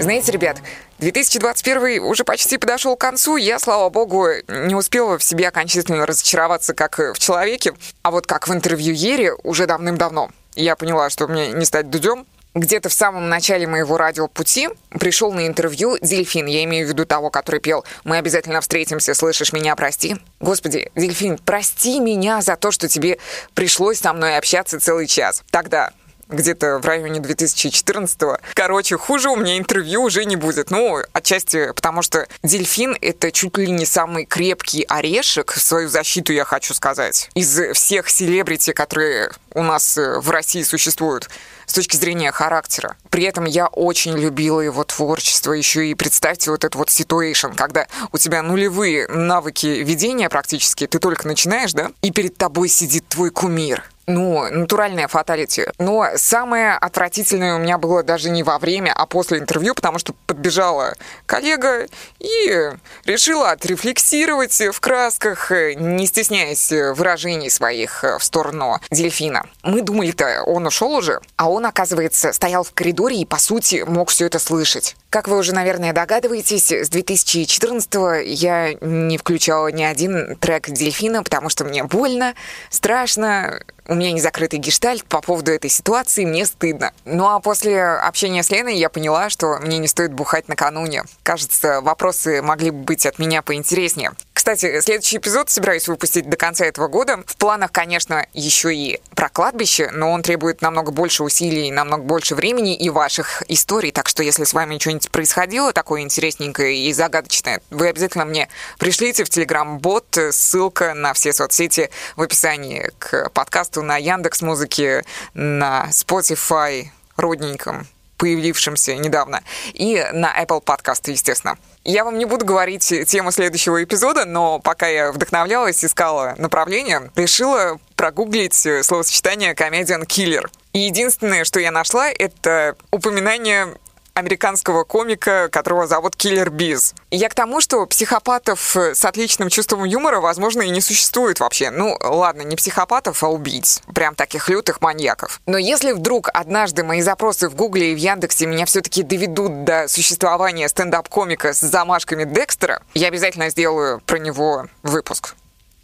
Знаете, 0.00 0.32
ребят, 0.32 0.56
2021 1.00 2.02
уже 2.02 2.24
почти 2.24 2.56
подошел 2.56 2.96
к 2.96 3.00
концу. 3.00 3.36
Я, 3.36 3.58
слава 3.58 3.90
богу, 3.90 4.28
не 4.48 4.74
успела 4.74 5.18
в 5.18 5.22
себе 5.22 5.46
окончательно 5.48 6.06
разочароваться 6.06 6.72
как 6.72 6.98
в 6.98 7.18
человеке, 7.18 7.74
а 8.00 8.10
вот 8.10 8.26
как 8.26 8.48
в 8.48 8.52
интервью 8.54 8.94
Ере 8.94 9.34
уже 9.42 9.66
давным-давно. 9.66 10.30
Я 10.54 10.74
поняла, 10.74 11.10
что 11.10 11.28
мне 11.28 11.48
не 11.48 11.66
стать 11.66 11.90
дудем. 11.90 12.26
Где-то 12.54 12.88
в 12.88 12.92
самом 12.94 13.28
начале 13.28 13.66
моего 13.66 13.98
радиопути 13.98 14.70
пришел 14.98 15.32
на 15.32 15.46
интервью 15.46 15.98
Дельфин. 16.00 16.46
Я 16.46 16.64
имею 16.64 16.86
в 16.86 16.88
виду 16.88 17.04
того, 17.04 17.30
который 17.30 17.60
пел 17.60 17.84
«Мы 18.02 18.16
обязательно 18.16 18.60
встретимся, 18.60 19.14
слышишь 19.14 19.52
меня, 19.52 19.76
прости». 19.76 20.16
Господи, 20.40 20.90
Дельфин, 20.96 21.38
прости 21.38 22.00
меня 22.00 22.40
за 22.40 22.56
то, 22.56 22.72
что 22.72 22.88
тебе 22.88 23.18
пришлось 23.54 24.00
со 24.00 24.12
мной 24.14 24.36
общаться 24.36 24.80
целый 24.80 25.06
час. 25.06 25.44
Тогда, 25.52 25.92
где-то 26.30 26.78
в 26.78 26.84
районе 26.84 27.20
2014-го. 27.20 28.38
Короче, 28.54 28.96
хуже 28.96 29.30
у 29.30 29.36
меня 29.36 29.58
интервью 29.58 30.02
уже 30.02 30.24
не 30.24 30.36
будет. 30.36 30.70
Ну, 30.70 30.98
отчасти 31.12 31.72
потому, 31.72 32.02
что 32.02 32.26
дельфин— 32.42 32.96
это 33.00 33.32
чуть 33.32 33.56
ли 33.58 33.70
не 33.70 33.86
самый 33.86 34.24
крепкий 34.24 34.84
орешек, 34.88 35.52
в 35.52 35.60
свою 35.60 35.88
защиту 35.88 36.32
я 36.32 36.44
хочу 36.44 36.74
сказать, 36.74 37.30
из 37.34 37.60
всех 37.74 38.08
селебрити, 38.08 38.72
которые 38.72 39.32
у 39.54 39.62
нас 39.62 39.98
э, 39.98 40.18
в 40.18 40.30
России 40.30 40.62
существуют 40.62 41.28
с 41.66 41.72
точки 41.72 41.96
зрения 41.96 42.32
характера. 42.32 42.96
При 43.10 43.24
этом 43.24 43.44
я 43.44 43.68
очень 43.68 44.16
любила 44.18 44.60
его 44.60 44.84
творчество. 44.84 45.52
Еще 45.52 45.88
и 45.88 45.94
представьте 45.94 46.50
вот 46.50 46.64
этот 46.64 46.74
вот 46.74 46.90
ситуэйшн, 46.90 47.52
когда 47.52 47.86
у 48.12 48.18
тебя 48.18 48.42
нулевые 48.42 49.06
навыки 49.08 49.66
ведения 49.66 50.28
практически, 50.28 50.86
ты 50.86 50.98
только 50.98 51.26
начинаешь, 51.26 51.72
да, 51.72 51.90
и 52.02 52.10
перед 52.10 52.36
тобой 52.36 52.68
сидит 52.68 53.08
твой 53.08 53.30
кумир 53.30 53.84
ну, 54.06 54.48
натуральная 54.50 55.08
фаталити. 55.08 55.66
Но 55.78 56.06
самое 56.16 56.72
отвратительное 56.72 57.56
у 57.56 57.58
меня 57.58 57.78
было 57.78 58.02
даже 58.02 58.30
не 58.30 58.42
во 58.42 58.58
время, 58.58 58.92
а 58.92 59.06
после 59.06 59.38
интервью, 59.38 59.74
потому 59.74 59.98
что 59.98 60.14
подбежала 60.26 60.94
коллега 61.26 61.86
и 62.18 62.70
решила 63.04 63.50
отрефлексировать 63.50 64.60
в 64.60 64.80
красках, 64.80 65.50
не 65.50 66.06
стесняясь 66.06 66.70
выражений 66.70 67.50
своих 67.50 68.02
в 68.18 68.22
сторону 68.22 68.80
дельфина. 68.90 69.46
Мы 69.62 69.82
думали-то, 69.82 70.42
он 70.44 70.66
ушел 70.66 70.92
уже, 70.92 71.20
а 71.36 71.48
он, 71.48 71.66
оказывается, 71.66 72.32
стоял 72.32 72.64
в 72.64 72.72
коридоре 72.72 73.20
и, 73.20 73.26
по 73.26 73.38
сути, 73.38 73.84
мог 73.86 74.10
все 74.10 74.26
это 74.26 74.38
слышать. 74.38 74.96
Как 75.10 75.28
вы 75.28 75.38
уже, 75.38 75.54
наверное, 75.54 75.92
догадываетесь, 75.92 76.70
с 76.70 76.88
2014 76.88 78.26
я 78.26 78.74
не 78.80 79.18
включала 79.18 79.68
ни 79.68 79.82
один 79.82 80.36
трек 80.36 80.68
«Дельфина», 80.68 81.22
потому 81.22 81.48
что 81.48 81.64
мне 81.64 81.84
больно, 81.84 82.34
страшно, 82.70 83.60
у 83.90 83.94
меня 83.94 84.12
не 84.12 84.20
закрытый 84.20 84.60
гештальт 84.60 85.04
по 85.04 85.20
поводу 85.20 85.50
этой 85.50 85.68
ситуации, 85.68 86.24
мне 86.24 86.46
стыдно. 86.46 86.92
Ну 87.04 87.28
а 87.28 87.40
после 87.40 87.82
общения 87.82 88.44
с 88.44 88.50
Леной 88.50 88.76
я 88.76 88.88
поняла, 88.88 89.30
что 89.30 89.58
мне 89.58 89.78
не 89.78 89.88
стоит 89.88 90.12
бухать 90.12 90.46
накануне. 90.46 91.02
Кажется, 91.24 91.80
вопросы 91.80 92.40
могли 92.40 92.70
бы 92.70 92.84
быть 92.84 93.04
от 93.04 93.18
меня 93.18 93.42
поинтереснее. 93.42 94.12
Кстати, 94.52 94.80
следующий 94.80 95.18
эпизод 95.18 95.48
собираюсь 95.48 95.86
выпустить 95.86 96.28
до 96.28 96.36
конца 96.36 96.66
этого 96.66 96.88
года. 96.88 97.22
В 97.24 97.36
планах, 97.36 97.70
конечно, 97.70 98.26
еще 98.32 98.74
и 98.74 99.00
про 99.14 99.28
кладбище, 99.28 99.90
но 99.92 100.10
он 100.10 100.22
требует 100.22 100.60
намного 100.60 100.90
больше 100.90 101.22
усилий, 101.22 101.70
намного 101.70 102.02
больше 102.02 102.34
времени 102.34 102.74
и 102.74 102.90
ваших 102.90 103.44
историй. 103.46 103.92
Так 103.92 104.08
что, 104.08 104.24
если 104.24 104.42
с 104.42 104.52
вами 104.52 104.78
что-нибудь 104.78 105.08
происходило 105.12 105.72
такое 105.72 106.00
интересненькое 106.00 106.76
и 106.78 106.92
загадочное, 106.92 107.60
вы 107.70 107.86
обязательно 107.86 108.24
мне 108.24 108.48
пришлите 108.80 109.22
в 109.22 109.30
Телеграм-бот. 109.30 110.18
Ссылка 110.32 110.94
на 110.94 111.12
все 111.12 111.32
соцсети 111.32 111.88
в 112.16 112.22
описании 112.22 112.90
к 112.98 113.30
подкасту 113.30 113.82
на 113.82 113.98
Яндекс 113.98 114.42
Музыке, 114.42 115.04
на 115.32 115.86
Spotify, 115.92 116.88
родненьком 117.16 117.86
появившемся 118.20 118.94
недавно, 118.96 119.42
и 119.72 120.06
на 120.12 120.30
Apple 120.40 120.62
Podcast, 120.62 121.10
естественно. 121.10 121.56
Я 121.84 122.04
вам 122.04 122.18
не 122.18 122.26
буду 122.26 122.44
говорить 122.44 122.92
тему 123.06 123.32
следующего 123.32 123.82
эпизода, 123.82 124.26
но 124.26 124.58
пока 124.58 124.86
я 124.86 125.10
вдохновлялась, 125.10 125.82
искала 125.82 126.34
направление, 126.36 127.10
решила 127.16 127.80
прогуглить 127.96 128.66
словосочетание 128.82 129.54
«комедиан 129.54 130.04
киллер». 130.04 130.50
И 130.74 130.80
единственное, 130.80 131.44
что 131.44 131.58
я 131.58 131.70
нашла, 131.70 132.10
это 132.10 132.76
упоминание 132.90 133.74
американского 134.14 134.84
комика, 134.84 135.48
которого 135.50 135.86
зовут 135.86 136.16
Киллер 136.16 136.50
Биз. 136.50 136.94
Я 137.10 137.28
к 137.28 137.34
тому, 137.34 137.60
что 137.60 137.84
психопатов 137.86 138.76
с 138.76 139.04
отличным 139.04 139.48
чувством 139.48 139.84
юмора, 139.84 140.20
возможно, 140.20 140.62
и 140.62 140.70
не 140.70 140.80
существует 140.80 141.40
вообще. 141.40 141.70
Ну, 141.70 141.96
ладно, 142.00 142.42
не 142.42 142.56
психопатов, 142.56 143.22
а 143.22 143.28
убийц. 143.28 143.82
Прям 143.94 144.14
таких 144.14 144.48
лютых 144.48 144.80
маньяков. 144.80 145.40
Но 145.46 145.58
если 145.58 145.92
вдруг 145.92 146.30
однажды 146.32 146.84
мои 146.84 147.00
запросы 147.00 147.48
в 147.48 147.54
Гугле 147.54 147.92
и 147.92 147.94
в 147.94 147.98
Яндексе 147.98 148.46
меня 148.46 148.66
все-таки 148.66 149.02
доведут 149.02 149.64
до 149.64 149.88
существования 149.88 150.68
стендап-комика 150.68 151.52
с 151.52 151.60
замашками 151.60 152.24
Декстера, 152.24 152.82
я 152.94 153.08
обязательно 153.08 153.50
сделаю 153.50 154.00
про 154.06 154.18
него 154.18 154.66
выпуск 154.82 155.34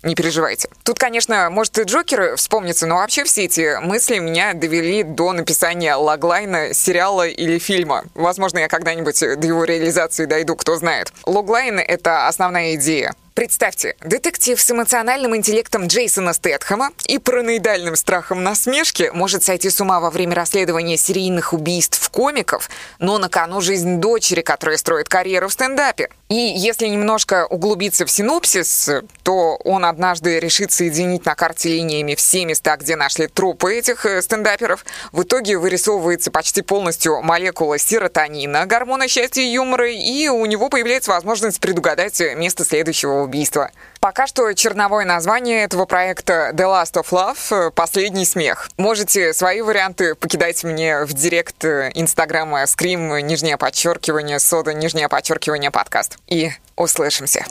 не 0.07 0.15
переживайте. 0.15 0.69
Тут, 0.85 0.99
конечно, 0.99 1.51
может 1.51 1.79
и 1.79 1.83
Джокер 1.83 2.37
вспомнится, 2.37 2.87
но 2.87 2.97
вообще 2.97 3.25
все 3.25 3.45
эти 3.45 3.79
мысли 3.81 4.19
меня 4.19 4.55
довели 4.55 5.03
до 5.03 5.33
написания 5.33 5.95
логлайна 5.95 6.73
сериала 6.73 7.27
или 7.27 7.59
фильма. 7.59 8.05
Возможно, 8.15 8.59
я 8.59 8.69
когда-нибудь 8.69 9.21
до 9.21 9.47
его 9.47 9.65
реализации 9.65 10.25
дойду, 10.25 10.57
кто 10.57 10.77
знает. 10.77 11.13
Логлайн— 11.27 11.79
это 11.81 12.29
основная 12.29 12.75
идея. 12.77 13.15
Представьте, 13.37 13.97
детектив 14.01 14.59
с 14.59 14.71
эмоциональным 14.71 15.37
интеллектом 15.37 15.89
Джейсона 15.89 16.33
Стэтхэма 16.33 16.93
и 17.05 17.19
параноидальным 17.19 17.95
страхом 17.95 18.43
насмешки 18.43 19.11
может 19.13 19.45
сойти 19.45 19.69
с 19.69 19.79
ума 19.79 20.01
во 20.01 20.11
время 20.11 20.35
расследования 20.35 20.97
серийных 20.97 21.53
убийств 21.53 22.09
комиков, 22.09 22.71
но 22.99 23.19
на 23.19 23.29
кону 23.29 23.61
жизнь 23.61 24.01
дочери, 24.01 24.41
которая 24.41 24.79
строит 24.79 25.11
карьеру 25.11 25.49
в 25.49 25.53
стендапе. 25.53 26.09
И 26.31 26.35
если 26.35 26.87
немножко 26.87 27.47
углубиться 27.47 28.07
в 28.07 28.11
синопсис, 28.11 28.89
то 29.23 29.57
он 29.65 29.85
однажды 29.85 30.41
решит 30.41 30.73
соединить 30.73 31.27
на 31.27 31.35
карте 31.35 31.69
линиями 31.69 32.15
все 32.15 32.47
места, 32.47 32.79
где 32.79 32.97
нашли 32.97 33.29
трупы 33.29 33.75
этих 33.75 34.07
э, 34.07 34.23
стендаперов. 34.23 34.85
В 35.13 35.25
итоге 35.25 35.59
вырисовывается 35.59 36.31
почти 36.31 36.63
полностью 36.63 37.21
молекула 37.21 37.79
серотонина, 37.79 38.65
гормона 38.65 39.09
счастья 39.09 39.43
и 39.43 39.53
юмора, 39.53 39.93
и 39.93 40.27
у 40.29 40.47
него 40.47 40.71
появляется 40.71 41.11
возможность 41.11 41.61
предугадать 41.61 42.19
место 42.35 42.65
следующего 42.65 43.26
убийства. 43.27 43.71
Пока 44.01 44.27
что 44.27 44.53
черновое 44.55 45.05
название 45.05 45.65
этого 45.65 45.85
проекта 45.85 46.53
The 46.55 46.65
Last 46.65 46.95
of 46.95 47.09
Love– 47.11 47.71
«Последний 47.73 48.25
смех». 48.25 48.71
Можете 48.79 49.35
свои 49.35 49.61
варианты 49.61 50.15
покидать 50.15 50.65
мне 50.65 51.05
в 51.05 51.13
директ 51.13 51.65
инстаграма 51.65 52.63
Scream, 52.63 53.21
нижнее 53.21 53.59
подчеркивание, 53.59 54.39
сода, 54.39 54.73
нижнее 54.73 55.09
подчеркивание, 55.09 55.71
подкаст. 55.71 56.19
И 56.29 56.53
услышимся. 56.77 57.45